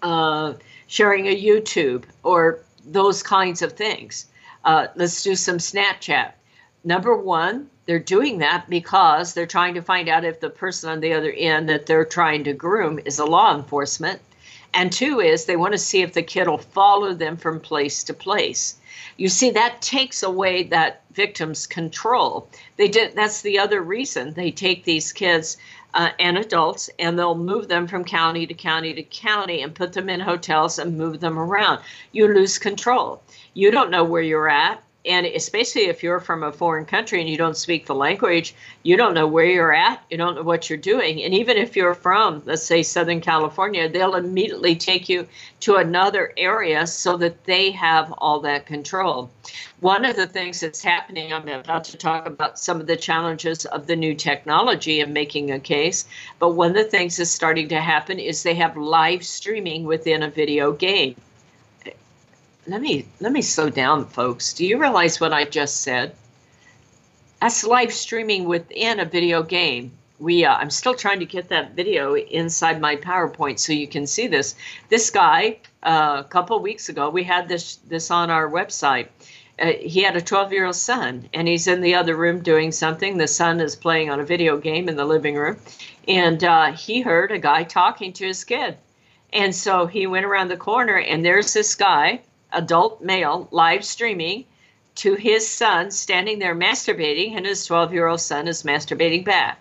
uh, 0.01 0.53
sharing 0.87 1.27
a 1.27 1.41
YouTube 1.41 2.03
or 2.23 2.59
those 2.85 3.23
kinds 3.23 3.61
of 3.61 3.73
things. 3.73 4.27
Uh, 4.65 4.87
let's 4.95 5.23
do 5.23 5.35
some 5.35 5.57
Snapchat. 5.57 6.33
Number 6.83 7.15
one, 7.15 7.69
they're 7.85 7.99
doing 7.99 8.39
that 8.39 8.69
because 8.69 9.33
they're 9.33 9.47
trying 9.47 9.75
to 9.75 9.81
find 9.81 10.09
out 10.09 10.25
if 10.25 10.41
the 10.41 10.49
person 10.49 10.89
on 10.89 10.99
the 10.99 11.13
other 11.13 11.31
end 11.31 11.69
that 11.69 11.85
they're 11.85 12.05
trying 12.05 12.43
to 12.43 12.53
groom 12.53 12.99
is 13.05 13.19
a 13.19 13.25
law 13.25 13.55
enforcement. 13.55 14.19
And 14.73 14.91
two 14.91 15.21
is 15.21 15.45
they 15.45 15.55
want 15.55 15.71
to 15.71 15.77
see 15.77 16.01
if 16.01 16.13
the 16.13 16.23
kid 16.23 16.47
will 16.47 16.57
follow 16.57 17.13
them 17.13 17.37
from 17.37 17.61
place 17.61 18.03
to 18.05 18.13
place. 18.13 18.75
You 19.17 19.29
see, 19.29 19.51
that 19.51 19.81
takes 19.81 20.23
away 20.23 20.63
that 20.63 21.01
victim's 21.13 21.67
control. 21.67 22.47
They 22.77 22.87
did. 22.87 23.15
That's 23.15 23.41
the 23.41 23.59
other 23.59 23.81
reason 23.81 24.33
they 24.33 24.51
take 24.51 24.83
these 24.83 25.11
kids 25.11 25.57
uh, 25.93 26.09
and 26.19 26.37
adults 26.37 26.89
and 26.99 27.17
they'll 27.17 27.35
move 27.35 27.67
them 27.67 27.87
from 27.87 28.03
county 28.03 28.47
to 28.47 28.53
county 28.53 28.93
to 28.93 29.03
county 29.03 29.61
and 29.61 29.75
put 29.75 29.93
them 29.93 30.09
in 30.09 30.19
hotels 30.19 30.79
and 30.79 30.97
move 30.97 31.19
them 31.19 31.37
around. 31.37 31.81
You 32.11 32.27
lose 32.27 32.57
control. 32.57 33.21
You 33.53 33.71
don't 33.71 33.91
know 33.91 34.03
where 34.03 34.21
you're 34.21 34.49
at. 34.49 34.83
And 35.05 35.25
especially 35.25 35.83
if 35.83 36.01
you're 36.01 36.21
from 36.21 36.43
a 36.43 36.51
foreign 36.51 36.85
country 36.85 37.19
and 37.19 37.29
you 37.29 37.37
don't 37.37 37.57
speak 37.57 37.85
the 37.85 37.95
language, 37.95 38.55
you 38.83 38.95
don't 38.95 39.13
know 39.13 39.27
where 39.27 39.45
you're 39.45 39.73
at, 39.73 40.01
you 40.09 40.17
don't 40.17 40.35
know 40.35 40.43
what 40.43 40.69
you're 40.69 40.77
doing. 40.77 41.21
And 41.23 41.33
even 41.33 41.57
if 41.57 41.75
you're 41.75 41.93
from, 41.93 42.41
let's 42.45 42.63
say, 42.63 42.83
Southern 42.83 43.19
California, 43.19 43.89
they'll 43.89 44.15
immediately 44.15 44.75
take 44.75 45.09
you 45.09 45.27
to 45.61 45.75
another 45.75 46.31
area 46.37 46.87
so 46.87 47.17
that 47.17 47.43
they 47.43 47.71
have 47.71 48.13
all 48.17 48.39
that 48.41 48.65
control. 48.65 49.29
One 49.81 50.05
of 50.05 50.15
the 50.15 50.27
things 50.27 50.61
that's 50.61 50.81
happening, 50.81 51.33
I'm 51.33 51.49
about 51.49 51.83
to 51.85 51.97
talk 51.97 52.25
about 52.25 52.57
some 52.57 52.79
of 52.79 52.87
the 52.87 52.95
challenges 52.95 53.65
of 53.65 53.87
the 53.87 53.97
new 53.97 54.15
technology 54.15 55.01
of 55.01 55.09
making 55.09 55.51
a 55.51 55.59
case, 55.59 56.05
but 56.39 56.51
one 56.51 56.69
of 56.69 56.77
the 56.77 56.83
things 56.85 57.17
that's 57.17 57.29
starting 57.29 57.67
to 57.69 57.81
happen 57.81 58.19
is 58.19 58.43
they 58.43 58.55
have 58.55 58.77
live 58.77 59.25
streaming 59.25 59.83
within 59.83 60.23
a 60.23 60.29
video 60.29 60.71
game 60.71 61.15
let 62.65 62.81
me 62.81 63.05
let 63.19 63.31
me 63.31 63.41
slow 63.41 63.69
down 63.69 64.05
folks. 64.07 64.53
Do 64.53 64.65
you 64.65 64.79
realize 64.79 65.19
what 65.19 65.33
i 65.33 65.43
just 65.43 65.81
said? 65.81 66.15
That's 67.41 67.65
live 67.65 67.91
streaming 67.91 68.45
within 68.45 69.01
a 69.01 69.05
video 69.05 69.43
game. 69.43 69.91
We 70.19 70.45
uh, 70.45 70.55
i'm 70.55 70.69
still 70.69 70.93
trying 70.93 71.19
to 71.19 71.25
get 71.25 71.49
that 71.49 71.75
video 71.75 72.15
inside 72.15 72.79
my 72.79 72.95
powerpoint 72.95 73.59
so 73.59 73.73
you 73.73 73.87
can 73.87 74.07
see 74.07 74.27
this. 74.27 74.55
This 74.87 75.09
guy 75.09 75.57
uh, 75.83 76.23
a 76.25 76.29
couple 76.29 76.57
weeks 76.59 76.87
ago 76.87 77.09
we 77.09 77.23
had 77.23 77.49
this 77.49 77.75
this 77.87 78.09
on 78.11 78.29
our 78.29 78.49
website. 78.49 79.07
Uh, 79.59 79.73
he 79.79 80.01
had 80.01 80.15
a 80.15 80.21
12 80.21 80.53
year 80.53 80.65
old 80.65 80.75
son 80.75 81.27
and 81.33 81.47
he's 81.49 81.67
in 81.67 81.81
the 81.81 81.95
other 81.95 82.15
room 82.15 82.41
doing 82.41 82.71
something. 82.71 83.17
The 83.17 83.27
son 83.27 83.59
is 83.59 83.75
playing 83.75 84.09
on 84.09 84.21
a 84.21 84.25
video 84.25 84.57
game 84.57 84.87
in 84.87 84.95
the 84.95 85.05
living 85.05 85.35
room. 85.35 85.57
And 86.07 86.41
uh, 86.43 86.71
he 86.71 87.01
heard 87.01 87.31
a 87.31 87.39
guy 87.39 87.63
talking 87.63 88.13
to 88.13 88.25
his 88.25 88.45
kid. 88.45 88.77
And 89.33 89.53
so 89.53 89.85
he 89.85 90.07
went 90.07 90.25
around 90.25 90.47
the 90.47 90.57
corner 90.57 90.97
and 90.97 91.25
there's 91.25 91.53
this 91.53 91.75
guy 91.75 92.21
adult 92.53 93.01
male 93.01 93.47
live 93.51 93.83
streaming 93.83 94.45
to 94.95 95.15
his 95.15 95.47
son 95.47 95.91
standing 95.91 96.39
there 96.39 96.55
masturbating, 96.55 97.35
and 97.35 97.45
his 97.45 97.65
12 97.65 97.93
year 97.93 98.07
old 98.07 98.21
son 98.21 98.47
is 98.47 98.63
masturbating 98.63 99.25
back. 99.25 99.59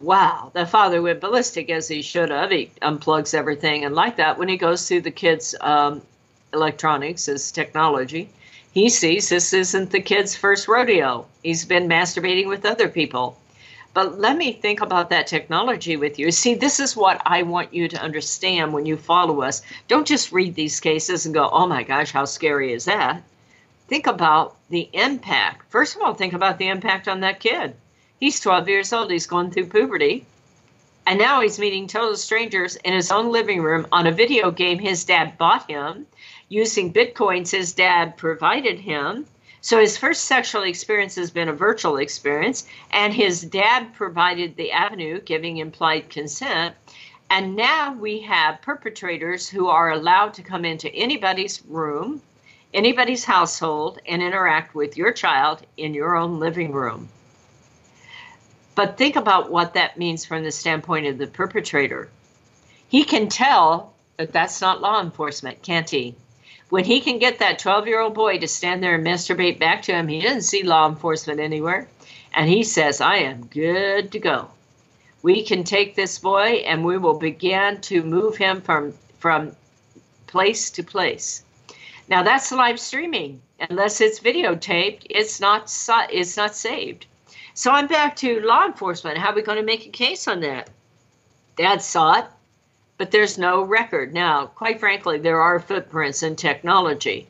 Wow, 0.00 0.50
the 0.54 0.64
father 0.64 1.02
went 1.02 1.20
ballistic 1.20 1.70
as 1.70 1.88
he 1.88 2.02
should 2.02 2.30
have. 2.30 2.50
He 2.50 2.70
unplugs 2.80 3.34
everything, 3.34 3.84
and 3.84 3.94
like 3.94 4.16
that, 4.16 4.38
when 4.38 4.48
he 4.48 4.56
goes 4.56 4.86
through 4.86 5.02
the 5.02 5.10
kid's 5.10 5.54
um, 5.60 6.02
electronics, 6.54 7.26
his 7.26 7.50
technology, 7.52 8.30
he 8.72 8.88
sees 8.88 9.28
this 9.28 9.52
isn't 9.52 9.90
the 9.90 10.00
kid's 10.00 10.36
first 10.36 10.68
rodeo. 10.68 11.26
He's 11.42 11.64
been 11.64 11.88
masturbating 11.88 12.46
with 12.46 12.64
other 12.64 12.88
people. 12.88 13.36
But 13.94 14.18
let 14.18 14.36
me 14.36 14.52
think 14.52 14.80
about 14.80 15.10
that 15.10 15.26
technology 15.26 15.96
with 15.96 16.18
you. 16.18 16.30
See, 16.30 16.54
this 16.54 16.78
is 16.78 16.96
what 16.96 17.20
I 17.24 17.42
want 17.42 17.74
you 17.74 17.88
to 17.88 18.02
understand 18.02 18.72
when 18.72 18.86
you 18.86 18.96
follow 18.96 19.42
us. 19.42 19.62
Don't 19.88 20.06
just 20.06 20.30
read 20.30 20.54
these 20.54 20.78
cases 20.78 21.26
and 21.26 21.34
go, 21.34 21.48
oh 21.50 21.66
my 21.66 21.82
gosh, 21.82 22.12
how 22.12 22.24
scary 22.24 22.72
is 22.72 22.84
that? 22.84 23.22
Think 23.88 24.06
about 24.06 24.56
the 24.68 24.88
impact. 24.92 25.70
First 25.70 25.96
of 25.96 26.02
all, 26.02 26.14
think 26.14 26.34
about 26.34 26.58
the 26.58 26.68
impact 26.68 27.08
on 27.08 27.20
that 27.20 27.40
kid. 27.40 27.74
He's 28.20 28.40
12 28.40 28.68
years 28.68 28.92
old, 28.92 29.10
he's 29.10 29.26
going 29.26 29.50
through 29.50 29.66
puberty. 29.66 30.26
And 31.06 31.18
now 31.18 31.40
he's 31.40 31.58
meeting 31.58 31.86
total 31.86 32.16
strangers 32.16 32.76
in 32.76 32.92
his 32.92 33.10
own 33.10 33.32
living 33.32 33.62
room 33.62 33.86
on 33.90 34.06
a 34.06 34.12
video 34.12 34.50
game 34.50 34.78
his 34.78 35.04
dad 35.04 35.38
bought 35.38 35.70
him, 35.70 36.06
using 36.50 36.92
bitcoins 36.92 37.50
his 37.50 37.72
dad 37.72 38.18
provided 38.18 38.78
him 38.78 39.26
so 39.60 39.80
his 39.80 39.96
first 39.96 40.24
sexual 40.24 40.62
experience 40.62 41.16
has 41.16 41.30
been 41.30 41.48
a 41.48 41.52
virtual 41.52 41.96
experience, 41.96 42.66
and 42.90 43.12
his 43.12 43.42
dad 43.42 43.94
provided 43.94 44.56
the 44.56 44.72
avenue, 44.72 45.20
giving 45.20 45.56
implied 45.56 46.10
consent. 46.10 46.74
And 47.30 47.56
now 47.56 47.92
we 47.92 48.20
have 48.20 48.62
perpetrators 48.62 49.48
who 49.48 49.68
are 49.68 49.90
allowed 49.90 50.34
to 50.34 50.42
come 50.42 50.64
into 50.64 50.94
anybody's 50.94 51.62
room, 51.66 52.22
anybody's 52.72 53.24
household, 53.24 54.00
and 54.06 54.22
interact 54.22 54.74
with 54.74 54.96
your 54.96 55.12
child 55.12 55.62
in 55.76 55.92
your 55.92 56.16
own 56.16 56.38
living 56.38 56.72
room. 56.72 57.08
But 58.74 58.96
think 58.96 59.16
about 59.16 59.50
what 59.50 59.74
that 59.74 59.98
means 59.98 60.24
from 60.24 60.44
the 60.44 60.52
standpoint 60.52 61.06
of 61.06 61.18
the 61.18 61.26
perpetrator. 61.26 62.08
He 62.88 63.04
can 63.04 63.28
tell 63.28 63.92
that 64.16 64.32
that's 64.32 64.60
not 64.60 64.80
law 64.80 65.00
enforcement, 65.00 65.62
can't 65.62 65.90
he? 65.90 66.14
When 66.70 66.84
he 66.84 67.00
can 67.00 67.18
get 67.18 67.38
that 67.38 67.58
12 67.58 67.86
year 67.86 68.00
old 68.00 68.14
boy 68.14 68.38
to 68.38 68.48
stand 68.48 68.82
there 68.82 68.94
and 68.94 69.06
masturbate 69.06 69.58
back 69.58 69.82
to 69.82 69.92
him, 69.92 70.08
he 70.08 70.20
doesn't 70.20 70.42
see 70.42 70.62
law 70.62 70.88
enforcement 70.88 71.40
anywhere. 71.40 71.88
And 72.34 72.48
he 72.48 72.62
says, 72.62 73.00
I 73.00 73.16
am 73.16 73.46
good 73.46 74.12
to 74.12 74.18
go. 74.18 74.50
We 75.22 75.42
can 75.42 75.64
take 75.64 75.94
this 75.94 76.18
boy 76.18 76.62
and 76.66 76.84
we 76.84 76.98
will 76.98 77.18
begin 77.18 77.80
to 77.82 78.02
move 78.02 78.36
him 78.36 78.60
from, 78.60 78.94
from 79.18 79.56
place 80.26 80.70
to 80.72 80.82
place. 80.82 81.42
Now 82.08 82.22
that's 82.22 82.52
live 82.52 82.78
streaming. 82.78 83.42
Unless 83.60 84.00
it's 84.00 84.20
videotaped, 84.20 85.06
it's 85.10 85.40
not 85.40 85.72
it's 86.10 86.36
not 86.36 86.54
saved. 86.54 87.06
So 87.54 87.72
I'm 87.72 87.88
back 87.88 88.14
to 88.16 88.40
law 88.40 88.66
enforcement. 88.66 89.18
How 89.18 89.30
are 89.30 89.34
we 89.34 89.42
going 89.42 89.58
to 89.58 89.64
make 89.64 89.84
a 89.84 89.90
case 89.90 90.28
on 90.28 90.40
that? 90.40 90.70
Dad 91.56 91.82
saw 91.82 92.20
it 92.20 92.26
but 92.98 93.12
there's 93.12 93.38
no 93.38 93.62
record. 93.62 94.12
Now, 94.12 94.46
quite 94.46 94.80
frankly, 94.80 95.18
there 95.18 95.40
are 95.40 95.60
footprints 95.60 96.22
in 96.22 96.36
technology, 96.36 97.28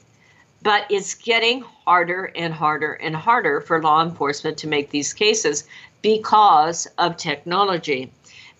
but 0.62 0.86
it's 0.90 1.14
getting 1.14 1.60
harder 1.86 2.32
and 2.34 2.52
harder 2.52 2.94
and 2.94 3.14
harder 3.14 3.60
for 3.60 3.80
law 3.80 4.02
enforcement 4.02 4.58
to 4.58 4.66
make 4.66 4.90
these 4.90 5.12
cases 5.12 5.64
because 6.02 6.86
of 6.98 7.16
technology. 7.16 8.10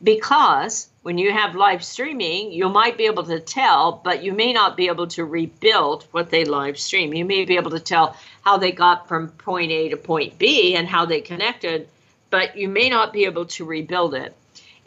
Because 0.02 0.88
when 1.02 1.18
you 1.18 1.32
have 1.32 1.56
live 1.56 1.82
streaming, 1.82 2.52
you 2.52 2.68
might 2.68 2.96
be 2.98 3.06
able 3.06 3.24
to 3.24 3.40
tell, 3.40 4.00
but 4.04 4.22
you 4.22 4.32
may 4.32 4.52
not 4.52 4.76
be 4.76 4.86
able 4.88 5.06
to 5.08 5.24
rebuild 5.24 6.04
what 6.12 6.30
they 6.30 6.44
live 6.44 6.78
stream. 6.78 7.14
You 7.14 7.24
may 7.24 7.44
be 7.44 7.56
able 7.56 7.70
to 7.72 7.80
tell 7.80 8.14
how 8.42 8.58
they 8.58 8.70
got 8.70 9.08
from 9.08 9.28
point 9.28 9.72
A 9.72 9.88
to 9.88 9.96
point 9.96 10.38
B 10.38 10.76
and 10.76 10.86
how 10.86 11.06
they 11.06 11.20
connected, 11.20 11.88
but 12.30 12.56
you 12.56 12.68
may 12.68 12.90
not 12.90 13.12
be 13.12 13.24
able 13.24 13.46
to 13.46 13.64
rebuild 13.64 14.14
it. 14.14 14.36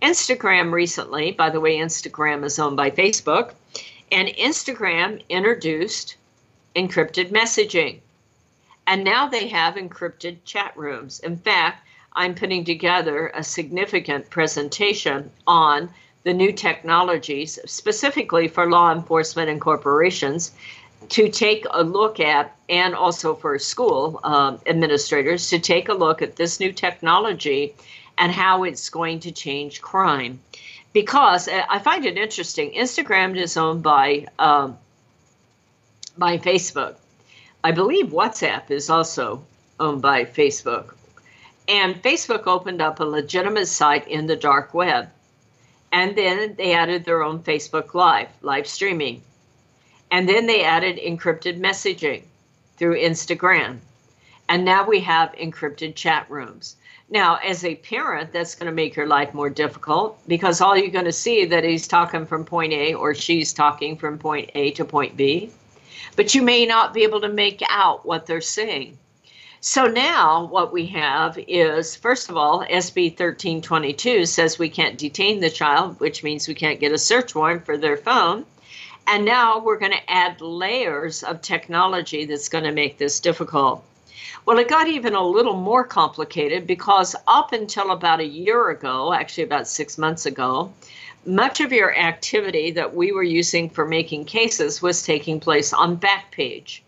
Instagram 0.02 0.72
recently, 0.72 1.32
by 1.32 1.50
the 1.50 1.60
way, 1.60 1.78
Instagram 1.78 2.44
is 2.44 2.58
owned 2.58 2.78
by 2.78 2.90
Facebook, 2.90 3.54
and 4.12 4.28
Instagram 4.30 5.22
introduced 5.30 6.18
encrypted 6.76 7.32
messaging. 7.32 8.00
And 8.88 9.04
now 9.04 9.28
they 9.28 9.48
have 9.50 9.76
encrypted 9.76 10.38
chat 10.44 10.76
rooms. 10.76 11.20
In 11.20 11.38
fact, 11.38 11.86
I'm 12.14 12.36
putting 12.36 12.66
together 12.66 13.32
a 13.34 13.44
significant 13.44 14.30
presentation 14.30 15.32
on 15.48 15.90
the 16.24 16.34
new 16.34 16.52
technologies, 16.52 17.58
specifically 17.66 18.48
for 18.48 18.70
law 18.70 18.92
enforcement 18.92 19.50
and 19.50 19.62
corporations, 19.62 20.52
to 21.10 21.30
take 21.30 21.66
a 21.72 21.84
look 21.84 22.20
at, 22.20 22.56
and 22.70 22.94
also 22.94 23.34
for 23.34 23.58
school 23.58 24.20
um, 24.24 24.60
administrators 24.66 25.50
to 25.50 25.60
take 25.60 25.90
a 25.90 25.94
look 25.94 26.22
at 26.22 26.36
this 26.36 26.60
new 26.60 26.72
technology 26.72 27.74
and 28.18 28.32
how 28.32 28.64
it's 28.64 28.90
going 28.90 29.20
to 29.22 29.32
change 29.32 29.82
crime. 29.82 30.40
Because 30.94 31.48
uh, 31.48 31.64
I 31.70 31.80
find 31.80 32.06
it 32.06 32.18
interesting, 32.18 32.72
Instagram 32.72 33.38
is 33.38 33.58
owned 33.58 33.84
by 33.84 34.28
um, 34.38 34.78
by 36.18 36.38
Facebook. 36.38 36.96
I 37.64 37.72
believe 37.72 38.08
WhatsApp 38.08 38.72
is 38.72 38.90
also 38.90 39.44
owned 39.80 40.02
by 40.02 40.26
Facebook. 40.26 40.94
And 41.68 42.02
Facebook 42.02 42.48
opened 42.48 42.82
up 42.82 43.00
a 43.00 43.06
legitimate 43.06 43.68
site 43.68 44.08
in 44.08 44.28
the 44.28 44.36
dark 44.36 44.74
web. 44.74 45.10
And 45.92 46.18
then 46.18 46.56
they 46.56 46.74
added 46.74 47.06
their 47.06 47.24
own 47.24 47.40
Facebook 47.40 47.94
Live, 47.94 48.30
live 48.42 48.68
streaming. 48.68 49.22
And 50.10 50.28
then 50.28 50.48
they 50.48 50.64
added 50.64 50.98
encrypted 50.98 51.60
messaging 51.60 52.24
through 52.78 53.00
Instagram. 53.00 53.80
And 54.50 54.66
now 54.66 54.86
we 54.86 55.02
have 55.02 55.34
encrypted 55.34 55.96
chat 55.96 56.30
rooms. 56.30 56.76
Now, 57.12 57.40
as 57.44 57.66
a 57.66 57.76
parent, 57.76 58.32
that's 58.32 58.56
going 58.56 58.68
to 58.68 58.72
make 58.72 58.96
your 58.96 59.06
life 59.06 59.34
more 59.34 59.50
difficult 59.50 60.18
because 60.30 60.62
all 60.62 60.78
you're 60.78 60.88
going 60.88 61.04
to 61.04 61.12
see 61.12 61.44
that 61.44 61.66
he's 61.66 61.86
talking 61.86 62.26
from 62.26 62.46
point 62.46 62.72
A 62.72 62.94
or 62.94 63.14
she's 63.14 63.52
talking 63.52 63.98
from 63.98 64.18
point 64.18 64.50
A 64.56 64.72
to 64.72 64.86
point 64.86 65.18
B, 65.18 65.52
but 66.16 66.34
you 66.34 66.42
may 66.42 66.66
not 66.66 66.94
be 66.94 67.04
able 67.04 67.20
to 67.20 67.28
make 67.28 67.62
out 67.70 68.06
what 68.06 68.28
they're 68.28 68.40
saying. 68.40 68.98
So 69.60 69.88
now 69.88 70.46
what 70.46 70.72
we 70.72 70.86
have 70.88 71.38
is, 71.50 71.98
first 71.98 72.30
of 72.30 72.38
all, 72.38 72.62
SB 72.62 73.10
1322 73.12 74.26
says 74.26 74.58
we 74.58 74.70
can't 74.70 74.98
detain 74.98 75.42
the 75.42 75.50
child, 75.50 76.00
which 76.00 76.24
means 76.24 76.48
we 76.48 76.56
can't 76.56 76.80
get 76.80 76.94
a 76.94 76.98
search 76.98 77.36
warrant 77.36 77.66
for 77.66 77.78
their 77.78 77.98
phone. 77.98 78.46
And 79.06 79.26
now 79.26 79.60
we're 79.60 79.80
going 79.80 79.92
to 79.92 80.10
add 80.10 80.40
layers 80.40 81.24
of 81.24 81.42
technology 81.42 82.24
that's 82.24 82.48
going 82.48 82.64
to 82.64 82.72
make 82.72 82.98
this 82.98 83.20
difficult. 83.20 83.84
Well, 84.44 84.58
it 84.58 84.68
got 84.68 84.88
even 84.88 85.14
a 85.14 85.24
little 85.24 85.56
more 85.56 85.84
complicated 85.84 86.66
because 86.66 87.16
up 87.28 87.54
until 87.54 87.92
about 87.92 88.20
a 88.20 88.26
year 88.26 88.70
ago, 88.70 89.14
actually 89.14 89.44
about 89.44 89.68
six 89.68 90.00
months 90.00 90.26
ago, 90.26 90.74
much 91.26 91.62
of 91.62 91.72
your 91.72 91.96
activity 91.96 92.72
that 92.72 92.96
we 92.96 93.12
were 93.12 93.22
using 93.22 93.70
for 93.70 93.86
making 93.86 94.26
cases 94.26 94.82
was 94.82 95.04
taking 95.04 95.40
place 95.40 95.74
on 95.74 95.98
Backpage. 95.98 96.82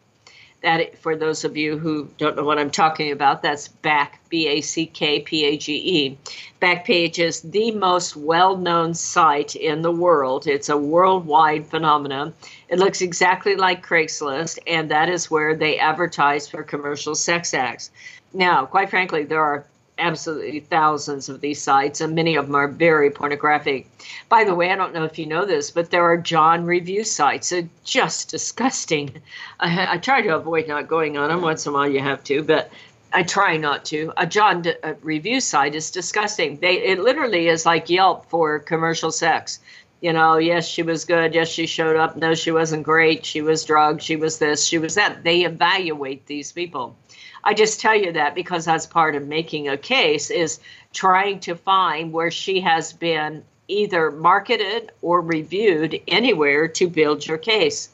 That, 0.64 0.98
for 0.98 1.18
those 1.18 1.44
of 1.44 1.58
you 1.58 1.78
who 1.78 2.10
don't 2.18 2.38
know 2.38 2.46
what 2.46 2.58
I'm 2.58 2.72
talking 2.72 3.12
about, 3.12 3.44
that's 3.44 3.68
Back, 3.68 4.22
B 4.30 4.48
A 4.48 4.62
C 4.62 4.86
K 4.86 5.20
P 5.20 5.46
A 5.46 5.58
G 5.58 5.76
E. 5.76 6.18
Backpage 6.62 7.20
is 7.20 7.42
the 7.42 7.72
most 7.72 8.16
well 8.16 8.56
known 8.56 8.94
site 8.94 9.58
in 9.58 9.82
the 9.82 9.92
world. 9.92 10.48
It's 10.48 10.70
a 10.70 10.78
worldwide 10.78 11.68
phenomenon. 11.68 12.34
It 12.70 12.80
looks 12.80 13.02
exactly 13.02 13.58
like 13.58 13.86
Craigslist, 13.86 14.58
and 14.66 14.90
that 14.90 15.10
is 15.10 15.30
where 15.30 15.54
they 15.54 15.78
advertise 15.80 16.48
for 16.48 16.64
commercial 16.64 17.14
sex 17.14 17.54
acts. 17.54 17.92
Now, 18.34 18.66
quite 18.66 18.90
frankly, 18.90 19.26
there 19.26 19.44
are 19.44 19.66
absolutely 19.98 20.60
thousands 20.60 21.30
of 21.30 21.42
these 21.42 21.62
sites, 21.62 22.02
and 22.02 22.16
many 22.16 22.36
of 22.36 22.48
them 22.48 22.56
are 22.56 22.68
very 22.68 23.10
pornographic. 23.10 23.88
By 24.30 24.44
the 24.44 24.56
way, 24.56 24.72
I 24.72 24.76
don't 24.76 24.94
know 24.94 25.04
if 25.04 25.20
you 25.20 25.26
know 25.26 25.46
this, 25.46 25.72
but 25.72 25.92
there 25.92 26.04
are 26.04 26.18
John 26.18 26.66
review 26.66 27.04
sites. 27.04 27.50
They're 27.50 27.70
just 27.84 28.30
disgusting. 28.30 29.22
I, 29.60 29.94
I 29.94 29.98
try 29.98 30.22
to 30.22 30.36
avoid 30.36 30.68
not 30.68 30.88
going 30.88 31.18
on 31.18 31.30
them. 31.30 31.42
Once 31.42 31.66
in 31.66 31.72
a 31.72 31.74
while, 31.74 31.90
you 31.90 32.00
have 32.00 32.24
to, 32.26 32.44
but 32.44 32.72
I 33.14 33.24
try 33.24 33.58
not 33.58 33.86
to. 33.86 34.12
A 34.18 34.26
John 34.26 34.66
a 34.84 34.96
review 35.02 35.40
site 35.40 35.76
is 35.76 35.92
disgusting. 35.92 36.58
They 36.58 36.82
it 36.82 37.00
literally 37.00 37.48
is 37.48 37.66
like 37.66 37.90
Yelp 37.90 38.26
for 38.30 38.60
commercial 38.60 39.12
sex. 39.12 39.60
You 40.02 40.12
know, 40.12 40.36
yes, 40.38 40.68
she 40.68 40.84
was 40.84 41.06
good. 41.06 41.34
Yes, 41.34 41.48
she 41.48 41.66
showed 41.66 41.96
up. 41.96 42.18
No, 42.18 42.34
she 42.34 42.52
wasn't 42.52 42.84
great. 42.84 43.26
She 43.26 43.42
was 43.42 43.64
drugged. 43.64 44.02
She 44.02 44.18
was 44.18 44.38
this. 44.38 44.66
She 44.66 44.78
was 44.78 44.96
that. 44.96 45.24
They 45.24 45.46
evaluate 45.46 46.26
these 46.26 46.52
people. 46.52 46.98
I 47.44 47.54
just 47.54 47.80
tell 47.80 47.96
you 47.96 48.14
that 48.14 48.36
because 48.36 48.66
that's 48.66 48.86
part 48.86 49.16
of 49.16 49.28
making 49.28 49.68
a 49.68 49.78
case 49.78 50.30
is 50.30 50.60
trying 50.94 51.40
to 51.42 51.56
find 51.56 52.14
where 52.14 52.32
she 52.32 52.62
has 52.62 52.94
been 52.94 53.44
either 53.68 54.12
marketed 54.12 54.92
or 55.02 55.22
reviewed 55.22 56.00
anywhere 56.08 56.68
to 56.68 56.88
build 56.88 57.26
your 57.26 57.38
case. 57.38 57.90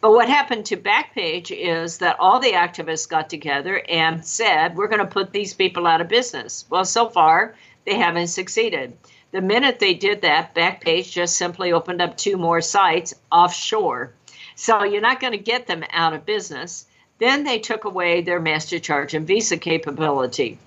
But 0.00 0.12
what 0.12 0.28
happened 0.28 0.66
to 0.66 0.76
Backpage 0.76 1.50
is 1.50 1.98
that 1.98 2.20
all 2.20 2.38
the 2.38 2.52
activists 2.52 3.08
got 3.08 3.28
together 3.28 3.82
and 3.88 4.24
said, 4.24 4.76
we're 4.76 4.88
going 4.88 5.00
to 5.00 5.06
put 5.06 5.32
these 5.32 5.54
people 5.54 5.86
out 5.86 6.00
of 6.00 6.08
business. 6.08 6.64
Well, 6.70 6.84
so 6.84 7.08
far, 7.08 7.56
they 7.84 7.96
haven't 7.96 8.28
succeeded. 8.28 8.96
The 9.32 9.40
minute 9.40 9.80
they 9.80 9.94
did 9.94 10.22
that, 10.22 10.54
Backpage 10.54 11.10
just 11.10 11.36
simply 11.36 11.72
opened 11.72 12.00
up 12.00 12.16
two 12.16 12.36
more 12.36 12.60
sites 12.60 13.14
offshore. 13.30 14.12
So 14.54 14.84
you're 14.84 15.00
not 15.00 15.20
going 15.20 15.32
to 15.32 15.38
get 15.38 15.66
them 15.66 15.84
out 15.90 16.14
of 16.14 16.24
business. 16.24 16.86
Then 17.18 17.44
they 17.44 17.58
took 17.58 17.84
away 17.84 18.20
their 18.20 18.40
MasterCharge 18.40 19.14
and 19.14 19.26
Visa 19.26 19.56
capability. 19.56 20.58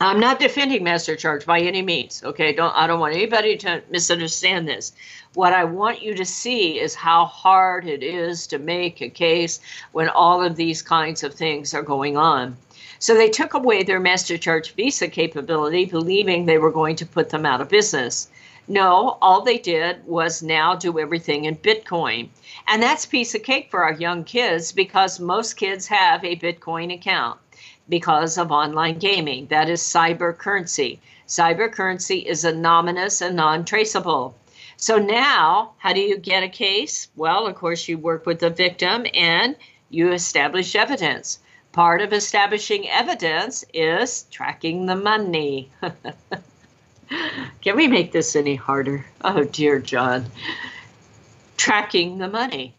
I'm 0.00 0.20
not 0.20 0.38
defending 0.38 0.84
MasterCharge 0.84 1.44
by 1.44 1.60
any 1.60 1.82
means. 1.82 2.22
Okay, 2.24 2.52
don't 2.52 2.74
I 2.76 2.86
don't 2.86 3.00
want 3.00 3.14
anybody 3.14 3.56
to 3.58 3.82
misunderstand 3.90 4.68
this. 4.68 4.92
What 5.34 5.52
I 5.52 5.64
want 5.64 6.02
you 6.02 6.14
to 6.14 6.24
see 6.24 6.78
is 6.78 6.94
how 6.94 7.24
hard 7.24 7.86
it 7.86 8.02
is 8.02 8.46
to 8.48 8.58
make 8.58 9.00
a 9.00 9.08
case 9.08 9.60
when 9.92 10.08
all 10.08 10.42
of 10.42 10.56
these 10.56 10.82
kinds 10.82 11.24
of 11.24 11.34
things 11.34 11.74
are 11.74 11.82
going 11.82 12.16
on. 12.16 12.56
So 13.00 13.14
they 13.14 13.28
took 13.28 13.54
away 13.54 13.82
their 13.82 14.00
MasterCharge 14.00 14.72
Visa 14.72 15.08
capability, 15.08 15.84
believing 15.84 16.46
they 16.46 16.58
were 16.58 16.72
going 16.72 16.96
to 16.96 17.06
put 17.06 17.30
them 17.30 17.46
out 17.46 17.60
of 17.60 17.68
business. 17.68 18.28
No, 18.68 19.16
all 19.22 19.40
they 19.42 19.58
did 19.58 20.06
was 20.06 20.42
now 20.42 20.74
do 20.74 20.98
everything 20.98 21.44
in 21.44 21.56
Bitcoin. 21.56 22.28
And 22.70 22.82
that's 22.82 23.06
piece 23.06 23.34
of 23.34 23.42
cake 23.42 23.70
for 23.70 23.82
our 23.82 23.94
young 23.94 24.24
kids 24.24 24.72
because 24.72 25.18
most 25.18 25.54
kids 25.54 25.86
have 25.86 26.22
a 26.22 26.36
Bitcoin 26.36 26.92
account 26.92 27.40
because 27.88 28.36
of 28.36 28.52
online 28.52 28.98
gaming. 28.98 29.46
That 29.46 29.70
is 29.70 29.80
cyber 29.80 30.36
currency. 30.36 31.00
Cyber 31.26 31.72
currency 31.72 32.18
is 32.18 32.44
anonymous 32.44 33.22
and 33.22 33.36
non 33.36 33.64
traceable. 33.64 34.34
So 34.76 34.98
now, 34.98 35.72
how 35.78 35.94
do 35.94 36.00
you 36.00 36.18
get 36.18 36.42
a 36.42 36.48
case? 36.48 37.08
Well, 37.16 37.46
of 37.46 37.54
course, 37.54 37.88
you 37.88 37.96
work 37.96 38.26
with 38.26 38.40
the 38.40 38.50
victim 38.50 39.06
and 39.14 39.56
you 39.88 40.12
establish 40.12 40.76
evidence. 40.76 41.38
Part 41.72 42.02
of 42.02 42.12
establishing 42.12 42.86
evidence 42.88 43.64
is 43.72 44.26
tracking 44.30 44.84
the 44.84 44.96
money. 44.96 45.70
Can 47.62 47.76
we 47.76 47.88
make 47.88 48.12
this 48.12 48.36
any 48.36 48.56
harder? 48.56 49.06
Oh, 49.22 49.44
dear 49.44 49.78
John. 49.78 50.26
Tracking 51.58 52.16
the 52.16 52.28
money. 52.28 52.74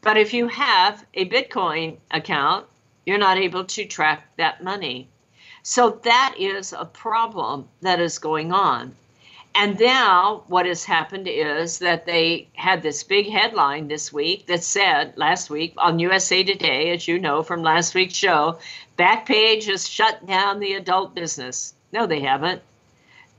But 0.00 0.16
if 0.16 0.34
you 0.34 0.48
have 0.48 1.04
a 1.14 1.28
Bitcoin 1.28 1.98
account, 2.10 2.66
you're 3.04 3.18
not 3.18 3.38
able 3.38 3.64
to 3.64 3.84
track 3.84 4.26
that 4.36 4.64
money. 4.64 5.08
So 5.62 6.00
that 6.02 6.34
is 6.38 6.72
a 6.72 6.84
problem 6.84 7.68
that 7.82 8.00
is 8.00 8.18
going 8.18 8.52
on. 8.52 8.96
And 9.54 9.78
now 9.78 10.44
what 10.48 10.66
has 10.66 10.84
happened 10.84 11.28
is 11.28 11.78
that 11.80 12.04
they 12.04 12.48
had 12.54 12.82
this 12.82 13.02
big 13.02 13.28
headline 13.28 13.88
this 13.88 14.12
week 14.12 14.46
that 14.46 14.64
said 14.64 15.16
last 15.16 15.50
week 15.50 15.74
on 15.76 15.98
USA 15.98 16.42
Today, 16.42 16.90
as 16.90 17.06
you 17.06 17.18
know 17.18 17.42
from 17.42 17.62
last 17.62 17.94
week's 17.94 18.14
show, 18.14 18.58
Backpage 18.98 19.64
has 19.64 19.88
shut 19.88 20.26
down 20.26 20.60
the 20.60 20.74
adult 20.74 21.14
business. 21.14 21.74
No, 21.92 22.06
they 22.06 22.20
haven't. 22.20 22.62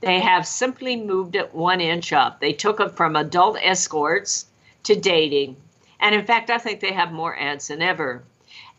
They 0.00 0.20
have 0.20 0.46
simply 0.46 0.96
moved 0.96 1.34
it 1.34 1.54
one 1.54 1.80
inch 1.80 2.12
up. 2.12 2.40
They 2.40 2.52
took 2.52 2.78
it 2.80 2.96
from 2.96 3.16
adult 3.16 3.58
escorts 3.60 4.46
to 4.88 4.96
dating. 4.96 5.56
And 6.00 6.14
in 6.14 6.24
fact, 6.24 6.50
I 6.50 6.58
think 6.58 6.80
they 6.80 6.92
have 6.92 7.12
more 7.12 7.38
ads 7.38 7.68
than 7.68 7.82
ever. 7.82 8.22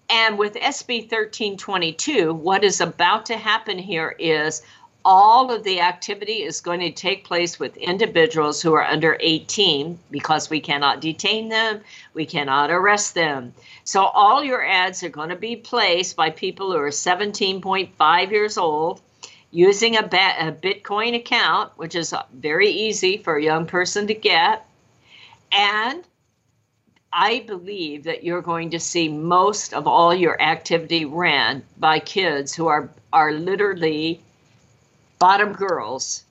And 0.09 0.39
with 0.39 0.55
SB 0.55 1.03
1322, 1.03 2.33
what 2.33 2.63
is 2.63 2.81
about 2.81 3.27
to 3.27 3.37
happen 3.37 3.77
here 3.77 4.15
is 4.17 4.63
all 5.05 5.51
of 5.51 5.63
the 5.63 5.81
activity 5.81 6.41
is 6.43 6.61
going 6.61 6.79
to 6.79 6.91
take 6.91 7.23
place 7.25 7.59
with 7.59 7.77
individuals 7.77 8.59
who 8.59 8.73
are 8.73 8.83
under 8.83 9.17
18 9.19 9.99
because 10.09 10.49
we 10.49 10.59
cannot 10.59 10.99
detain 10.99 11.49
them, 11.49 11.81
we 12.15 12.25
cannot 12.25 12.71
arrest 12.71 13.13
them. 13.13 13.53
So 13.83 14.05
all 14.05 14.43
your 14.43 14.65
ads 14.65 15.03
are 15.03 15.09
going 15.09 15.29
to 15.29 15.35
be 15.35 15.55
placed 15.55 16.15
by 16.15 16.31
people 16.31 16.71
who 16.71 16.77
are 16.79 16.89
17.5 16.89 18.31
years 18.31 18.57
old 18.57 19.01
using 19.51 19.95
a, 19.95 20.03
Bitcoin 20.03 21.15
account, 21.15 21.71
which 21.77 21.95
is 21.95 22.13
very 22.33 22.69
easy 22.69 23.17
for 23.17 23.35
a 23.35 23.43
young 23.43 23.67
person 23.67 24.07
to 24.07 24.13
get. 24.13 24.65
And 25.51 26.03
I 27.11 27.43
believe 27.47 28.03
that 28.03 28.23
you're 28.23 28.41
going 28.41 28.71
to 28.71 28.79
see 28.79 29.09
most 29.09 29.73
of 29.73 29.87
all 29.87 30.13
your 30.13 30.41
activity 30.41 31.05
ran 31.05 31.63
by 31.77 31.99
kids 31.99 32.53
who 32.53 32.67
are, 32.67 32.89
are 33.11 33.31
literally 33.31 34.21
bottom 35.17 35.53
girls, 35.53 36.23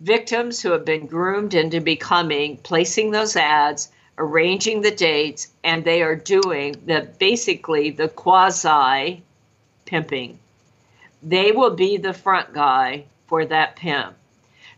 victims 0.00 0.60
who 0.60 0.72
have 0.72 0.84
been 0.84 1.06
groomed 1.06 1.54
into 1.54 1.80
becoming, 1.80 2.58
placing 2.58 3.10
those 3.10 3.36
ads, 3.36 3.90
arranging 4.18 4.82
the 4.82 4.90
dates, 4.90 5.48
and 5.64 5.84
they 5.84 6.02
are 6.02 6.16
doing 6.16 6.76
the 6.86 7.08
basically 7.18 7.90
the 7.90 8.08
quasi 8.08 9.22
pimping 9.86 10.38
they 11.26 11.50
will 11.50 11.74
be 11.74 11.96
the 11.96 12.12
front 12.12 12.52
guy 12.52 13.04
for 13.26 13.44
that 13.44 13.76
pimp. 13.76 14.14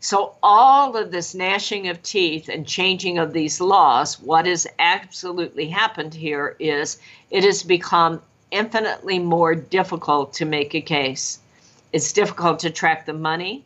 So, 0.00 0.36
all 0.44 0.96
of 0.96 1.10
this 1.10 1.34
gnashing 1.34 1.88
of 1.88 2.02
teeth 2.04 2.48
and 2.48 2.64
changing 2.64 3.18
of 3.18 3.32
these 3.32 3.60
laws, 3.60 4.20
what 4.20 4.46
has 4.46 4.64
absolutely 4.78 5.68
happened 5.68 6.14
here 6.14 6.54
is 6.60 6.98
it 7.30 7.42
has 7.42 7.64
become 7.64 8.22
infinitely 8.52 9.18
more 9.18 9.56
difficult 9.56 10.32
to 10.34 10.44
make 10.44 10.74
a 10.74 10.80
case. 10.80 11.40
It's 11.92 12.12
difficult 12.12 12.60
to 12.60 12.70
track 12.70 13.06
the 13.06 13.12
money. 13.12 13.64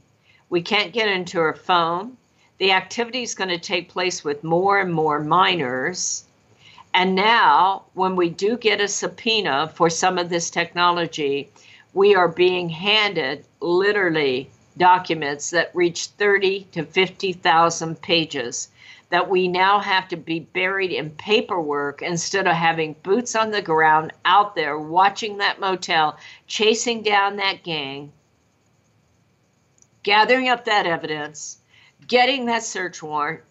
We 0.49 0.63
can't 0.63 0.95
get 0.95 1.09
into 1.09 1.39
her 1.39 1.55
phone. 1.55 2.17
The 2.57 2.73
activity 2.73 3.23
is 3.23 3.35
going 3.35 3.51
to 3.51 3.59
take 3.59 3.91
place 3.91 4.25
with 4.25 4.43
more 4.43 4.81
and 4.81 4.93
more 4.93 5.21
minors. 5.21 6.25
And 6.95 7.15
now, 7.15 7.83
when 7.93 8.17
we 8.17 8.31
do 8.31 8.57
get 8.57 8.81
a 8.81 8.89
subpoena 8.89 9.71
for 9.75 9.91
some 9.91 10.17
of 10.17 10.31
this 10.31 10.49
technology, 10.49 11.51
we 11.93 12.15
are 12.15 12.29
being 12.29 12.71
handed 12.71 13.45
literally 13.61 14.51
documents 14.77 15.51
that 15.51 15.75
reach 15.75 16.07
30 16.07 16.65
to 16.73 16.85
50,000 16.85 18.01
pages 18.01 18.69
that 19.13 19.29
we 19.29 19.47
now 19.47 19.79
have 19.79 20.09
to 20.09 20.17
be 20.17 20.41
buried 20.41 20.91
in 20.91 21.11
paperwork 21.11 22.01
instead 22.01 22.47
of 22.47 22.55
having 22.55 22.97
boots 23.03 23.37
on 23.37 23.51
the 23.51 23.61
ground 23.61 24.11
out 24.25 24.55
there 24.55 24.79
watching 24.79 25.37
that 25.37 25.61
motel, 25.61 26.17
chasing 26.47 27.03
down 27.03 27.37
that 27.37 27.63
gang, 27.63 28.11
gathering 30.03 30.49
up 30.49 30.65
that 30.65 30.87
evidence, 30.87 31.59
getting 32.07 32.47
that 32.47 32.63
search 32.63 33.03
warrant, 33.03 33.43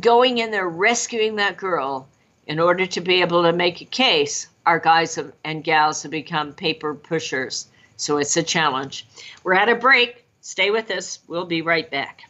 going 0.00 0.38
in 0.38 0.50
there, 0.50 0.68
rescuing 0.68 1.36
that 1.36 1.56
girl 1.56 2.08
in 2.48 2.58
order 2.58 2.84
to 2.84 3.00
be 3.00 3.20
able 3.20 3.44
to 3.44 3.52
make 3.52 3.80
a 3.80 3.84
case. 3.84 4.48
Our 4.66 4.80
guys 4.80 5.16
and 5.44 5.62
gals 5.62 6.02
have 6.02 6.10
become 6.10 6.54
paper 6.54 6.92
pushers. 6.92 7.68
So 7.96 8.16
it's 8.16 8.36
a 8.36 8.42
challenge. 8.42 9.06
We're 9.44 9.54
at 9.54 9.68
a 9.68 9.76
break. 9.76 10.23
Stay 10.44 10.70
with 10.70 10.90
us. 10.90 11.20
We'll 11.26 11.46
be 11.46 11.62
right 11.62 11.90
back. 11.90 12.24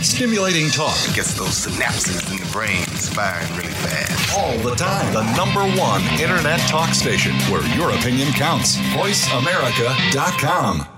Stimulating 0.00 0.68
talk 0.70 0.96
It 1.08 1.14
gets 1.14 1.34
those 1.34 1.66
synapses 1.66 2.30
in 2.30 2.38
the 2.44 2.52
brain 2.52 2.84
firing 3.14 3.48
really 3.56 3.72
fast. 3.72 4.36
all 4.36 4.56
the 4.58 4.74
time. 4.74 5.12
The 5.14 5.22
number 5.36 5.62
one 5.80 6.02
internet 6.20 6.60
talk 6.68 6.92
station 6.94 7.32
where 7.50 7.64
your 7.76 7.90
opinion 7.90 8.32
counts. 8.32 8.76
VoiceAmerica.com. 8.94 10.97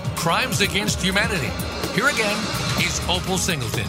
Crimes 0.21 0.61
Against 0.61 1.01
Humanity. 1.01 1.49
Here 1.95 2.07
again 2.07 2.37
is 2.77 3.01
Opal 3.09 3.39
Singleton. 3.39 3.87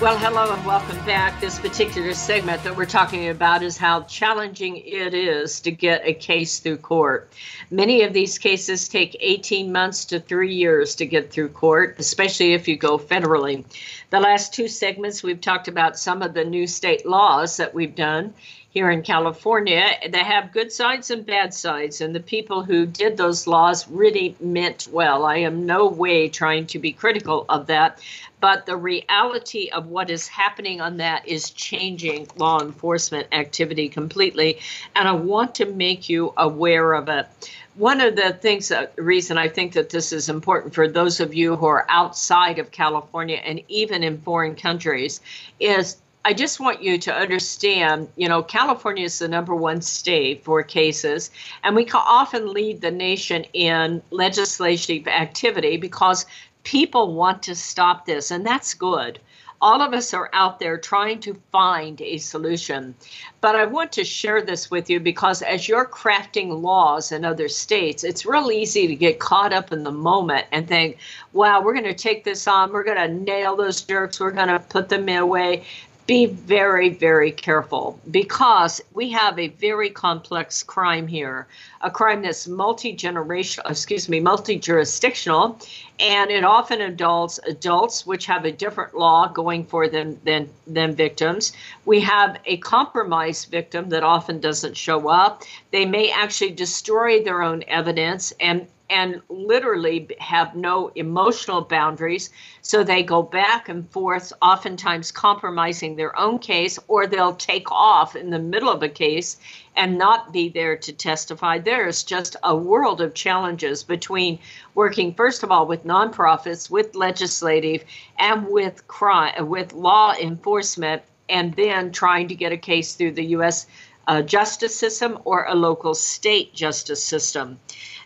Well, 0.00 0.16
hello 0.16 0.54
and 0.54 0.64
welcome 0.64 0.96
back. 1.04 1.38
This 1.38 1.58
particular 1.58 2.14
segment 2.14 2.64
that 2.64 2.74
we're 2.74 2.86
talking 2.86 3.28
about 3.28 3.62
is 3.62 3.76
how 3.76 4.04
challenging 4.04 4.78
it 4.78 5.12
is 5.12 5.60
to 5.60 5.70
get 5.70 6.00
a 6.06 6.14
case 6.14 6.60
through 6.60 6.78
court. 6.78 7.30
Many 7.70 8.04
of 8.04 8.14
these 8.14 8.38
cases 8.38 8.88
take 8.88 9.14
18 9.20 9.70
months 9.70 10.06
to 10.06 10.18
three 10.18 10.54
years 10.54 10.94
to 10.94 11.04
get 11.04 11.30
through 11.30 11.50
court, 11.50 11.96
especially 11.98 12.54
if 12.54 12.66
you 12.68 12.78
go 12.78 12.96
federally. 12.96 13.66
The 14.08 14.20
last 14.20 14.54
two 14.54 14.66
segments, 14.66 15.22
we've 15.22 15.42
talked 15.42 15.68
about 15.68 15.98
some 15.98 16.22
of 16.22 16.32
the 16.32 16.44
new 16.44 16.66
state 16.66 17.04
laws 17.04 17.58
that 17.58 17.74
we've 17.74 17.94
done 17.94 18.32
here 18.78 18.92
in 18.92 19.02
California. 19.02 19.90
They 20.08 20.22
have 20.22 20.52
good 20.52 20.70
sides 20.70 21.10
and 21.10 21.26
bad 21.26 21.52
sides, 21.52 22.00
and 22.00 22.14
the 22.14 22.20
people 22.20 22.62
who 22.62 22.86
did 22.86 23.16
those 23.16 23.48
laws 23.48 23.88
really 23.88 24.36
meant 24.38 24.86
well. 24.92 25.24
I 25.24 25.38
am 25.38 25.66
no 25.66 25.88
way 25.88 26.28
trying 26.28 26.64
to 26.68 26.78
be 26.78 26.92
critical 26.92 27.44
of 27.48 27.66
that, 27.66 28.00
but 28.38 28.66
the 28.66 28.76
reality 28.76 29.68
of 29.70 29.88
what 29.88 30.10
is 30.10 30.28
happening 30.28 30.80
on 30.80 30.98
that 30.98 31.26
is 31.26 31.50
changing 31.50 32.28
law 32.36 32.60
enforcement 32.60 33.26
activity 33.32 33.88
completely, 33.88 34.60
and 34.94 35.08
I 35.08 35.12
want 35.12 35.56
to 35.56 35.64
make 35.64 36.08
you 36.08 36.32
aware 36.36 36.92
of 36.92 37.08
it 37.08 37.26
one 37.74 38.00
of 38.00 38.16
the 38.16 38.32
things 38.32 38.68
that 38.68 38.96
the 38.96 39.02
reason 39.02 39.38
I 39.38 39.48
think 39.48 39.72
that 39.74 39.90
this 39.90 40.12
is 40.12 40.28
important 40.28 40.74
for 40.74 40.88
those 40.88 41.20
of 41.20 41.32
you 41.32 41.54
who 41.54 41.66
are 41.66 41.86
outside 41.88 42.58
of 42.58 42.72
California 42.72 43.36
and 43.36 43.60
even 43.68 44.02
in 44.02 44.20
foreign 44.20 44.56
countries 44.56 45.20
is 45.60 45.96
I 46.24 46.34
just 46.34 46.60
want 46.60 46.82
you 46.82 46.98
to 46.98 47.14
understand, 47.14 48.08
you 48.16 48.28
know, 48.28 48.42
California 48.42 49.04
is 49.04 49.18
the 49.18 49.28
number 49.28 49.54
one 49.54 49.80
state 49.80 50.44
for 50.44 50.62
cases, 50.62 51.30
and 51.62 51.74
we 51.74 51.88
often 51.94 52.52
lead 52.52 52.80
the 52.80 52.90
nation 52.90 53.44
in 53.52 54.02
legislative 54.10 55.06
activity 55.06 55.76
because 55.76 56.26
people 56.64 57.14
want 57.14 57.42
to 57.44 57.54
stop 57.54 58.04
this, 58.04 58.30
and 58.30 58.44
that's 58.44 58.74
good. 58.74 59.18
All 59.60 59.82
of 59.82 59.92
us 59.92 60.14
are 60.14 60.30
out 60.32 60.60
there 60.60 60.78
trying 60.78 61.18
to 61.20 61.34
find 61.50 62.00
a 62.00 62.18
solution. 62.18 62.94
But 63.40 63.56
I 63.56 63.64
want 63.64 63.90
to 63.92 64.04
share 64.04 64.40
this 64.40 64.70
with 64.70 64.88
you 64.88 65.00
because 65.00 65.42
as 65.42 65.66
you're 65.66 65.84
crafting 65.84 66.62
laws 66.62 67.10
in 67.10 67.24
other 67.24 67.48
states, 67.48 68.04
it's 68.04 68.24
real 68.24 68.52
easy 68.52 68.86
to 68.86 68.94
get 68.94 69.18
caught 69.18 69.52
up 69.52 69.72
in 69.72 69.82
the 69.82 69.90
moment 69.90 70.46
and 70.52 70.68
think, 70.68 70.98
wow, 71.32 71.60
we're 71.60 71.72
going 71.72 71.84
to 71.86 71.94
take 71.94 72.22
this 72.22 72.46
on. 72.46 72.72
We're 72.72 72.84
going 72.84 72.98
to 72.98 73.24
nail 73.24 73.56
those 73.56 73.80
jerks. 73.80 74.20
We're 74.20 74.30
going 74.30 74.46
to 74.46 74.60
put 74.60 74.90
them 74.90 75.08
away 75.08 75.64
be 76.08 76.24
very, 76.24 76.88
very 76.88 77.30
careful 77.30 78.00
because 78.10 78.80
we 78.94 79.10
have 79.10 79.38
a 79.38 79.48
very 79.48 79.90
complex 79.90 80.62
crime 80.62 81.06
here, 81.06 81.46
a 81.82 81.90
crime 81.90 82.22
that's 82.22 82.48
multi-generational, 82.48 83.70
excuse 83.70 84.08
me, 84.08 84.18
multi-jurisdictional, 84.18 85.58
and 86.00 86.30
it 86.30 86.44
often 86.44 86.80
adults 86.80 87.38
adults 87.46 88.06
which 88.06 88.24
have 88.24 88.46
a 88.46 88.50
different 88.50 88.94
law 88.94 89.28
going 89.28 89.66
for 89.66 89.86
them 89.86 90.18
than 90.24 90.48
than 90.66 90.94
victims. 90.94 91.52
We 91.84 92.00
have 92.00 92.40
a 92.46 92.56
compromised 92.56 93.50
victim 93.50 93.90
that 93.90 94.02
often 94.02 94.40
doesn't 94.40 94.78
show 94.78 95.08
up. 95.08 95.42
They 95.72 95.84
may 95.84 96.10
actually 96.10 96.52
destroy 96.52 97.22
their 97.22 97.42
own 97.42 97.64
evidence 97.68 98.32
and 98.40 98.66
and 98.90 99.20
literally 99.28 100.08
have 100.18 100.54
no 100.54 100.90
emotional 100.94 101.60
boundaries. 101.60 102.30
So 102.62 102.82
they 102.82 103.02
go 103.02 103.22
back 103.22 103.68
and 103.68 103.88
forth, 103.90 104.32
oftentimes 104.40 105.12
compromising 105.12 105.96
their 105.96 106.18
own 106.18 106.38
case, 106.38 106.78
or 106.88 107.06
they'll 107.06 107.34
take 107.34 107.70
off 107.70 108.16
in 108.16 108.30
the 108.30 108.38
middle 108.38 108.70
of 108.70 108.82
a 108.82 108.88
case 108.88 109.36
and 109.76 109.98
not 109.98 110.32
be 110.32 110.48
there 110.48 110.76
to 110.76 110.92
testify. 110.92 111.58
There's 111.58 112.02
just 112.02 112.36
a 112.42 112.56
world 112.56 113.00
of 113.00 113.14
challenges 113.14 113.84
between 113.84 114.38
working, 114.74 115.14
first 115.14 115.42
of 115.42 115.52
all, 115.52 115.66
with 115.66 115.84
nonprofits, 115.84 116.70
with 116.70 116.94
legislative, 116.94 117.84
and 118.18 118.48
with 118.48 118.88
crime, 118.88 119.48
with 119.48 119.72
law 119.74 120.14
enforcement, 120.14 121.02
and 121.28 121.54
then 121.54 121.92
trying 121.92 122.28
to 122.28 122.34
get 122.34 122.52
a 122.52 122.56
case 122.56 122.94
through 122.94 123.12
the 123.12 123.26
U.S. 123.26 123.66
Uh, 124.06 124.22
justice 124.22 124.74
system 124.74 125.18
or 125.24 125.44
a 125.44 125.54
local 125.54 125.94
state 125.94 126.54
justice 126.54 127.04
system. 127.04 127.58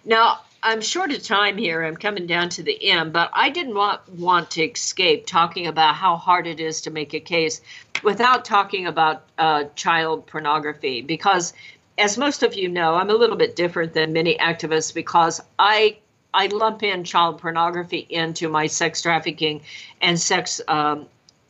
Now, 0.05 0.41
I'm 0.65 0.81
short 0.81 1.11
of 1.11 1.23
time 1.25 1.59
here. 1.59 1.83
I'm 1.83 1.97
coming 1.97 2.27
down 2.27 2.49
to 2.51 2.63
the 2.63 2.91
end, 2.91 3.13
but 3.13 3.31
I 3.33 3.51
didn't 3.51 3.75
want 3.75 4.09
want 4.09 4.53
to 4.53 4.63
escape 4.63 5.27
talking 5.27 5.67
about 5.67 5.97
how 5.97 6.17
hard 6.17 6.47
it 6.47 6.61
is 6.61 6.83
to 6.83 6.91
make 6.91 7.15
a 7.15 7.21
case 7.21 7.61
without 8.05 8.45
talking 8.45 8.87
about 8.87 9.25
uh, 9.39 9.65
child 9.75 10.27
pornography 10.29 11.03
because, 11.03 11.53
as 11.99 12.17
most 12.17 12.45
of 12.45 12.55
you 12.55 12.69
know, 12.69 12.95
I'm 12.95 13.11
a 13.11 13.15
little 13.15 13.37
bit 13.37 13.57
different 13.57 13.93
than 13.93 14.13
many 14.13 14.37
activists 14.37 14.95
because 14.95 15.41
I 15.59 15.99
I 16.33 16.47
lump 16.47 16.85
in 16.85 17.03
child 17.03 17.41
pornography 17.41 18.07
into 18.09 18.49
my 18.49 18.69
sex 18.69 19.03
trafficking 19.03 19.63
and 20.01 20.19
sex 20.19 20.61
um, 20.69 21.07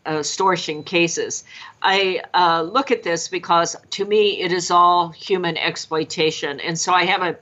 extortion 0.06 0.84
cases. 0.84 1.44
I 1.82 2.22
uh, 2.32 2.62
look 2.62 2.90
at 2.90 3.02
this 3.02 3.28
because 3.28 3.76
to 3.90 4.06
me 4.06 4.40
it 4.40 4.52
is 4.52 4.70
all 4.70 5.10
human 5.10 5.58
exploitation, 5.58 6.60
and 6.60 6.78
so 6.78 6.94
I 6.94 7.04
have 7.04 7.20
a 7.20 7.36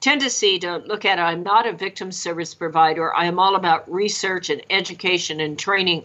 tendency 0.00 0.58
to 0.60 0.78
look 0.78 1.04
at 1.04 1.18
I'm 1.18 1.42
not 1.42 1.66
a 1.66 1.72
victim 1.72 2.12
service 2.12 2.54
provider. 2.54 3.14
I 3.14 3.26
am 3.26 3.38
all 3.38 3.56
about 3.56 3.90
research 3.90 4.50
and 4.50 4.62
education 4.70 5.40
and 5.40 5.58
training 5.58 6.04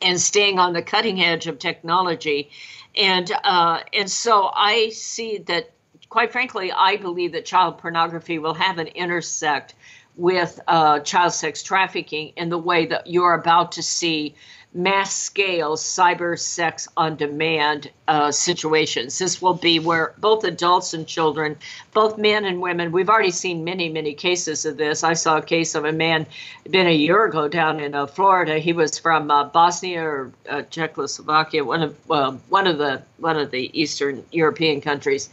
and 0.00 0.20
staying 0.20 0.58
on 0.58 0.72
the 0.72 0.82
cutting 0.82 1.22
edge 1.22 1.46
of 1.46 1.58
technology. 1.58 2.50
And 2.96 3.30
uh, 3.44 3.80
and 3.92 4.10
so 4.10 4.50
I 4.54 4.90
see 4.90 5.38
that, 5.46 5.70
quite 6.08 6.32
frankly, 6.32 6.72
I 6.72 6.96
believe 6.96 7.32
that 7.32 7.44
child 7.44 7.78
pornography 7.78 8.38
will 8.38 8.54
have 8.54 8.78
an 8.78 8.88
intersect 8.88 9.74
with 10.16 10.60
uh, 10.68 11.00
child 11.00 11.32
sex 11.32 11.62
trafficking 11.62 12.32
in 12.36 12.50
the 12.50 12.58
way 12.58 12.86
that 12.86 13.06
you're 13.06 13.34
about 13.34 13.72
to 13.72 13.82
see 13.82 14.34
mass 14.74 15.14
scale 15.14 15.76
cyber 15.76 16.38
sex 16.38 16.88
on 16.96 17.16
demand 17.16 17.90
uh, 18.08 18.32
situations. 18.32 19.18
This 19.18 19.42
will 19.42 19.54
be 19.54 19.78
where 19.78 20.14
both 20.18 20.44
adults 20.44 20.94
and 20.94 21.06
children, 21.06 21.56
both 21.92 22.16
men 22.16 22.44
and 22.46 22.60
women, 22.60 22.90
we've 22.90 23.10
already 23.10 23.30
seen 23.30 23.64
many, 23.64 23.90
many 23.90 24.14
cases 24.14 24.64
of 24.64 24.78
this. 24.78 25.04
I 25.04 25.12
saw 25.12 25.36
a 25.38 25.42
case 25.42 25.74
of 25.74 25.84
a 25.84 25.92
man, 25.92 26.26
been 26.70 26.86
a 26.86 26.94
year 26.94 27.24
ago 27.26 27.48
down 27.48 27.80
in 27.80 27.94
uh, 27.94 28.06
Florida. 28.06 28.58
He 28.58 28.72
was 28.72 28.98
from 28.98 29.30
uh, 29.30 29.44
Bosnia 29.44 30.02
or 30.02 30.32
uh, 30.48 30.62
Czechoslovakia, 30.62 31.64
one 31.64 31.82
of 31.82 31.96
one 32.08 32.66
of 32.66 32.78
the 32.78 33.02
one 33.18 33.36
of 33.36 33.50
the 33.50 33.70
Eastern 33.78 34.24
European 34.32 34.80
countries 34.80 35.28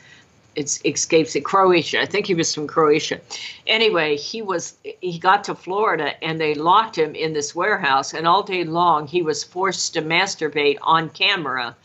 it 0.60 0.80
escapes 0.86 1.36
it. 1.36 1.45
Croatia. 1.45 2.01
I 2.01 2.05
think 2.05 2.28
he 2.28 2.36
was 2.36 2.53
from 2.53 2.68
croatia. 2.68 3.22
Anyway 3.66 4.18
he 4.18 4.41
was 4.41 4.76
he 4.84 5.18
got 5.18 5.43
to 5.45 5.55
florida 5.55 6.22
and 6.24 6.39
they 6.39 6.53
locked 6.53 6.97
him 6.97 7.16
in 7.16 7.34
this 7.34 7.55
warehouse 7.55 8.14
and 8.14 8.28
all 8.28 8.43
day 8.43 8.64
long 8.64 9.07
he 9.07 9.22
was 9.22 9.43
forced 9.43 9.93
to 9.93 10.01
masturbate 10.01 10.78
on 10.82 11.10
camera 11.10 11.76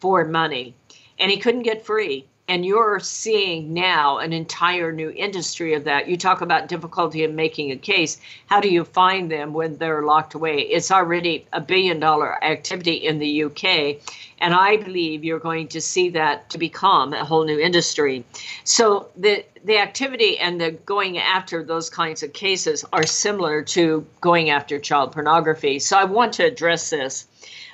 for 0.00 0.24
money. 0.24 0.74
And 1.18 1.30
he 1.30 1.38
couldn't 1.38 1.62
get 1.62 1.86
free 1.86 2.26
and 2.46 2.64
you're 2.66 3.00
seeing 3.00 3.72
now 3.72 4.18
an 4.18 4.32
entire 4.34 4.92
new 4.92 5.10
industry 5.10 5.72
of 5.72 5.84
that. 5.84 6.08
You 6.08 6.18
talk 6.18 6.42
about 6.42 6.68
difficulty 6.68 7.24
in 7.24 7.34
making 7.34 7.70
a 7.70 7.76
case. 7.76 8.20
How 8.46 8.60
do 8.60 8.68
you 8.68 8.84
find 8.84 9.30
them 9.30 9.54
when 9.54 9.78
they're 9.78 10.02
locked 10.02 10.34
away? 10.34 10.58
It's 10.60 10.90
already 10.90 11.46
a 11.54 11.60
billion 11.60 12.00
dollar 12.00 12.42
activity 12.44 12.94
in 12.94 13.18
the 13.18 13.44
UK. 13.44 13.96
And 14.40 14.52
I 14.52 14.76
believe 14.76 15.24
you're 15.24 15.38
going 15.38 15.68
to 15.68 15.80
see 15.80 16.10
that 16.10 16.50
to 16.50 16.58
become 16.58 17.14
a 17.14 17.24
whole 17.24 17.44
new 17.44 17.58
industry. 17.58 18.24
So 18.64 19.08
the 19.16 19.44
the 19.64 19.78
activity 19.78 20.36
and 20.38 20.60
the 20.60 20.72
going 20.72 21.16
after 21.16 21.64
those 21.64 21.88
kinds 21.88 22.22
of 22.22 22.34
cases 22.34 22.84
are 22.92 23.06
similar 23.06 23.62
to 23.62 24.06
going 24.20 24.50
after 24.50 24.78
child 24.78 25.12
pornography. 25.12 25.78
So 25.78 25.96
I 25.96 26.04
want 26.04 26.34
to 26.34 26.44
address 26.44 26.90
this. 26.90 27.26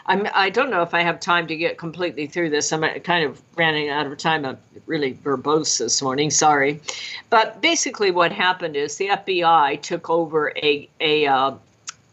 I'm, 0.06 0.26
I 0.34 0.50
don't 0.50 0.70
know 0.70 0.82
if 0.82 0.94
I 0.94 1.02
have 1.02 1.20
time 1.20 1.46
to 1.48 1.56
get 1.56 1.78
completely 1.78 2.26
through 2.26 2.50
this. 2.50 2.72
I'm 2.72 2.82
kind 3.00 3.24
of 3.24 3.40
running 3.56 3.88
out 3.88 4.06
of 4.06 4.16
time. 4.18 4.44
I'm 4.44 4.58
really 4.86 5.14
verbose 5.14 5.78
this 5.78 6.02
morning. 6.02 6.30
Sorry. 6.30 6.80
But 7.28 7.60
basically, 7.60 8.10
what 8.10 8.32
happened 8.32 8.76
is 8.76 8.96
the 8.96 9.08
FBI 9.08 9.80
took 9.82 10.08
over 10.10 10.52
a, 10.56 10.88
a, 11.00 11.26
uh, 11.26 11.52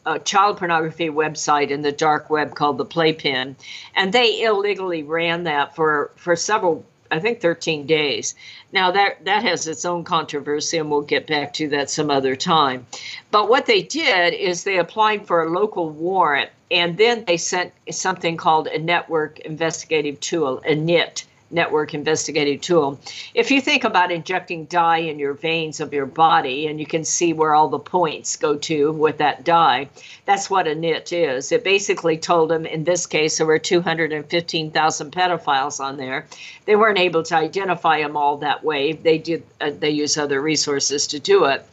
a 0.06 0.20
child 0.20 0.58
pornography 0.58 1.10
website 1.10 1.70
in 1.70 1.82
the 1.82 1.92
dark 1.92 2.30
web 2.30 2.56
called 2.56 2.78
the 2.78 2.86
Playpen, 2.86 3.56
and 3.96 4.14
they 4.14 4.44
illegally 4.44 5.04
ran 5.04 5.44
that 5.44 5.76
for, 5.76 6.12
for 6.16 6.36
several 6.36 6.86
I 7.10 7.20
think 7.20 7.40
13 7.40 7.86
days. 7.86 8.36
Now 8.74 8.92
that 8.92 9.24
that 9.26 9.44
has 9.44 9.68
its 9.68 9.86
own 9.86 10.04
controversy, 10.04 10.78
and 10.78 10.92
we'll 10.92 11.02
get 11.02 11.26
back 11.26 11.54
to 11.54 11.70
that 11.70 11.90
some 11.90 12.12
other 12.12 12.36
time. 12.36 12.86
But 13.32 13.50
what 13.50 13.66
they 13.66 13.82
did 13.82 14.34
is 14.34 14.64
they 14.64 14.78
applied 14.78 15.26
for 15.26 15.42
a 15.42 15.50
local 15.50 15.90
warrant 15.90 16.50
and 16.70 16.98
then 16.98 17.24
they 17.26 17.38
sent 17.38 17.74
something 17.92 18.38
called 18.38 18.68
a 18.68 18.80
network 18.80 19.40
investigative 19.40 20.20
tool, 20.20 20.62
a 20.66 20.76
NIT 20.76 21.26
network 21.50 21.94
investigative 21.94 22.62
tool. 22.62 23.00
If 23.34 23.52
you 23.52 23.62
think 23.62 23.84
about 23.84 24.12
injecting 24.12 24.66
dye 24.66 25.00
in 25.00 25.20
your 25.20 25.34
veins 25.34 25.80
of 25.80 25.94
your 25.94 26.06
body 26.06 26.68
and 26.68 26.80
you 26.80 26.86
can 26.86 27.06
see 27.06 27.34
where 27.34 27.56
all 27.56 27.70
the 27.70 27.80
points 27.80 28.36
go 28.36 28.58
to 28.58 28.92
with 28.92 29.18
that 29.18 29.44
dye, 29.44 29.90
that's 30.26 30.50
what 30.50 30.68
a 30.68 30.76
NIT 30.76 31.12
is. 31.14 31.52
It 31.52 31.64
basically 31.64 32.18
told 32.18 32.50
them 32.50 32.66
in 32.66 32.84
this 32.84 33.06
case 33.06 33.38
there 33.38 33.48
were 33.48 33.60
215,000 33.60 35.12
pedophiles 35.12 35.80
on 35.80 35.98
there. 35.98 36.26
They 36.66 36.76
weren't 36.76 37.00
able 37.00 37.24
to 37.24 37.36
identify 37.36 38.02
them 38.02 38.18
all 38.18 38.38
that 38.38 38.64
way. 38.64 38.94
They 38.94 39.18
did 39.18 39.44
uh, 39.62 39.72
they 39.80 39.90
use 39.90 40.18
other 40.18 40.42
resources 40.42 41.08
to 41.08 41.20
do 41.20 41.46
it. 41.46 41.66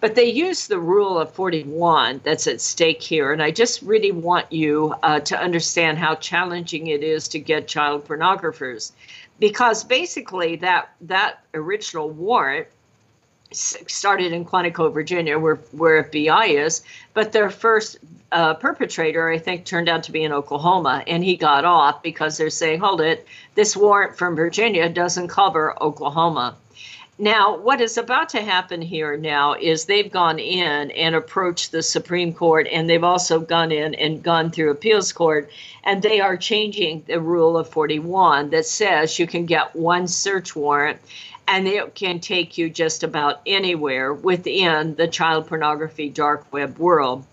But 0.00 0.14
they 0.14 0.24
use 0.24 0.66
the 0.66 0.78
rule 0.78 1.18
of 1.18 1.32
41 1.32 2.20
that's 2.24 2.46
at 2.46 2.60
stake 2.60 3.02
here. 3.02 3.32
And 3.32 3.42
I 3.42 3.50
just 3.50 3.82
really 3.82 4.12
want 4.12 4.52
you 4.52 4.94
uh, 5.02 5.20
to 5.20 5.40
understand 5.40 5.98
how 5.98 6.16
challenging 6.16 6.88
it 6.88 7.02
is 7.02 7.28
to 7.28 7.38
get 7.38 7.68
child 7.68 8.06
pornographers. 8.06 8.92
Because 9.42 9.82
basically, 9.82 10.54
that, 10.54 10.92
that 11.00 11.40
original 11.52 12.08
warrant 12.08 12.68
started 13.50 14.32
in 14.32 14.44
Quantico, 14.44 14.94
Virginia, 14.94 15.36
where, 15.36 15.56
where 15.72 16.04
FBI 16.04 16.64
is, 16.64 16.84
but 17.12 17.32
their 17.32 17.50
first 17.50 17.98
uh, 18.30 18.54
perpetrator, 18.54 19.28
I 19.28 19.38
think, 19.38 19.64
turned 19.64 19.88
out 19.88 20.04
to 20.04 20.12
be 20.12 20.22
in 20.22 20.32
Oklahoma, 20.32 21.02
and 21.08 21.24
he 21.24 21.36
got 21.36 21.64
off 21.64 22.04
because 22.04 22.36
they're 22.36 22.50
saying, 22.50 22.78
hold 22.78 23.00
it, 23.00 23.26
this 23.56 23.76
warrant 23.76 24.16
from 24.16 24.36
Virginia 24.36 24.88
doesn't 24.88 25.26
cover 25.26 25.74
Oklahoma. 25.82 26.54
Now, 27.22 27.56
what 27.56 27.80
is 27.80 27.98
about 27.98 28.30
to 28.30 28.42
happen 28.42 28.82
here 28.82 29.16
now 29.16 29.54
is 29.54 29.84
they've 29.84 30.10
gone 30.10 30.40
in 30.40 30.90
and 30.90 31.14
approached 31.14 31.70
the 31.70 31.80
Supreme 31.80 32.34
Court, 32.34 32.66
and 32.66 32.90
they've 32.90 33.04
also 33.04 33.38
gone 33.38 33.70
in 33.70 33.94
and 33.94 34.24
gone 34.24 34.50
through 34.50 34.72
appeals 34.72 35.12
court, 35.12 35.48
and 35.84 36.02
they 36.02 36.20
are 36.20 36.36
changing 36.36 37.04
the 37.06 37.20
rule 37.20 37.56
of 37.56 37.68
41 37.68 38.50
that 38.50 38.66
says 38.66 39.20
you 39.20 39.28
can 39.28 39.46
get 39.46 39.76
one 39.76 40.08
search 40.08 40.56
warrant 40.56 40.98
and 41.46 41.66
it 41.66 41.94
can 41.94 42.20
take 42.20 42.56
you 42.56 42.70
just 42.70 43.02
about 43.02 43.40
anywhere 43.46 44.12
within 44.12 44.94
the 44.94 45.08
child 45.08 45.46
pornography 45.48 46.08
dark 46.08 46.50
web 46.52 46.78
world. 46.78 47.24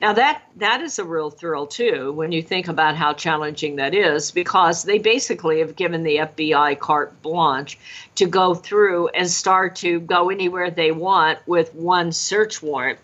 Now 0.00 0.12
that 0.12 0.42
that 0.56 0.80
is 0.80 0.98
a 0.98 1.04
real 1.04 1.30
thrill 1.30 1.66
too 1.66 2.12
when 2.12 2.32
you 2.32 2.42
think 2.42 2.68
about 2.68 2.96
how 2.96 3.12
challenging 3.12 3.76
that 3.76 3.94
is 3.94 4.30
because 4.30 4.84
they 4.84 4.98
basically 4.98 5.58
have 5.58 5.76
given 5.76 6.02
the 6.02 6.16
FBI 6.16 6.78
carte 6.78 7.20
blanche 7.20 7.78
to 8.14 8.26
go 8.26 8.54
through 8.54 9.08
and 9.08 9.28
start 9.28 9.76
to 9.76 10.00
go 10.00 10.30
anywhere 10.30 10.70
they 10.70 10.92
want 10.92 11.38
with 11.46 11.74
one 11.74 12.12
search 12.12 12.62
warrant. 12.62 12.98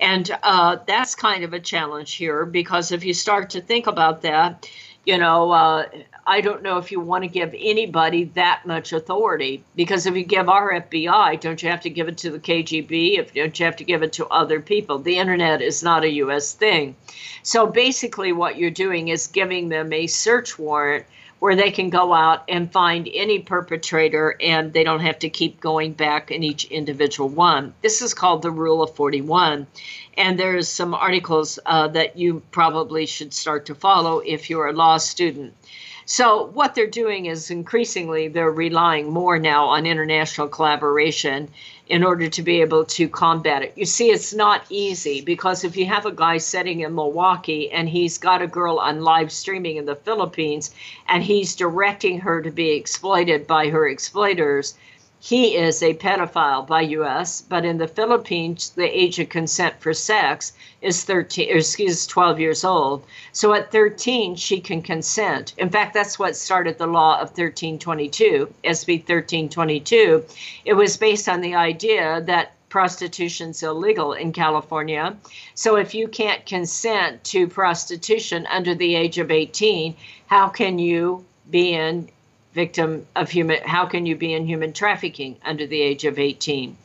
And 0.00 0.30
uh, 0.42 0.78
that's 0.86 1.14
kind 1.14 1.44
of 1.44 1.52
a 1.52 1.60
challenge 1.60 2.14
here 2.14 2.46
because 2.46 2.92
if 2.92 3.04
you 3.04 3.12
start 3.14 3.50
to 3.50 3.60
think 3.60 3.86
about 3.86 4.22
that, 4.22 4.68
you 5.04 5.18
know, 5.18 5.50
uh, 5.50 5.86
I 6.28 6.42
don't 6.42 6.62
know 6.62 6.76
if 6.76 6.92
you 6.92 7.00
want 7.00 7.24
to 7.24 7.28
give 7.28 7.54
anybody 7.58 8.24
that 8.34 8.66
much 8.66 8.92
authority 8.92 9.64
because 9.74 10.04
if 10.04 10.14
you 10.14 10.24
give 10.24 10.50
our 10.50 10.78
FBI, 10.78 11.40
don't 11.40 11.62
you 11.62 11.70
have 11.70 11.80
to 11.80 11.90
give 11.90 12.06
it 12.06 12.18
to 12.18 12.30
the 12.30 12.38
KGB? 12.38 13.18
If 13.18 13.32
don't 13.32 13.58
you 13.58 13.64
have 13.64 13.76
to 13.76 13.84
give 13.84 14.02
it 14.02 14.12
to 14.12 14.26
other 14.26 14.60
people? 14.60 14.98
The 14.98 15.16
internet 15.16 15.62
is 15.62 15.82
not 15.82 16.04
a 16.04 16.12
U.S. 16.24 16.52
thing, 16.52 16.96
so 17.42 17.66
basically, 17.66 18.32
what 18.32 18.58
you're 18.58 18.70
doing 18.70 19.08
is 19.08 19.26
giving 19.26 19.70
them 19.70 19.90
a 19.90 20.06
search 20.06 20.58
warrant 20.58 21.06
where 21.38 21.56
they 21.56 21.70
can 21.70 21.88
go 21.88 22.12
out 22.12 22.42
and 22.46 22.70
find 22.70 23.08
any 23.14 23.38
perpetrator 23.38 24.36
and 24.38 24.74
they 24.74 24.84
don't 24.84 25.00
have 25.00 25.20
to 25.20 25.30
keep 25.30 25.60
going 25.60 25.94
back 25.94 26.30
in 26.30 26.42
each 26.42 26.64
individual 26.66 27.30
one. 27.30 27.72
This 27.80 28.02
is 28.02 28.12
called 28.12 28.42
the 28.42 28.50
Rule 28.50 28.82
of 28.82 28.94
41. 28.94 29.66
And 30.18 30.38
there's 30.38 30.68
some 30.68 30.94
articles 30.94 31.58
uh, 31.64 31.88
that 31.88 32.18
you 32.18 32.42
probably 32.50 33.06
should 33.06 33.32
start 33.32 33.66
to 33.66 33.74
follow 33.74 34.18
if 34.18 34.50
you're 34.50 34.66
a 34.66 34.72
law 34.72 34.98
student. 34.98 35.54
So, 36.10 36.46
what 36.54 36.74
they're 36.74 36.86
doing 36.86 37.26
is 37.26 37.50
increasingly 37.50 38.28
they're 38.28 38.50
relying 38.50 39.10
more 39.10 39.38
now 39.38 39.66
on 39.66 39.84
international 39.84 40.48
collaboration 40.48 41.50
in 41.86 42.02
order 42.02 42.30
to 42.30 42.42
be 42.42 42.62
able 42.62 42.86
to 42.86 43.10
combat 43.10 43.62
it. 43.62 43.74
You 43.76 43.84
see, 43.84 44.08
it's 44.08 44.32
not 44.32 44.64
easy 44.70 45.20
because 45.20 45.64
if 45.64 45.76
you 45.76 45.84
have 45.84 46.06
a 46.06 46.10
guy 46.10 46.38
sitting 46.38 46.80
in 46.80 46.94
Milwaukee 46.94 47.70
and 47.70 47.90
he's 47.90 48.16
got 48.16 48.40
a 48.40 48.46
girl 48.46 48.78
on 48.78 49.02
live 49.02 49.30
streaming 49.30 49.76
in 49.76 49.84
the 49.84 49.96
Philippines 49.96 50.74
and 51.06 51.22
he's 51.22 51.54
directing 51.54 52.20
her 52.20 52.40
to 52.40 52.50
be 52.50 52.70
exploited 52.70 53.46
by 53.46 53.68
her 53.68 53.86
exploiters, 53.86 54.76
he 55.20 55.56
is 55.56 55.82
a 55.82 55.94
pedophile 55.94 56.64
by 56.64 56.82
US, 56.82 57.40
but 57.42 57.64
in 57.64 57.78
the 57.78 57.88
Philippines, 57.88 58.70
the 58.70 58.86
age 58.86 59.18
of 59.18 59.28
consent 59.28 59.74
for 59.80 59.92
sex 59.92 60.52
is 60.80 61.02
13, 61.02 61.52
or 61.52 61.56
excuse 61.56 62.06
12 62.06 62.38
years 62.38 62.64
old. 62.64 63.04
So 63.32 63.52
at 63.52 63.72
13, 63.72 64.36
she 64.36 64.60
can 64.60 64.80
consent. 64.80 65.54
In 65.58 65.70
fact, 65.70 65.92
that's 65.92 66.20
what 66.20 66.36
started 66.36 66.78
the 66.78 66.86
law 66.86 67.14
of 67.14 67.30
1322, 67.30 68.54
SB 68.62 68.98
1322. 68.98 70.24
It 70.64 70.74
was 70.74 70.96
based 70.96 71.28
on 71.28 71.40
the 71.40 71.56
idea 71.56 72.20
that 72.22 72.52
prostitution's 72.68 73.62
illegal 73.62 74.12
in 74.12 74.32
California. 74.32 75.16
So 75.54 75.76
if 75.76 75.94
you 75.94 76.06
can't 76.06 76.46
consent 76.46 77.24
to 77.24 77.48
prostitution 77.48 78.46
under 78.46 78.74
the 78.74 78.94
age 78.94 79.18
of 79.18 79.30
18, 79.30 79.96
how 80.26 80.48
can 80.48 80.78
you 80.78 81.24
be 81.50 81.72
in 81.72 82.08
victim 82.62 83.06
of 83.14 83.30
human 83.30 83.58
how 83.74 83.84
can 83.86 84.04
you 84.06 84.16
be 84.16 84.32
in 84.32 84.46
human 84.52 84.72
trafficking 84.72 85.36
under 85.44 85.66
the 85.66 85.80
age 85.80 86.04
of 86.04 86.18
18 86.18 86.76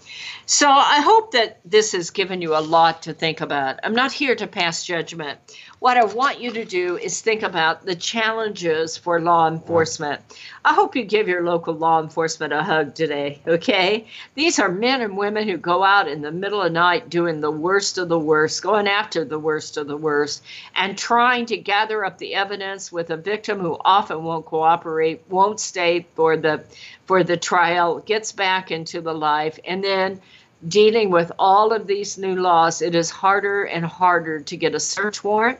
so 0.45 0.69
i 0.69 0.99
hope 1.01 1.32
that 1.32 1.59
this 1.65 1.93
has 1.93 2.11
given 2.11 2.41
you 2.41 2.55
a 2.55 2.63
lot 2.76 3.03
to 3.03 3.13
think 3.13 3.41
about. 3.41 3.80
I'm 3.84 3.95
not 3.95 4.11
here 4.11 4.36
to 4.36 4.47
pass 4.47 4.86
judgment 4.86 5.39
what 5.84 5.97
I 5.97 6.05
want 6.05 6.39
you 6.39 6.49
to 6.51 6.63
do 6.63 6.97
is 6.97 7.19
think 7.19 7.43
about 7.43 7.86
the 7.86 7.93
challenges 7.93 8.95
for 8.95 9.19
law 9.19 9.49
enforcement. 9.49 10.21
I 10.63 10.73
hope 10.73 10.95
you 10.95 11.03
give 11.03 11.27
your 11.27 11.43
local 11.43 11.73
law 11.73 12.01
enforcement 12.01 12.53
a 12.53 12.63
hug 12.63 12.95
today, 12.95 13.41
okay? 13.45 14.07
These 14.34 14.59
are 14.59 14.69
men 14.69 15.01
and 15.01 15.17
women 15.17 15.45
who 15.45 15.57
go 15.57 15.84
out 15.84 16.07
in 16.07 16.21
the 16.21 16.31
middle 16.31 16.61
of 16.61 16.67
the 16.67 16.79
night 16.79 17.09
doing 17.09 17.41
the 17.41 17.51
worst 17.51 17.97
of 17.97 18.07
the 18.07 18.17
worst, 18.17 18.63
going 18.63 18.88
after 18.88 19.25
the 19.25 19.38
worst 19.38 19.75
of 19.75 19.88
the 19.88 19.97
worst, 19.97 20.41
and 20.73 20.97
trying 20.97 21.47
to 21.47 21.57
gather 21.57 22.05
up 22.05 22.17
the 22.17 22.34
evidence 22.34 22.89
with 22.89 23.09
a 23.09 23.17
victim 23.17 23.59
who 23.59 23.77
often 23.84 24.23
won't 24.23 24.45
cooperate, 24.45 25.21
won't 25.27 25.59
stay 25.59 26.05
for 26.15 26.38
the 26.38 26.63
for 27.07 27.25
the 27.25 27.36
trial, 27.36 27.99
gets 27.99 28.31
back 28.31 28.71
into 28.71 29.01
the 29.01 29.13
life, 29.13 29.59
and 29.65 29.84
then 29.84 30.21
dealing 30.65 31.09
with 31.09 31.29
all 31.38 31.73
of 31.73 31.88
these 31.88 32.17
new 32.17 32.38
laws, 32.38 32.81
it 32.81 32.95
is 32.95 33.09
harder 33.09 33.65
and 33.65 33.84
harder 33.84 34.39
to 34.39 34.55
get 34.55 34.73
a 34.73 34.79
search 34.79 35.21
warrant 35.25 35.59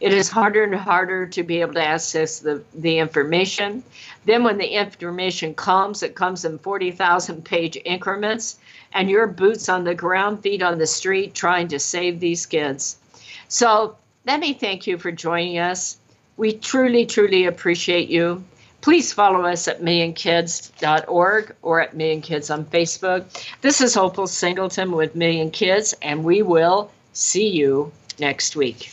It 0.00 0.12
is 0.12 0.28
harder 0.28 0.62
and 0.62 0.74
harder 0.74 1.26
to 1.26 1.42
be 1.42 1.60
able 1.60 1.74
to 1.74 1.84
access 1.84 2.38
the, 2.38 2.62
the 2.74 2.98
information. 2.98 3.82
Then, 4.24 4.44
when 4.44 4.58
the 4.58 4.68
information 4.68 5.54
comes, 5.54 6.02
it 6.02 6.14
comes 6.14 6.44
in 6.44 6.58
40,000 6.58 7.44
page 7.44 7.76
increments, 7.84 8.58
and 8.92 9.10
your 9.10 9.26
boots 9.26 9.68
on 9.68 9.84
the 9.84 9.94
ground, 9.94 10.42
feet 10.42 10.62
on 10.62 10.78
the 10.78 10.86
street, 10.86 11.34
trying 11.34 11.68
to 11.68 11.78
save 11.78 12.20
these 12.20 12.46
kids. 12.46 12.96
So, 13.48 13.96
let 14.24 14.38
me 14.38 14.52
thank 14.52 14.86
you 14.86 14.98
for 14.98 15.10
joining 15.10 15.58
us. 15.58 15.96
We 16.36 16.52
truly, 16.52 17.04
truly 17.04 17.46
appreciate 17.46 18.08
you. 18.08 18.44
Please 18.80 19.12
follow 19.12 19.44
us 19.44 19.66
at 19.66 19.82
millionkids.org 19.82 21.56
or 21.62 21.80
at 21.80 21.96
Million 21.96 22.20
Kids 22.20 22.50
on 22.50 22.64
Facebook. 22.66 23.24
This 23.60 23.80
is 23.80 23.96
Opal 23.96 24.28
Singleton 24.28 24.92
with 24.92 25.16
Million 25.16 25.50
Kids, 25.50 25.94
and 26.00 26.22
we 26.22 26.42
will 26.42 26.92
see 27.12 27.48
you 27.48 27.90
next 28.20 28.54
week. 28.54 28.92